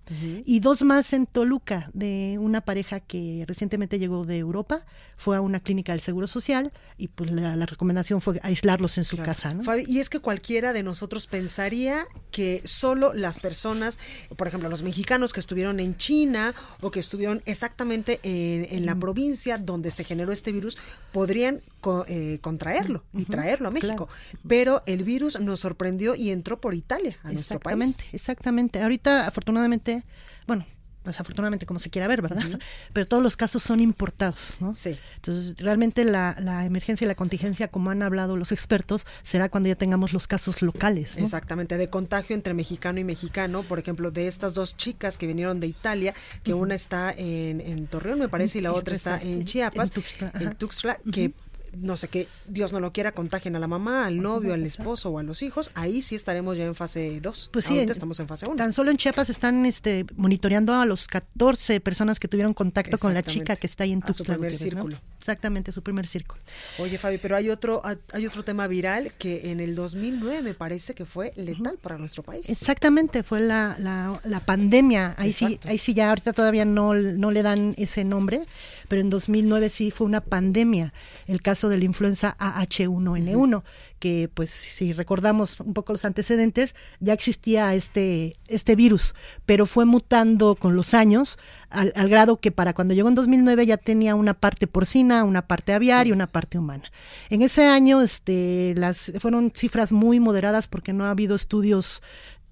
y 0.47 0.61
dos 0.61 0.83
más 0.83 1.13
en 1.13 1.27
Toluca 1.27 1.91
de 1.93 2.39
una 2.41 2.63
pareja 2.63 3.01
que 3.01 3.45
recientemente 3.47 3.99
llegó 3.99 4.25
de 4.25 4.39
Europa, 4.39 4.87
fue 5.19 5.37
a 5.37 5.43
una 5.43 5.61
clínica 5.61 5.93
del 5.93 6.01
Seguro 6.01 6.27
Social 6.27 6.73
y 6.97 7.09
pues 7.09 7.31
la, 7.31 7.57
la 7.57 7.67
recomendación 7.67 8.21
fue 8.23 8.41
aislarlos 8.43 8.97
en 8.97 9.05
su 9.05 9.17
Claro. 9.17 9.27
casa, 9.27 9.53
¿no? 9.53 9.65
Fabi, 9.65 9.85
y 9.87 9.99
es 9.99 10.09
que 10.09 10.21
cualquiera 10.21 10.73
de 10.73 10.83
nosotros 10.83 11.27
pensaría 11.27 12.07
que 12.31 12.63
solo 12.65 13.13
las 13.13 13.39
personas, 13.39 13.99
por 14.37 14.49
ejemplo, 14.49 14.69
los 14.71 14.83
mexicanos 14.83 15.33
que 15.33 15.41
estuvieron 15.41 15.79
en 15.81 15.97
China 15.97 16.55
o 16.81 16.91
que 16.91 17.01
estuvieron 17.01 17.43
exactamente 17.45 18.21
en, 18.23 18.67
en 18.71 18.87
la 18.87 18.95
provincia 18.95 19.59
donde 19.59 19.91
se 19.91 20.05
generó 20.05 20.33
este 20.33 20.53
virus, 20.53 20.79
podrían 21.13 21.61
co- 21.81 22.05
eh, 22.09 22.39
contraerlo 22.41 23.05
y 23.13 23.25
traerlo 23.27 23.69
a 23.69 23.71
México. 23.71 24.09
Pero 24.47 24.83
el 24.87 25.05
virus 25.05 25.39
nos 25.49 25.61
sorprendió 25.61 26.15
y 26.15 26.31
entró 26.31 26.61
por 26.61 26.75
Italia, 26.75 27.19
a 27.25 27.33
nuestro 27.33 27.59
país. 27.61 27.81
Exactamente, 27.81 28.17
exactamente. 28.17 28.83
Ahorita, 28.83 29.27
afortunadamente, 29.27 30.05
bueno, 30.47 30.65
desafortunadamente 31.05 31.67
como 31.67 31.81
se 31.81 31.91
quiera 31.91 32.07
ver, 32.07 32.23
¿verdad? 32.23 32.43
Pero 32.93 33.07
todos 33.07 33.23
los 33.23 33.37
casos 33.37 33.63
son 33.63 33.81
importados, 33.81 34.59
¿no? 34.61 34.75
Sí. 34.75 34.99
Entonces, 35.17 35.55
realmente 35.59 36.05
la, 36.05 36.37
la 36.39 36.65
emergencia 36.65 37.05
y 37.05 37.09
la 37.09 37.15
contingencia, 37.15 37.69
como 37.69 37.91
han 37.91 38.03
hablado 38.03 38.37
los 38.37 38.53
expertos, 38.53 39.07
será 39.23 39.49
cuando 39.49 39.69
ya 39.69 39.75
tengamos 39.75 40.13
los 40.13 40.27
casos 40.27 40.63
locales, 40.63 41.19
¿no? 41.19 41.25
Exactamente, 41.25 41.77
de 41.77 41.89
contagio 41.89 42.35
entre 42.35 42.55
mexicano 42.55 43.01
y 43.01 43.05
mexicano, 43.05 43.63
por 43.63 43.79
ejemplo, 43.79 44.11
de 44.11 44.29
estas 44.29 44.55
dos 44.55 44.77
chicas 44.77 45.19
que 45.19 45.27
vinieron 45.27 45.61
de 45.61 45.67
Italia, 45.67 46.15
que 46.43 46.55
una 46.55 46.75
está 46.75 47.13
en, 47.17 47.61
en 47.61 47.87
Torreón, 47.87 48.19
me 48.19 48.29
parece, 48.29 48.59
y 48.59 48.63
la 48.63 48.71
Y 48.71 48.73
otra 48.73 48.95
está 48.95 49.17
está 49.17 49.29
en 49.29 49.45
Chiapas, 49.45 49.93
en 50.35 50.55
Tuxtla, 50.55 51.01
en 51.05 51.11
que 51.11 51.33
no 51.77 51.97
sé, 51.97 52.09
que 52.09 52.29
Dios 52.47 52.73
no 52.73 52.81
lo 52.81 52.93
quiera, 52.93 53.13
contagien 53.13 53.57
a 53.57 53.59
la 53.59 53.67
mamá, 53.67 54.07
al 54.07 54.21
novio, 54.21 54.55
al 54.55 54.65
esposo 54.65 55.11
o 55.11 55.19
a 55.19 55.23
los 55.23 55.43
hijos, 55.43 55.71
ahí 55.75 56.03
sí 56.03 56.15
estaremos 56.15 56.59
ya 56.59 56.65
en 56.65 56.75
fase 56.75 57.21
2. 57.21 57.51
Pues 57.53 57.65
sí, 57.65 57.75
Ahorita 57.75 57.93
estamos 57.93 58.19
en 58.21 58.29
fase 58.29 58.47
1. 58.47 58.57
Tan 58.57 58.73
solo 58.73 58.91
en 58.91 58.97
Chiapas 58.97 59.31
están 59.31 59.67
este, 59.67 60.07
monitoreando 60.17 60.75
a 60.75 60.87
los 60.87 61.07
14 61.07 61.81
personas 61.81 62.19
que 62.19 62.29
tuvieron 62.29 62.55
contacto 62.55 62.99
con 62.99 63.15
la 63.15 63.23
chica 63.23 63.57
que 63.57 63.67
está 63.67 63.85
ahí 63.85 63.93
en 63.93 64.01
Tuxtla. 64.01 64.35
primer 64.35 64.55
círculo. 64.55 64.97
Exactamente, 65.19 65.73
su 65.73 65.83
primer 65.83 66.07
círculo. 66.07 66.41
Oye, 66.79 66.97
Fabi, 66.97 67.19
pero 67.19 67.37
hay 67.37 67.51
otro, 67.51 67.83
hay 68.13 68.27
otro 68.27 68.45
tema 68.45 68.67
viral 68.67 69.13
que 69.19 69.51
en 69.51 69.61
el 69.61 69.75
2009 69.75 70.43
me 70.43 70.55
parece 70.55 70.95
que 70.95 71.05
fue 71.05 71.33
letal 71.37 71.79
para 71.79 71.99
nuestro 71.99 72.23
país. 72.23 72.49
Exactamente, 72.49 73.23
fue 73.23 73.41
la, 73.41 73.77
la, 73.79 74.21
la 74.25 74.41
pandemia. 74.41 75.15
Ahí 75.19 75.33
sí, 75.33 75.59
ahí 75.65 75.79
sí 75.79 75.95
ya 75.95 76.09
ahorita 76.09 76.33
todavía 76.33 76.65
no, 76.65 76.95
no 76.95 77.31
le 77.31 77.43
dan 77.43 77.75
ese 77.77 78.05
nombre, 78.05 78.45
pero 78.89 79.03
en 79.03 79.11
2009 79.11 79.71
sí 79.71 79.91
fue 79.91 80.07
una 80.07 80.21
pandemia, 80.21 80.93
el 81.27 81.43
caso 81.43 81.58
de 81.67 81.79
la 81.79 81.85
influenza 81.85 82.37
AH1N1, 82.39 83.65
que 83.99 84.31
pues 84.33 84.51
si 84.51 84.93
recordamos 84.93 85.59
un 85.59 85.75
poco 85.75 85.93
los 85.93 86.05
antecedentes, 86.05 86.77
ya 87.01 87.15
existía 87.15 87.75
este, 87.75 88.37
este 88.47 88.77
virus, 88.77 89.15
pero 89.47 89.67
fue 89.67 89.87
mutando 89.87 90.55
con 90.55 90.77
los 90.77 90.95
años 90.95 91.39
al, 91.71 91.93
al 91.97 92.09
grado 92.09 92.39
que 92.39 92.53
para 92.53 92.75
cuando 92.75 92.95
llegó 92.95 93.09
en 93.09 93.17
2009 93.17 93.67
ya 93.67 93.77
tenía 93.77 94.15
una 94.15 94.35
parte 94.35 94.67
porcina, 94.67 95.25
una 95.25 95.47
parte 95.49 95.73
aviar 95.73 96.07
y 96.07 96.13
una 96.13 96.29
parte 96.29 96.59
humana. 96.59 96.85
En 97.31 97.43
ese 97.43 97.67
año 97.67 98.03
este, 98.03 98.75
las, 98.77 99.13
fueron 99.19 99.51
cifras 99.55 99.93
muy 99.93 100.21
moderadas 100.21 100.69
porque 100.69 100.93
no 100.93 101.05
ha 101.05 101.11
habido 101.11 101.35
estudios 101.35 102.03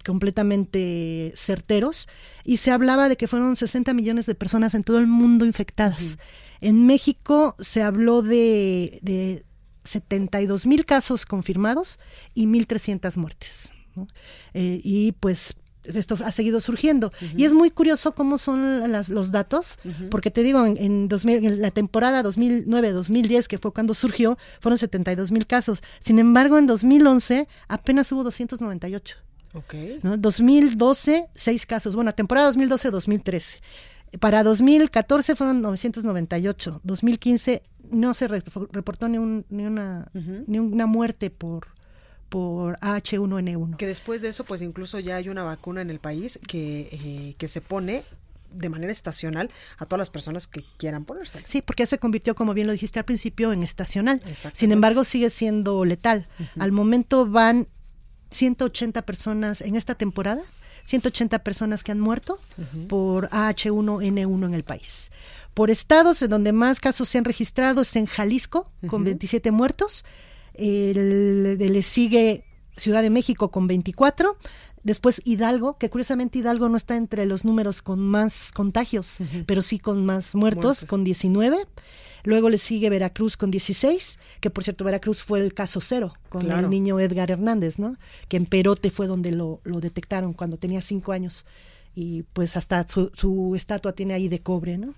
completamente 0.05 1.33
certeros 1.35 2.07
y 2.43 2.57
se 2.57 2.71
hablaba 2.71 3.09
de 3.09 3.17
que 3.17 3.27
fueron 3.27 3.55
60 3.55 3.93
millones 3.93 4.25
de 4.25 4.35
personas 4.35 4.73
en 4.75 4.83
todo 4.83 4.99
el 4.99 5.07
mundo 5.07 5.45
infectadas. 5.45 6.17
En 6.61 6.85
México 6.85 7.55
se 7.59 7.83
habló 7.83 8.21
de, 8.21 8.99
de 9.01 9.43
72 9.83 10.65
mil 10.65 10.85
casos 10.85 11.25
confirmados 11.25 11.99
y 12.33 12.45
1.300 12.47 13.15
muertes. 13.17 13.71
¿no? 13.95 14.07
Eh, 14.53 14.81
y 14.83 15.11
pues 15.13 15.53
esto 15.83 16.17
ha 16.25 16.31
seguido 16.33 16.59
surgiendo. 16.59 17.13
Y 17.37 17.45
es 17.45 17.53
muy 17.53 17.69
curioso 17.71 18.11
cómo 18.11 18.37
son 18.37 18.91
las- 18.91 19.07
los 19.09 19.31
datos, 19.31 19.77
porque 20.09 20.31
te 20.31 20.43
digo, 20.43 20.65
en, 20.65 20.75
en 20.77 21.07
2000 21.07 21.45
en 21.45 21.61
la 21.61 21.71
temporada 21.71 22.21
2009-2010, 22.23 23.47
que 23.47 23.57
fue 23.57 23.71
cuando 23.71 23.93
surgió, 23.93 24.37
fueron 24.59 24.77
72 24.77 25.31
mil 25.31 25.47
casos. 25.47 25.81
Sin 26.01 26.19
embargo, 26.19 26.57
en 26.57 26.67
2011 26.67 27.47
apenas 27.69 28.11
hubo 28.11 28.23
298. 28.25 29.15
Ok. 29.53 29.73
¿no? 30.03 30.17
2012, 30.17 31.27
seis 31.35 31.65
casos. 31.65 31.95
Bueno, 31.95 32.13
temporada 32.13 32.51
2012-2013. 32.53 33.59
Para 34.19 34.43
2014 34.43 35.35
fueron 35.35 35.61
998. 35.61 36.81
2015 36.83 37.61
no 37.91 38.13
se 38.13 38.27
re- 38.27 38.43
reportó 38.71 39.07
ni, 39.09 39.17
un- 39.17 39.45
ni, 39.49 39.65
una, 39.65 40.09
ni 40.47 40.59
una 40.59 40.85
muerte 40.85 41.29
por, 41.29 41.67
por 42.29 42.77
H1N1. 42.79 43.75
Que 43.77 43.87
después 43.87 44.21
de 44.21 44.29
eso, 44.29 44.43
pues 44.45 44.61
incluso 44.61 44.99
ya 44.99 45.17
hay 45.17 45.29
una 45.29 45.43
vacuna 45.43 45.81
en 45.81 45.89
el 45.89 45.99
país 45.99 46.39
que, 46.47 46.89
eh, 46.91 47.35
que 47.37 47.47
se 47.47 47.61
pone 47.61 48.03
de 48.53 48.69
manera 48.69 48.93
estacional 48.93 49.51
a 49.77 49.85
todas 49.85 49.99
las 49.99 50.09
personas 50.09 50.47
que 50.47 50.63
quieran 50.77 51.03
ponérsela. 51.03 51.45
Sí, 51.47 51.61
porque 51.61 51.83
ya 51.83 51.87
se 51.87 51.97
convirtió, 51.97 52.33
como 52.33 52.53
bien 52.53 52.65
lo 52.67 52.73
dijiste 52.73 52.97
al 52.99 53.05
principio, 53.05 53.51
en 53.51 53.61
estacional. 53.61 54.21
Sin 54.53 54.71
embargo, 54.71 55.03
sigue 55.03 55.29
siendo 55.29 55.83
letal. 55.83 56.27
Al 56.57 56.71
momento 56.71 57.27
van 57.27 57.67
180 58.31 59.01
personas 59.03 59.61
en 59.61 59.75
esta 59.75 59.95
temporada, 59.95 60.41
180 60.85 61.39
personas 61.39 61.83
que 61.83 61.91
han 61.91 61.99
muerto 61.99 62.39
por 62.87 63.29
H1N1 63.29 64.45
en 64.45 64.53
el 64.53 64.63
país. 64.63 65.11
Por 65.53 65.69
estados 65.69 66.21
en 66.21 66.29
donde 66.29 66.53
más 66.53 66.79
casos 66.79 67.09
se 67.09 67.17
han 67.17 67.25
registrado 67.25 67.81
es 67.81 67.95
en 67.95 68.05
Jalisco, 68.05 68.69
con 68.87 69.03
27 69.03 69.51
muertos. 69.51 70.05
El- 70.53 71.57
le 71.57 71.83
sigue 71.83 72.43
Ciudad 72.75 73.01
de 73.01 73.09
México 73.09 73.49
con 73.49 73.67
24. 73.67 74.37
Después 74.83 75.21
Hidalgo, 75.25 75.77
que 75.77 75.89
curiosamente 75.89 76.39
Hidalgo 76.39 76.69
no 76.69 76.77
está 76.77 76.95
entre 76.95 77.25
los 77.25 77.43
números 77.43 77.81
con 77.81 77.99
más 77.99 78.51
contagios, 78.53 79.17
pero 79.45 79.61
sí 79.61 79.79
con 79.79 80.05
más 80.05 80.35
muertos, 80.35 80.85
con 80.85 81.03
19. 81.03 81.57
Luego 82.27 82.49
le 82.49 82.57
sigue 82.57 82.89
Veracruz 82.89 83.37
con 83.37 83.51
16, 83.51 84.19
que 84.41 84.49
por 84.49 84.63
cierto 84.63 84.83
Veracruz 84.83 85.21
fue 85.23 85.39
el 85.39 85.53
caso 85.53 85.79
cero 85.81 86.13
con 86.29 86.41
Claro. 86.41 86.65
el 86.65 86.69
niño 86.69 86.99
Edgar 86.99 87.31
Hernández, 87.31 87.79
¿no? 87.79 87.95
Que 88.27 88.35
en 88.37 88.45
Perote 88.45 88.89
fue 88.91 89.07
donde 89.07 89.31
lo, 89.31 89.61
lo 89.63 89.79
detectaron 89.79 90.33
cuando 90.33 90.57
tenía 90.57 90.81
cinco 90.81 91.13
años. 91.13 91.45
Y 91.95 92.23
pues 92.33 92.57
hasta 92.57 92.87
su, 92.87 93.11
su 93.15 93.55
estatua 93.55 93.93
tiene 93.93 94.13
ahí 94.13 94.27
de 94.27 94.39
cobre, 94.39 94.77
¿no? 94.77 94.93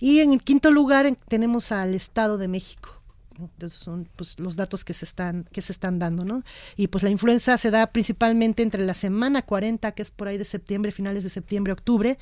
Y 0.00 0.20
en 0.20 0.32
el 0.32 0.40
quinto 0.42 0.70
lugar 0.70 1.04
en- 1.06 1.18
tenemos 1.28 1.72
al 1.72 1.94
Estado 1.94 2.38
de 2.38 2.46
México. 2.48 2.97
Entonces 3.40 3.78
son 3.78 4.08
pues, 4.16 4.38
los 4.40 4.56
datos 4.56 4.84
que 4.84 4.92
se 4.94 5.04
están 5.04 5.46
que 5.52 5.62
se 5.62 5.72
están 5.72 5.98
dando, 5.98 6.24
¿no? 6.24 6.42
Y 6.76 6.88
pues 6.88 7.04
la 7.04 7.10
influenza 7.10 7.56
se 7.58 7.70
da 7.70 7.86
principalmente 7.88 8.62
entre 8.62 8.84
la 8.84 8.94
semana 8.94 9.42
40, 9.42 9.92
que 9.92 10.02
es 10.02 10.10
por 10.10 10.26
ahí 10.28 10.38
de 10.38 10.44
septiembre, 10.44 10.90
finales 10.92 11.22
de 11.24 11.30
septiembre, 11.30 11.72
octubre, 11.72 12.18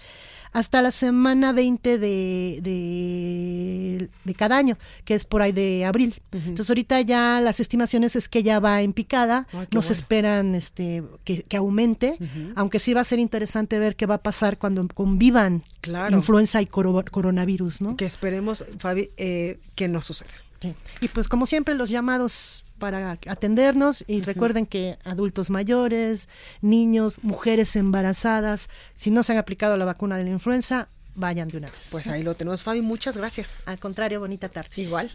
hasta 0.53 0.83
la 0.83 0.93
semana 0.93 1.53
20 1.53 1.99
de, 1.99 2.61
de, 2.63 4.11
de 4.25 4.35
cada 4.35 4.57
año, 4.59 4.77
que 5.05 5.15
es 5.15 5.25
por 5.25 5.43
ahí 5.43 5.53
de 5.53 5.85
abril. 5.85 6.21
Entonces 6.33 6.69
ahorita 6.71 7.01
ya 7.01 7.41
las 7.41 7.61
estimaciones 7.61 8.17
es 8.17 8.29
que 8.29 8.43
ya 8.43 8.61
va 8.61 8.83
en 8.83 8.93
picada, 8.93 9.47
Ay, 9.53 9.67
qué 9.71 9.75
no 9.77 9.83
se 9.83 9.89
bueno. 9.89 10.01
esperan 10.01 10.55
este 10.55 11.03
que, 11.25 11.43
que 11.45 11.57
aumente, 11.57 12.19
aunque 12.55 12.79
sí 12.79 12.95
va 12.95 13.01
a 13.01 13.05
ser 13.05 13.19
interesante 13.19 13.79
ver 13.79 13.97
qué 13.97 14.07
va 14.07 14.17
a 14.17 14.23
pasar 14.23 14.59
cuando 14.59 14.87
convivan 14.89 15.63
Claro. 15.81 16.17
influenza 16.17 16.61
y 16.61 16.67
coro- 16.67 17.05
coronavirus, 17.11 17.81
¿no? 17.81 17.97
Que 17.97 18.05
esperemos, 18.07 18.65
Fabi, 18.79 19.11
eh, 19.17 19.61
que 19.77 19.89
no 19.89 20.03
suceda. 20.03 20.31
Sí. 20.61 20.75
Y 21.01 21.09
pues 21.09 21.29
como 21.29 21.47
siempre 21.47 21.75
los 21.75 21.91
llamados 21.91 22.65
para 22.79 23.19
atendernos 23.27 24.05
y 24.07 24.23
recuerden 24.23 24.67
que 24.67 24.99
adultos 25.05 25.51
mayores, 25.51 26.29
niños, 26.61 27.19
mujeres 27.23 27.75
embarazadas, 27.77 28.69
si 28.95 29.11
no 29.11 29.23
se 29.23 29.33
han 29.33 29.39
aplicado 29.39 29.77
la 29.77 29.85
vacuna 29.85 30.19
de 30.19 30.25
la 30.25 30.31
influenza, 30.31 30.89
vayan 31.15 31.49
de 31.49 31.59
una 31.59 31.71
vez. 31.71 31.89
Pues 31.91 32.07
ahí 32.07 32.23
lo 32.23 32.35
tenemos, 32.35 32.63
Fabi. 32.63 32.83
Muchas 32.83 33.17
gracias. 33.17 33.63
Al 33.67 33.79
contrario, 33.79 34.21
bonita 34.21 34.49
tarde. 34.49 34.71
Igual. 34.77 35.11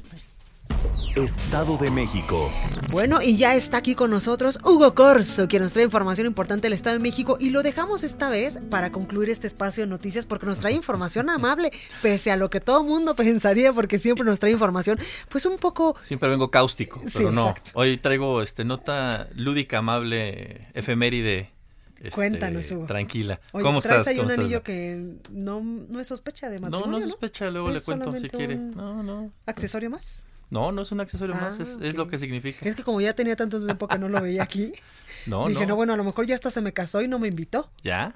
Estado 1.15 1.77
de 1.77 1.91
México. 1.91 2.49
Bueno, 2.89 3.21
y 3.21 3.35
ya 3.37 3.55
está 3.55 3.77
aquí 3.77 3.95
con 3.95 4.09
nosotros 4.11 4.59
Hugo 4.63 4.95
Corso, 4.95 5.47
quien 5.47 5.61
nos 5.61 5.73
trae 5.73 5.83
información 5.85 6.25
importante 6.27 6.67
del 6.67 6.73
Estado 6.73 6.95
de 6.95 7.01
México 7.01 7.37
y 7.39 7.49
lo 7.49 7.63
dejamos 7.63 8.03
esta 8.03 8.29
vez 8.29 8.59
para 8.69 8.91
concluir 8.91 9.29
este 9.29 9.47
espacio 9.47 9.83
de 9.83 9.87
noticias 9.89 10.25
porque 10.25 10.45
nos 10.45 10.59
trae 10.59 10.73
información 10.73 11.29
amable, 11.29 11.71
pese 12.01 12.31
a 12.31 12.37
lo 12.37 12.49
que 12.49 12.61
todo 12.61 12.83
mundo 12.83 13.15
pensaría 13.17 13.73
porque 13.73 13.99
siempre 13.99 14.23
nos 14.25 14.39
trae 14.39 14.51
información 14.53 14.97
pues 15.29 15.45
un 15.45 15.57
poco... 15.57 15.95
Siempre 16.01 16.29
vengo 16.29 16.49
cáustico, 16.49 16.99
pero 16.99 17.09
Sí, 17.29 17.35
no. 17.35 17.49
exacto. 17.49 17.71
Hoy 17.75 17.97
traigo 17.97 18.41
este 18.41 18.63
nota 18.63 19.27
lúdica, 19.35 19.79
amable, 19.79 20.67
efeméride. 20.73 21.51
este, 21.97 22.11
Cuéntanos, 22.11 22.71
Hugo. 22.71 22.85
Tranquila. 22.85 23.39
Oye, 23.51 23.63
¿Cómo 23.63 23.81
traes 23.81 23.99
estás? 24.01 24.13
¿Cómo 24.15 24.25
un 24.25 24.31
estás? 24.31 24.43
anillo 24.45 24.63
que 24.63 25.17
no, 25.31 25.61
no 25.61 25.99
es 25.99 26.07
sospecha 26.07 26.49
de 26.49 26.59
matrimonio, 26.59 26.91
no 26.91 26.99
¿no? 26.99 27.07
sospecha, 27.11 27.49
luego 27.49 27.69
le 27.69 27.77
Es 27.77 27.83
cuento 27.83 28.11
si 28.13 28.29
quiere. 28.29 28.55
No, 28.55 29.03
no. 29.03 29.31
¿Accesorio 29.45 29.89
más? 29.89 30.25
No, 30.51 30.71
no 30.71 30.83
es 30.83 30.91
un 30.91 30.99
accesorio 30.99 31.33
Ah, 31.35 31.55
más, 31.57 31.59
es, 31.59 31.79
es 31.81 31.95
lo 31.95 32.07
que 32.07 32.17
significa. 32.19 32.63
Es 32.67 32.75
que 32.75 32.83
como 32.83 33.01
ya 33.01 33.13
tenía 33.15 33.35
tanto 33.35 33.63
tiempo 33.65 33.87
que 33.87 33.97
no 33.97 34.07
lo 34.09 34.21
veía 34.21 34.43
aquí, 34.43 34.71
No, 35.25 35.47
dije, 35.47 35.61
no. 35.61 35.69
no. 35.69 35.75
bueno, 35.77 35.93
a 35.93 35.97
lo 35.97 36.03
mejor 36.03 36.27
ya 36.27 36.35
hasta 36.35 36.51
se 36.51 36.61
me 36.61 36.73
casó 36.73 37.01
y 37.01 37.07
no 37.07 37.17
me 37.19 37.27
invitó. 37.27 37.69
¿Ya? 37.83 38.13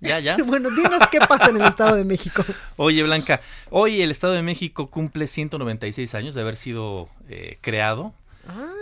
¿Ya, 0.00 0.20
ya? 0.20 0.36
bueno, 0.46 0.70
dinos 0.70 1.02
qué 1.10 1.18
pasa 1.18 1.50
en 1.50 1.56
el 1.56 1.66
Estado 1.66 1.96
de 1.96 2.04
México. 2.04 2.44
Oye, 2.76 3.02
Blanca, 3.02 3.40
hoy 3.70 4.00
el 4.02 4.10
Estado 4.10 4.34
de 4.34 4.42
México 4.42 4.88
cumple 4.88 5.26
196 5.26 6.14
años 6.14 6.34
de 6.34 6.40
haber 6.40 6.56
sido 6.56 7.08
eh, 7.28 7.58
creado. 7.60 8.12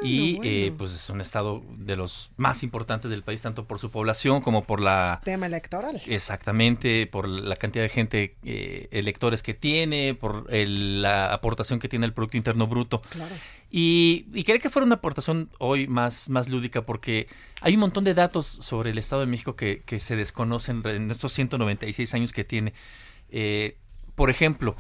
Y 0.03 0.37
bueno. 0.37 0.51
eh, 0.51 0.75
pues 0.77 0.95
es 0.95 1.09
un 1.11 1.21
estado 1.21 1.63
de 1.77 1.97
los 1.97 2.31
más 2.37 2.63
importantes 2.63 3.11
del 3.11 3.23
país, 3.23 3.41
tanto 3.43 3.67
por 3.67 3.79
su 3.79 3.91
población 3.91 4.41
como 4.41 4.65
por 4.65 4.81
la... 4.81 5.21
Tema 5.25 5.47
electoral. 5.47 6.01
Exactamente, 6.07 7.07
por 7.07 7.29
la 7.29 7.57
cantidad 7.57 7.85
de 7.85 7.89
gente, 7.89 8.37
eh, 8.45 8.89
electores 8.91 9.43
que 9.43 9.55
tiene, 9.55 10.15
por 10.15 10.47
el- 10.51 11.03
la 11.03 11.33
aportación 11.33 11.79
que 11.79 11.89
tiene 11.89 12.07
el 12.07 12.13
Producto 12.13 12.37
Interno 12.37 12.67
Bruto. 12.67 13.03
Claro. 13.11 13.35
Y, 13.71 14.27
y 14.35 14.45
quería 14.45 14.61
que 14.61 14.69
fuera 14.71 14.85
una 14.85 14.97
aportación 14.97 15.49
hoy 15.59 15.87
más, 15.87 16.29
más 16.29 16.49
lúdica 16.49 16.83
porque 16.85 17.27
hay 17.61 17.75
un 17.75 17.81
montón 17.81 18.05
de 18.05 18.13
datos 18.13 18.47
sobre 18.47 18.91
el 18.91 18.99
Estado 18.99 19.21
de 19.23 19.27
México 19.29 19.57
que, 19.57 19.79
que 19.79 19.99
se 20.01 20.15
desconocen 20.17 20.83
en 20.85 21.11
estos 21.11 21.33
196 21.33 22.13
años 22.15 22.33
que 22.33 22.45
tiene. 22.45 22.75
Eh, 23.31 23.77
por 24.15 24.29
ejemplo, 24.29 24.77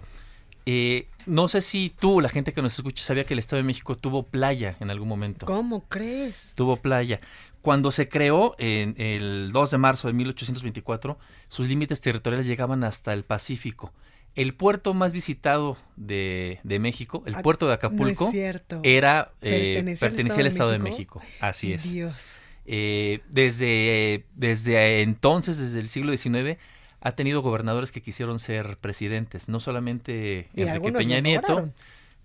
eh, 0.66 1.08
no 1.26 1.48
sé 1.48 1.60
si 1.60 1.90
tú, 1.98 2.20
la 2.20 2.28
gente 2.28 2.52
que 2.52 2.62
nos 2.62 2.74
escucha, 2.74 3.02
sabía 3.02 3.24
que 3.24 3.34
el 3.34 3.38
Estado 3.38 3.58
de 3.58 3.64
México 3.66 3.96
tuvo 3.96 4.24
playa 4.24 4.76
en 4.80 4.90
algún 4.90 5.08
momento. 5.08 5.46
¿Cómo 5.46 5.88
crees? 5.88 6.52
Tuvo 6.56 6.76
playa. 6.76 7.20
Cuando 7.62 7.92
se 7.92 8.08
creó 8.08 8.56
en 8.58 8.94
el 8.98 9.50
2 9.52 9.70
de 9.70 9.78
marzo 9.78 10.08
de 10.08 10.14
1824, 10.14 11.18
sus 11.48 11.68
límites 11.68 12.00
territoriales 12.00 12.46
llegaban 12.46 12.82
hasta 12.84 13.12
el 13.12 13.22
Pacífico. 13.24 13.92
El 14.34 14.54
puerto 14.54 14.94
más 14.94 15.12
visitado 15.12 15.76
de, 15.96 16.58
de 16.64 16.78
México, 16.78 17.22
el 17.26 17.34
Ah, 17.34 17.42
puerto 17.42 17.66
de 17.66 17.70
no 17.70 17.74
es 17.74 17.78
Acapulco, 17.78 18.30
cierto. 18.30 18.80
era 18.82 19.32
eh, 19.42 19.74
¿Pertenecía 20.00 20.40
al 20.40 20.46
Estado 20.46 20.70
de? 20.70 20.78
México. 20.78 21.22
Así 21.40 21.72
es. 21.72 21.92
Dios. 21.92 22.40
Eh, 22.64 23.20
desde, 23.28 24.24
desde 24.34 25.02
entonces, 25.02 25.58
desde 25.58 25.80
el 25.80 25.88
siglo 25.88 26.16
XIX, 26.16 26.58
ha 27.02 27.12
tenido 27.12 27.42
gobernadores 27.42 27.92
que 27.92 28.00
quisieron 28.00 28.38
ser 28.38 28.78
presidentes, 28.78 29.48
no 29.48 29.60
solamente 29.60 30.48
Enrique 30.54 30.92
Peña 30.92 31.20
Nieto, 31.20 31.48
lograron. 31.48 31.74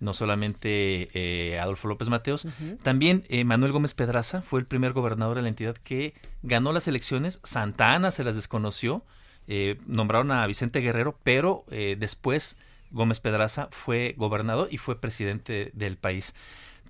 no 0.00 0.14
solamente 0.14 1.08
eh, 1.14 1.58
Adolfo 1.58 1.88
López 1.88 2.08
Mateos, 2.08 2.46
también 2.82 3.24
eh, 3.28 3.44
Manuel 3.44 3.72
Gómez 3.72 3.94
Pedraza 3.94 4.40
fue 4.42 4.60
el 4.60 4.66
primer 4.66 4.92
gobernador 4.92 5.36
de 5.36 5.42
la 5.42 5.48
entidad 5.48 5.76
que 5.76 6.14
ganó 6.42 6.72
las 6.72 6.88
elecciones, 6.88 7.40
Santa 7.42 7.94
Ana 7.94 8.10
se 8.10 8.24
las 8.24 8.36
desconoció, 8.36 9.02
eh, 9.48 9.78
nombraron 9.86 10.30
a 10.30 10.46
Vicente 10.46 10.80
Guerrero, 10.80 11.18
pero 11.24 11.64
después 11.68 12.56
Gómez 12.90 13.20
Pedraza 13.20 13.68
fue 13.70 14.14
gobernador 14.16 14.68
y 14.70 14.78
fue 14.78 15.00
presidente 15.00 15.70
del 15.74 15.96
país. 15.96 16.34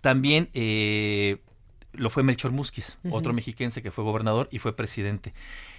También 0.00 0.48
eh, 0.54 1.38
lo 1.98 2.10
fue 2.10 2.22
Melchor 2.22 2.52
Musquiz, 2.52 2.98
otro 3.10 3.32
mexiquense 3.32 3.82
que 3.82 3.90
fue 3.90 4.04
gobernador 4.04 4.48
y 4.50 4.58
fue 4.58 4.74
presidente. 4.74 5.34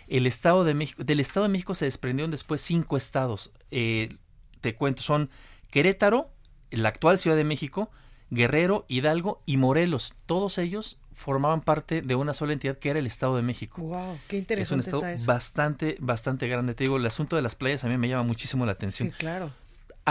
El 0.07 0.27
Estado 0.27 0.63
de 0.63 0.73
México, 0.73 1.03
del 1.03 1.19
Estado 1.19 1.45
de 1.45 1.51
México 1.51 1.75
se 1.75 1.85
desprendieron 1.85 2.31
después 2.31 2.61
cinco 2.61 2.97
estados. 2.97 3.51
Eh, 3.71 4.17
te 4.61 4.75
cuento, 4.75 5.01
son 5.01 5.29
Querétaro, 5.71 6.29
la 6.71 6.89
actual 6.89 7.17
Ciudad 7.17 7.37
de 7.37 7.43
México, 7.43 7.89
Guerrero, 8.29 8.85
Hidalgo 8.87 9.41
y 9.45 9.57
Morelos. 9.57 10.15
Todos 10.25 10.57
ellos 10.57 10.99
formaban 11.13 11.61
parte 11.61 12.01
de 12.01 12.15
una 12.15 12.33
sola 12.33 12.53
entidad 12.53 12.77
que 12.77 12.89
era 12.89 12.99
el 12.99 13.05
Estado 13.05 13.35
de 13.35 13.41
México. 13.41 13.81
Wow, 13.81 14.17
qué 14.27 14.37
Es 14.37 14.39
un 14.39 14.43
interesante 14.43 14.89
estado 14.89 14.97
está 15.05 15.13
eso. 15.13 15.27
bastante, 15.27 15.97
bastante 15.99 16.47
grande. 16.47 16.75
Te 16.75 16.85
digo, 16.85 16.97
el 16.97 17.05
asunto 17.05 17.35
de 17.35 17.41
las 17.41 17.55
playas 17.55 17.83
a 17.83 17.87
mí 17.87 17.97
me 17.97 18.07
llama 18.07 18.23
muchísimo 18.23 18.65
la 18.65 18.71
atención. 18.73 19.09
Sí, 19.09 19.15
claro. 19.17 19.51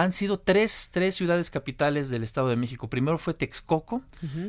Han 0.01 0.13
sido 0.13 0.39
tres, 0.39 0.91
tres 0.93 1.15
ciudades 1.17 1.51
capitales 1.51 2.09
del 2.09 2.23
Estado 2.23 2.49
de 2.49 2.57
México. 2.57 2.89
Primero 2.89 3.19
fue 3.19 3.35
Texcoco, 3.35 4.03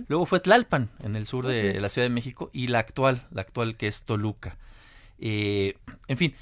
luego 0.08 0.26
fue 0.26 0.40
Tlalpan, 0.40 0.90
en 1.04 1.16
el 1.16 1.26
sur 1.26 1.48
de 1.48 1.80
la 1.82 1.90
Ciudad 1.90 2.06
de 2.08 2.14
México, 2.14 2.50
y 2.54 2.68
la 2.68 2.80
actual, 2.80 3.26
la 3.32 3.42
actual 3.42 3.76
que 3.76 3.88
es 3.88 4.04
Toluca. 4.04 4.58
Eh, 5.18 5.74
en 6.08 6.18
fin, 6.18 6.36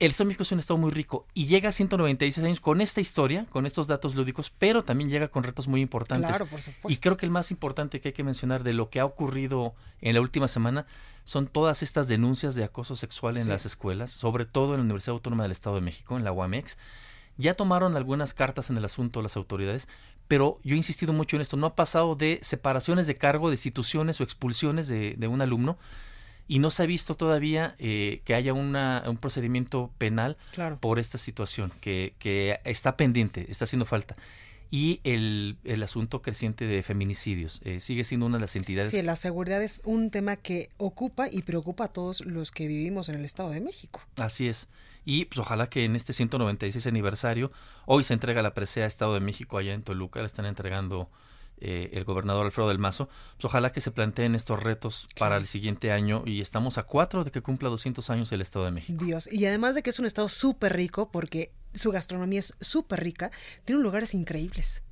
el 0.00 0.10
Estado 0.10 0.26
de 0.26 0.28
México 0.28 0.42
es 0.42 0.52
un 0.52 0.58
estado 0.58 0.76
muy 0.78 0.90
rico 0.90 1.26
y 1.34 1.46
llega 1.46 1.68
a 1.70 1.72
196 1.72 2.44
años 2.44 2.60
con 2.60 2.80
esta 2.80 3.00
historia, 3.00 3.46
con 3.50 3.64
estos 3.64 3.86
datos 3.86 4.14
lúdicos, 4.14 4.50
pero 4.50 4.84
también 4.84 5.08
llega 5.08 5.28
con 5.28 5.42
retos 5.44 5.66
muy 5.68 5.80
importantes. 5.80 6.28
Claro, 6.28 6.46
por 6.46 6.60
supuesto. 6.60 6.88
Y 6.90 6.96
creo 6.98 7.16
que 7.16 7.24
el 7.26 7.32
más 7.32 7.50
importante 7.50 8.00
que 8.00 8.08
hay 8.08 8.12
que 8.12 8.24
mencionar 8.24 8.62
de 8.64 8.72
lo 8.74 8.90
que 8.90 9.00
ha 9.00 9.04
ocurrido 9.06 9.74
en 10.00 10.14
la 10.14 10.20
última 10.20 10.48
semana 10.48 10.84
son 11.24 11.46
todas 11.46 11.82
estas 11.82 12.08
denuncias 12.08 12.54
de 12.54 12.64
acoso 12.64 12.96
sexual 12.96 13.36
en 13.38 13.44
Sí. 13.44 13.48
las 13.48 13.64
escuelas, 13.64 14.10
sobre 14.10 14.44
todo 14.44 14.74
en 14.74 14.80
la 14.80 14.84
Universidad 14.84 15.14
Autónoma 15.14 15.44
del 15.44 15.52
Estado 15.52 15.76
de 15.76 15.82
México, 15.82 16.18
en 16.18 16.24
la 16.24 16.32
UAMEX. 16.32 16.76
Ya 17.36 17.54
tomaron 17.54 17.96
algunas 17.96 18.34
cartas 18.34 18.70
en 18.70 18.76
el 18.76 18.84
asunto 18.84 19.22
las 19.22 19.36
autoridades, 19.36 19.88
pero 20.28 20.58
yo 20.64 20.74
he 20.74 20.76
insistido 20.78 21.12
mucho 21.12 21.36
en 21.36 21.42
esto. 21.42 21.56
No 21.56 21.66
ha 21.66 21.74
pasado 21.76 22.14
de 22.14 22.38
separaciones 22.42 23.06
de 23.06 23.14
cargo, 23.16 23.50
destituciones 23.50 24.20
o 24.20 24.24
expulsiones 24.24 24.88
de, 24.88 25.14
de 25.18 25.26
un 25.28 25.42
alumno 25.42 25.76
y 26.46 26.58
no 26.58 26.70
se 26.70 26.82
ha 26.82 26.86
visto 26.86 27.16
todavía 27.16 27.74
eh, 27.78 28.20
que 28.24 28.34
haya 28.34 28.52
una, 28.52 29.02
un 29.06 29.16
procedimiento 29.16 29.90
penal 29.98 30.36
Claro. 30.52 30.78
por 30.78 30.98
esta 30.98 31.18
situación, 31.18 31.72
que, 31.80 32.14
que 32.18 32.60
está 32.64 32.96
pendiente, 32.96 33.46
está 33.50 33.64
haciendo 33.64 33.86
falta. 33.86 34.14
Y 34.70 35.00
el, 35.04 35.56
el 35.64 35.82
asunto 35.82 36.20
creciente 36.20 36.66
de 36.66 36.82
feminicidios 36.82 37.60
eh, 37.64 37.80
sigue 37.80 38.02
siendo 38.04 38.26
una 38.26 38.38
de 38.38 38.40
las 38.42 38.56
entidades 38.56 38.90
Sí, 38.90 39.02
la 39.02 39.14
seguridad 39.14 39.62
es 39.62 39.82
un 39.84 40.10
tema 40.10 40.36
que 40.36 40.68
ocupa 40.78 41.28
y 41.30 41.42
preocupa 41.42 41.84
a 41.84 41.88
todos 41.88 42.24
los 42.24 42.50
que 42.50 42.66
vivimos 42.66 43.08
en 43.08 43.14
el 43.16 43.24
Estado 43.24 43.50
de 43.50 43.60
México. 43.60 44.00
Así 44.16 44.48
es. 44.48 44.66
Y 45.04 45.26
pues 45.26 45.38
ojalá 45.38 45.68
que 45.68 45.84
en 45.84 45.96
este 45.96 46.12
196 46.12 46.86
aniversario, 46.86 47.52
hoy 47.86 48.04
se 48.04 48.14
entrega 48.14 48.42
la 48.42 48.54
presea 48.54 48.86
Estado 48.86 49.14
de 49.14 49.20
México 49.20 49.58
allá 49.58 49.74
en 49.74 49.82
Toluca, 49.82 50.20
la 50.20 50.26
están 50.26 50.46
entregando 50.46 51.10
eh, 51.58 51.90
el 51.92 52.04
gobernador 52.04 52.46
Alfredo 52.46 52.68
del 52.68 52.78
Mazo. 52.78 53.08
Pues 53.36 53.44
ojalá 53.44 53.72
que 53.72 53.80
se 53.80 53.90
planteen 53.90 54.34
estos 54.34 54.62
retos 54.62 55.08
para 55.18 55.36
el 55.36 55.46
siguiente 55.46 55.92
año 55.92 56.22
y 56.26 56.40
estamos 56.40 56.78
a 56.78 56.82
cuatro 56.82 57.24
de 57.24 57.30
que 57.30 57.42
cumpla 57.42 57.68
200 57.68 58.10
años 58.10 58.32
el 58.32 58.40
Estado 58.40 58.64
de 58.64 58.70
México. 58.70 59.04
Dios. 59.04 59.28
Y 59.30 59.46
además 59.46 59.74
de 59.74 59.82
que 59.82 59.90
es 59.90 59.98
un 59.98 60.06
estado 60.06 60.28
súper 60.28 60.74
rico, 60.74 61.10
porque 61.10 61.52
su 61.72 61.90
gastronomía 61.90 62.40
es 62.40 62.54
súper 62.60 63.00
rica, 63.00 63.30
tiene 63.64 63.82
lugares 63.82 64.14
increíbles. 64.14 64.82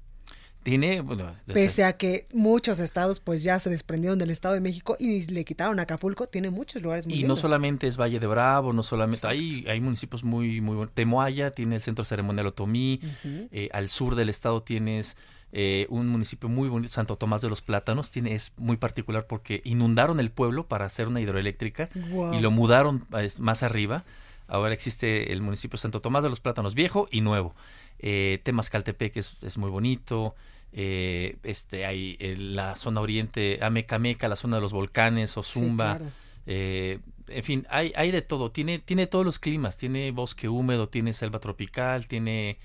Tiene, 0.62 1.00
bueno, 1.00 1.34
Pese 1.46 1.82
a 1.84 1.96
que 1.96 2.24
muchos 2.32 2.78
estados 2.78 3.18
pues 3.18 3.42
ya 3.42 3.58
se 3.58 3.68
desprendieron 3.68 4.18
del 4.18 4.30
Estado 4.30 4.54
de 4.54 4.60
México 4.60 4.96
y 4.98 5.26
le 5.26 5.44
quitaron 5.44 5.80
a 5.80 5.82
Acapulco, 5.82 6.26
tiene 6.28 6.50
muchos 6.50 6.82
lugares 6.82 7.06
muy 7.06 7.16
y 7.16 7.24
no 7.24 7.36
solamente 7.36 7.88
es 7.88 7.96
Valle 7.96 8.20
de 8.20 8.26
Bravo, 8.28 8.72
no 8.72 8.82
solamente 8.84 9.26
hay, 9.26 9.64
hay 9.68 9.80
municipios 9.80 10.22
muy 10.22 10.60
muy 10.60 10.76
buenos. 10.76 10.94
Temoaya 10.94 11.50
tiene 11.50 11.76
el 11.76 11.82
Centro 11.82 12.04
Ceremonial 12.04 12.46
Otomí, 12.46 13.00
eh, 13.24 13.70
al 13.72 13.88
sur 13.88 14.14
del 14.14 14.28
estado 14.28 14.62
tienes 14.62 15.16
eh, 15.54 15.86
un 15.90 16.08
municipio 16.08 16.48
muy 16.48 16.68
bonito, 16.68 16.92
Santo 16.92 17.16
Tomás 17.16 17.42
de 17.42 17.48
los 17.48 17.60
Plátanos, 17.60 18.10
tiene 18.10 18.34
es 18.34 18.52
muy 18.56 18.76
particular 18.76 19.26
porque 19.26 19.60
inundaron 19.64 20.20
el 20.20 20.30
pueblo 20.30 20.66
para 20.66 20.86
hacer 20.86 21.08
una 21.08 21.20
hidroeléctrica 21.20 21.88
y 22.32 22.38
lo 22.40 22.50
mudaron 22.50 23.04
más 23.38 23.62
arriba. 23.62 24.04
Ahora 24.48 24.72
existe 24.74 25.32
el 25.32 25.42
municipio 25.42 25.78
Santo 25.78 26.00
Tomás 26.00 26.22
de 26.22 26.30
los 26.30 26.40
Plátanos 26.40 26.74
viejo 26.74 27.08
y 27.10 27.20
nuevo. 27.20 27.54
Eh, 27.98 28.40
Temascaltepec 28.44 29.16
es, 29.16 29.42
es 29.42 29.58
muy 29.58 29.70
bonito. 29.70 30.34
Eh, 30.72 31.36
este 31.42 31.84
hay 31.84 32.16
en 32.18 32.56
la 32.56 32.76
zona 32.76 33.00
oriente, 33.00 33.58
Amecameca, 33.62 34.28
la 34.28 34.36
zona 34.36 34.56
de 34.56 34.62
los 34.62 34.72
volcanes, 34.72 35.36
Ozumba. 35.36 35.96
claro. 35.98 36.10
Eh, 36.46 36.98
en 37.28 37.44
fin, 37.44 37.66
hay, 37.70 37.92
hay 37.94 38.10
de 38.10 38.22
todo. 38.22 38.50
Tiene, 38.50 38.78
tiene 38.78 39.06
todos 39.06 39.24
los 39.24 39.38
climas. 39.38 39.76
Tiene 39.76 40.10
bosque 40.10 40.48
húmedo, 40.48 40.88
tiene 40.88 41.12
selva 41.12 41.38
tropical, 41.38 42.08
tiene 42.08 42.58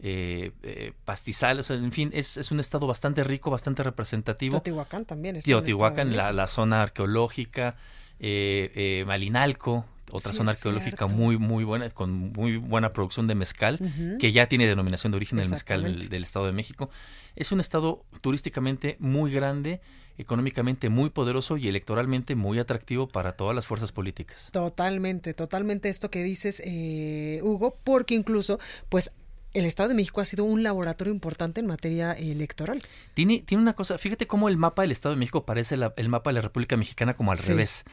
eh, 0.00 0.52
eh, 0.62 0.92
pastizales. 1.04 1.70
En 1.70 1.92
fin, 1.92 2.10
es, 2.14 2.36
es 2.36 2.50
un 2.50 2.58
estado 2.60 2.86
bastante 2.86 3.22
rico, 3.24 3.50
bastante 3.50 3.82
representativo. 3.82 4.52
Teotihuacán 4.60 5.04
también 5.04 5.36
está 5.36 5.50
en 5.50 5.56
el 5.56 5.62
Teotihuacán, 5.64 6.08
Estado 6.10 6.10
de 6.10 6.16
la, 6.16 6.32
la 6.32 6.46
zona 6.46 6.82
arqueológica. 6.82 7.76
eh, 8.20 8.72
eh, 8.74 9.04
Malinalco, 9.06 9.84
otra 10.10 10.32
Sí, 10.32 10.38
zona 10.38 10.52
arqueológica 10.52 11.06
cierto. 11.06 11.14
muy, 11.14 11.38
muy 11.38 11.64
buena, 11.64 11.90
con 11.90 12.12
muy 12.32 12.56
buena 12.56 12.90
producción 12.90 13.26
de 13.26 13.34
mezcal, 13.34 13.78
que 14.18 14.32
ya 14.32 14.46
tiene 14.48 14.66
denominación 14.66 15.12
de 15.12 15.16
origen 15.16 15.38
del 15.38 15.48
mezcal 15.48 16.08
del 16.08 16.22
Estado 16.24 16.46
de 16.46 16.52
México. 16.52 16.90
Es 17.36 17.52
un 17.52 17.60
estado 17.60 18.04
turísticamente 18.20 18.96
muy 19.00 19.32
grande, 19.32 19.80
económicamente 20.18 20.88
muy 20.88 21.10
poderoso 21.10 21.56
y 21.56 21.68
electoralmente 21.68 22.34
muy 22.34 22.58
atractivo 22.58 23.08
para 23.08 23.32
todas 23.32 23.54
las 23.54 23.66
fuerzas 23.66 23.92
políticas. 23.92 24.50
Totalmente, 24.52 25.32
totalmente 25.34 25.88
esto 25.88 26.10
que 26.10 26.22
dices, 26.24 26.60
eh, 26.64 27.40
Hugo, 27.42 27.78
porque 27.84 28.14
incluso, 28.14 28.58
pues, 28.88 29.12
el 29.54 29.64
Estado 29.64 29.88
de 29.90 29.94
México 29.94 30.20
ha 30.20 30.24
sido 30.24 30.44
un 30.44 30.62
laboratorio 30.62 31.12
importante 31.12 31.60
en 31.60 31.66
materia 31.66 32.12
electoral. 32.12 32.82
Tiene, 33.14 33.42
tiene 33.46 33.62
una 33.62 33.72
cosa, 33.72 33.96
fíjate 33.96 34.26
cómo 34.26 34.48
el 34.48 34.56
mapa 34.56 34.82
del 34.82 34.90
Estado 34.92 35.14
de 35.14 35.18
México 35.18 35.44
parece 35.46 35.76
el 35.96 36.08
mapa 36.08 36.30
de 36.30 36.34
la 36.34 36.40
República 36.42 36.76
Mexicana 36.76 37.14
como 37.14 37.32
al 37.32 37.38
revés. 37.38 37.84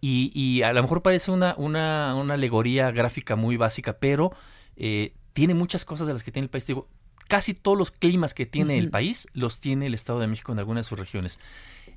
Y, 0.00 0.30
y, 0.34 0.62
a 0.62 0.72
lo 0.72 0.82
mejor 0.82 1.02
parece 1.02 1.30
una, 1.30 1.54
una, 1.56 2.14
una 2.16 2.34
alegoría 2.34 2.90
gráfica 2.90 3.34
muy 3.34 3.56
básica, 3.56 3.98
pero 3.98 4.32
eh, 4.76 5.14
tiene 5.32 5.54
muchas 5.54 5.84
cosas 5.84 6.06
de 6.06 6.12
las 6.12 6.22
que 6.22 6.32
tiene 6.32 6.44
el 6.44 6.50
país. 6.50 6.66
Digo, 6.66 6.88
casi 7.28 7.54
todos 7.54 7.76
los 7.76 7.90
climas 7.90 8.34
que 8.34 8.46
tiene 8.46 8.78
el 8.78 8.90
país 8.90 9.28
los 9.32 9.58
tiene 9.60 9.86
el 9.86 9.94
Estado 9.94 10.20
de 10.20 10.26
México 10.26 10.52
en 10.52 10.58
alguna 10.58 10.80
de 10.80 10.84
sus 10.84 10.98
regiones. 10.98 11.40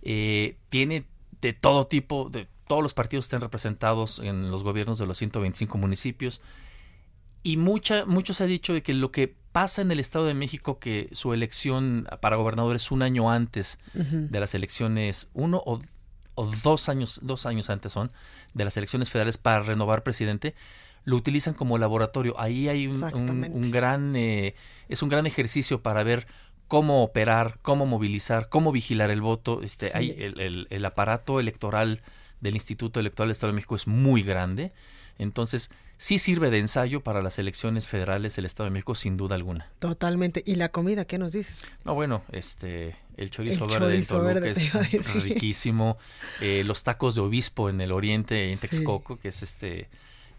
Eh, 0.01 0.57
tiene 0.69 1.05
de 1.41 1.53
todo 1.53 1.87
tipo, 1.87 2.29
de 2.29 2.47
todos 2.67 2.83
los 2.83 2.93
partidos 2.93 3.25
están 3.25 3.41
representados 3.41 4.19
en 4.19 4.51
los 4.51 4.63
gobiernos 4.63 4.99
de 4.99 5.05
los 5.05 5.17
125 5.17 5.77
municipios. 5.77 6.41
Y 7.41 7.57
mucha, 7.57 8.05
mucho 8.05 8.33
se 8.33 8.43
ha 8.43 8.47
dicho 8.47 8.73
de 8.73 8.83
que 8.83 8.93
lo 8.93 9.11
que 9.11 9.33
pasa 9.51 9.81
en 9.81 9.91
el 9.91 9.99
Estado 9.99 10.25
de 10.25 10.33
México, 10.33 10.79
que 10.79 11.09
su 11.13 11.33
elección 11.33 12.07
para 12.21 12.35
gobernador 12.35 12.75
es 12.75 12.91
un 12.91 13.01
año 13.01 13.31
antes 13.31 13.79
de 13.93 14.39
las 14.39 14.53
elecciones, 14.53 15.29
uno 15.33 15.61
o, 15.65 15.81
dos 16.45 16.89
años, 16.89 17.19
dos 17.23 17.45
años 17.45 17.69
antes 17.69 17.91
son, 17.93 18.11
de 18.53 18.65
las 18.65 18.77
elecciones 18.77 19.09
federales 19.09 19.37
para 19.37 19.61
renovar 19.61 20.03
presidente, 20.03 20.55
lo 21.05 21.15
utilizan 21.15 21.53
como 21.53 21.77
laboratorio. 21.77 22.39
Ahí 22.39 22.69
hay 22.69 22.87
un, 22.87 23.71
gran, 23.71 24.15
eh, 24.15 24.55
es 24.89 25.01
un 25.01 25.09
gran 25.09 25.25
ejercicio 25.25 25.81
para 25.81 26.03
ver 26.03 26.27
cómo 26.67 27.03
operar, 27.03 27.57
cómo 27.61 27.85
movilizar, 27.85 28.49
cómo 28.49 28.71
vigilar 28.71 29.09
el 29.09 29.21
voto. 29.21 29.61
Este, 29.63 29.91
hay 29.93 30.11
el, 30.17 30.67
el, 30.69 30.85
aparato 30.85 31.39
electoral 31.39 32.01
del 32.41 32.55
Instituto 32.55 32.99
Electoral 32.99 33.27
del 33.27 33.31
Estado 33.31 33.51
de 33.51 33.55
México 33.55 33.75
es 33.75 33.87
muy 33.87 34.23
grande. 34.23 34.71
Entonces, 35.17 35.71
sí 35.99 36.17
sirve 36.17 36.49
de 36.49 36.59
ensayo 36.59 37.01
para 37.01 37.21
las 37.21 37.37
elecciones 37.37 37.85
federales 37.85 38.35
del 38.37 38.45
Estado 38.45 38.69
de 38.69 38.71
México, 38.71 38.95
sin 38.95 39.17
duda 39.17 39.35
alguna. 39.35 39.69
Totalmente. 39.77 40.41
¿Y 40.45 40.55
la 40.55 40.69
comida 40.69 41.05
qué 41.05 41.19
nos 41.19 41.33
dices? 41.33 41.67
No, 41.83 41.93
bueno, 41.93 42.23
este, 42.31 42.95
el 43.17 43.29
chorizo 43.29 43.67
verde 43.67 43.97
de 43.97 44.03
Toluca 44.03 44.49
es 44.49 45.23
riquísimo. 45.23 45.97
Eh, 46.41 46.63
los 46.65 46.83
tacos 46.83 47.15
de 47.15 47.21
obispo 47.21 47.69
en 47.69 47.81
el 47.81 47.91
oriente, 47.91 48.49
en 48.49 48.57
Texcoco, 48.57 49.17
que 49.17 49.27
es 49.27 49.43
este 49.43 49.89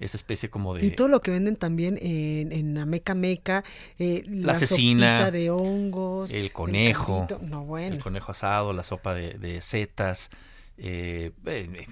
esa 0.01 0.17
especie 0.17 0.49
como 0.49 0.75
de... 0.75 0.87
Y 0.87 0.93
todo 0.93 1.09
lo 1.09 1.21
que 1.21 1.31
venden 1.31 1.57
también 1.57 1.99
en, 2.01 2.53
en 2.53 2.79
Ameca 2.79 3.15
Meca, 3.15 3.65
eh, 3.99 4.25
la, 4.27 4.55
cecina, 4.55 5.31
de 5.31 5.51
hongos, 5.51 6.33
el 6.33 6.53
conejo, 6.53 7.27
el, 7.29 7.51
no, 7.51 7.67
bueno. 7.67 7.97
el 7.97 8.03
conejo 8.03 8.33
asado, 8.33 8.73
la 8.73 8.83
sopa 8.83 9.13
de, 9.13 9.35
de 9.35 9.61
setas, 9.61 10.31
eh, 10.79 11.33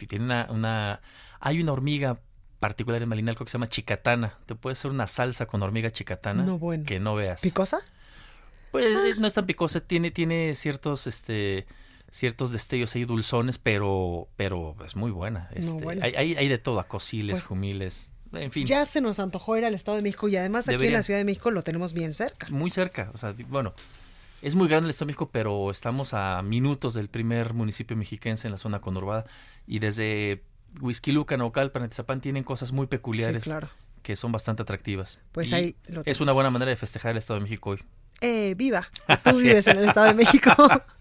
tiene 0.09 0.25
una, 0.25 0.49
una... 0.51 1.01
Hay 1.39 1.61
una 1.61 1.73
hormiga 1.73 2.19
particular 2.59 3.03
en 3.03 3.09
Malinalco 3.09 3.45
que 3.45 3.51
se 3.51 3.55
llama 3.55 3.69
chicatana. 3.69 4.35
Te 4.47 4.55
puede 4.55 4.73
hacer 4.73 4.91
una 4.91 5.07
salsa 5.07 5.47
con 5.47 5.63
hormiga 5.63 5.91
chicatana 5.91 6.43
no, 6.43 6.59
bueno. 6.59 6.85
que 6.85 7.01
no 7.01 7.15
veas. 7.15 7.41
¿Picosa? 7.41 7.79
Pues 8.71 8.85
eh, 8.85 9.15
no 9.19 9.27
es 9.27 9.35
tan 9.35 9.47
picosa, 9.47 9.81
tiene, 9.81 10.11
tiene 10.11 10.55
ciertos, 10.55 11.07
este, 11.07 11.67
ciertos 12.11 12.51
destellos 12.51 12.95
ahí 12.95 13.05
dulzones, 13.05 13.59
pero, 13.59 14.29
pero 14.37 14.77
es 14.85 14.97
muy 14.97 15.11
buena. 15.11 15.49
Este, 15.55 15.87
hay, 16.03 16.35
hay, 16.35 16.49
de 16.49 16.59
todo, 16.59 16.79
acosiles, 16.81 17.35
pues, 17.35 17.47
jumiles, 17.47 18.11
en 18.33 18.53
fin. 18.53 18.67
Ya 18.67 18.85
se 18.85 19.01
nos 19.01 19.21
antojó 19.21 19.57
ir 19.57 19.65
al 19.65 19.75
Estado 19.75 19.97
de 19.97 20.03
México 20.03 20.29
y 20.29 20.37
además 20.37 20.69
aquí 20.69 20.87
en 20.87 20.93
la 20.93 21.03
Ciudad 21.03 21.19
de 21.19 21.25
México 21.25 21.51
lo 21.51 21.63
tenemos 21.63 21.95
bien 21.95 22.13
cerca. 22.13 22.49
Muy 22.51 22.71
cerca, 22.71 23.11
o 23.15 23.19
sea, 23.19 23.35
bueno, 23.49 23.73
es 24.43 24.55
muy 24.55 24.69
grande 24.69 24.87
el 24.87 24.91
Estado 24.91 25.07
de 25.07 25.13
México, 25.13 25.31
pero 25.33 25.71
estamos 25.71 26.13
a 26.13 26.43
minutos 26.43 26.93
del 26.95 27.09
primer 27.09 27.55
municipio 27.55 27.97
mexiquense 27.97 28.49
en 28.49 28.53
la 28.53 28.59
zona 28.59 28.81
conurbada 28.81 29.25
y 29.67 29.79
desde 29.79 30.43
Whisky 30.81 31.13
Luca, 31.13 31.37
Naucalpan, 31.37 31.83
Atizapán 31.83 32.21
tienen 32.21 32.45
cosas 32.45 32.73
muy 32.73 32.87
peculiares 32.87 33.49
que 34.03 34.17
son 34.17 34.33
bastante 34.33 34.63
atractivas. 34.63 35.21
Pues 35.33 35.53
ahí 35.53 35.77
Es 36.05 36.21
una 36.21 36.33
buena 36.33 36.51
manera 36.51 36.71
de 36.71 36.77
festejar 36.77 37.13
el 37.13 37.19
Estado 37.19 37.41
de 37.41 37.45
México 37.45 37.71
hoy. 37.71 37.85
Eh, 38.21 38.55
viva. 38.57 38.89
Tú 39.25 39.39
vives 39.39 39.67
en 39.67 39.79
el 39.79 39.85
Estado 39.89 40.07
de 40.07 40.15
México. 40.15 40.51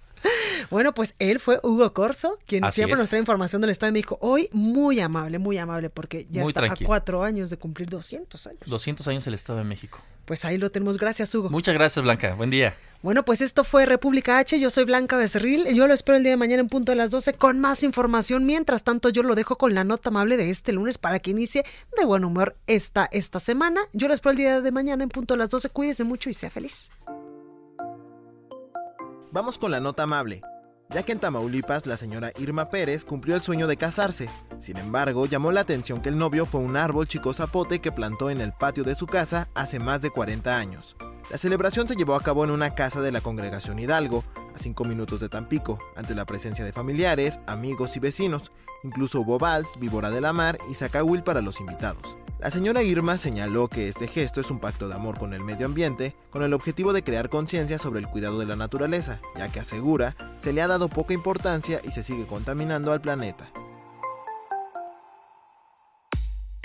Bueno, 0.70 0.94
pues 0.94 1.16
él 1.20 1.40
fue 1.40 1.60
Hugo 1.64 1.94
Corso, 1.94 2.38
quien 2.46 2.70
siempre 2.72 2.98
nos 2.98 3.10
trae 3.10 3.20
información 3.20 3.62
del 3.62 3.72
Estado 3.72 3.88
de 3.88 3.94
México. 3.94 4.18
Hoy 4.22 4.50
muy 4.52 5.00
amable, 5.00 5.40
muy 5.40 5.58
amable, 5.58 5.90
porque 5.90 6.28
ya 6.30 6.44
está 6.44 6.66
a 6.66 6.76
cuatro 6.86 7.24
años 7.24 7.50
de 7.50 7.58
cumplir 7.58 7.90
200 7.90 8.48
años. 8.48 8.62
200 8.66 9.08
años 9.08 9.28
el 9.28 9.34
Estado 9.34 9.60
de 9.60 9.66
México. 9.66 10.00
Pues 10.26 10.44
ahí 10.44 10.58
lo 10.58 10.70
tenemos. 10.70 10.98
Gracias, 10.98 11.34
Hugo. 11.34 11.50
Muchas 11.50 11.74
gracias, 11.74 12.04
Blanca. 12.04 12.34
Buen 12.34 12.50
día. 12.50 12.76
Bueno, 13.02 13.24
pues 13.24 13.40
esto 13.40 13.64
fue 13.64 13.86
República 13.86 14.40
H. 14.40 14.60
Yo 14.60 14.70
soy 14.70 14.84
Blanca 14.84 15.16
Becerril. 15.16 15.74
Yo 15.74 15.88
lo 15.88 15.94
espero 15.94 16.18
el 16.18 16.24
día 16.24 16.32
de 16.32 16.38
mañana 16.38 16.60
en 16.60 16.68
punto 16.68 16.92
de 16.92 16.98
las 16.98 17.12
12 17.12 17.34
con 17.34 17.60
más 17.60 17.84
información. 17.84 18.46
Mientras 18.46 18.84
tanto, 18.84 19.08
yo 19.08 19.24
lo 19.24 19.36
dejo 19.36 19.58
con 19.58 19.74
la 19.74 19.86
nota 19.86 20.10
amable 20.10 20.36
de 20.36 20.50
este 20.50 20.74
lunes 20.74 20.98
para 20.98 21.20
que 21.20 21.32
inicie 21.32 21.64
de 21.98 22.06
buen 22.06 22.26
humor 22.26 22.58
esta, 22.68 23.08
esta 23.12 23.40
semana. 23.40 23.80
Yo 23.94 24.10
lo 24.10 24.14
espero 24.14 24.32
el 24.32 24.38
día 24.38 24.62
de 24.62 24.72
mañana 24.72 25.04
en 25.04 25.10
punto 25.10 25.36
de 25.36 25.38
las 25.38 25.50
12. 25.50 25.70
Cuídese 25.70 26.04
mucho 26.04 26.30
y 26.30 26.34
sea 26.34 26.50
feliz. 26.50 26.92
Vamos 29.32 29.58
con 29.58 29.72
la 29.72 29.80
nota 29.80 30.04
amable 30.04 30.42
ya 30.90 31.04
que 31.04 31.12
en 31.12 31.20
Tamaulipas 31.20 31.86
la 31.86 31.98
señora 31.98 32.32
Irma 32.38 32.70
Pérez 32.70 33.06
cumplió 33.06 33.36
el 33.36 33.44
sueño 33.44 33.68
de 33.68 33.78
casarse. 33.78 34.30
Sin 34.60 34.78
embargo, 34.78 35.26
llamó 35.26 35.52
la 35.52 35.62
atención 35.62 36.02
que 36.02 36.10
el 36.10 36.18
novio 36.18 36.46
fue 36.46 36.62
un 36.62 36.78
árbol 36.78 37.08
chico 37.08 37.34
zapote 37.34 37.80
que 37.80 37.92
plantó 37.92 38.30
en 38.30 38.42
el 38.42 38.54
patio 38.54 38.84
de 38.84 38.96
su 38.96 39.08
casa 39.08 39.50
hace 39.54 39.80
más 39.80 40.02
de 40.02 40.10
40 40.10 40.58
años. 40.58 40.96
La 41.30 41.38
celebración 41.38 41.88
se 41.88 41.96
llevó 41.96 42.16
a 42.16 42.22
cabo 42.22 42.46
en 42.46 42.52
una 42.52 42.74
casa 42.74 43.02
de 43.02 43.12
la 43.12 43.20
congregación 43.20 43.80
Hidalgo, 43.80 44.24
a 44.56 44.60
5 44.60 44.86
minutos 44.86 45.20
de 45.20 45.28
Tampico, 45.28 45.78
ante 45.98 46.16
la 46.16 46.26
presencia 46.26 46.64
de 46.64 46.72
familiares, 46.72 47.42
amigos 47.48 47.98
y 47.98 48.00
vecinos. 48.00 48.52
Incluso 48.84 49.22
hubo 49.22 49.38
vals, 49.38 49.68
víbora 49.80 50.10
de 50.10 50.22
la 50.22 50.32
mar 50.32 50.58
y 50.70 50.74
zacahuil 50.74 51.24
para 51.24 51.42
los 51.42 51.60
invitados. 51.60 52.18
La 52.40 52.52
señora 52.52 52.84
Irma 52.84 53.18
señaló 53.18 53.68
que 53.68 53.88
este 53.88 54.08
gesto 54.08 54.42
es 54.42 54.52
un 54.52 54.60
pacto 54.60 54.88
de 54.88 54.94
amor 54.94 55.18
con 55.18 55.34
el 55.34 55.42
medio 55.44 55.66
ambiente, 55.66 56.16
con 56.30 56.44
el 56.44 56.54
objetivo 56.54 56.94
de 56.94 57.04
crear 57.04 57.30
conciencia 57.30 57.80
sobre 57.80 58.00
el 58.00 58.08
cuidado 58.08 58.38
de 58.38 58.46
la 58.46 58.56
naturaleza, 58.56 59.20
ya 59.36 59.50
que 59.50 59.60
asegura 59.60 60.16
se 60.38 60.54
le 60.54 60.62
ha 60.62 60.68
dado 60.68 60.88
poca 60.88 61.16
importancia 61.16 61.82
y 61.84 61.90
se 61.90 62.04
sigue 62.04 62.28
contaminando 62.28 62.92
al 62.92 63.02
planeta. 63.02 63.50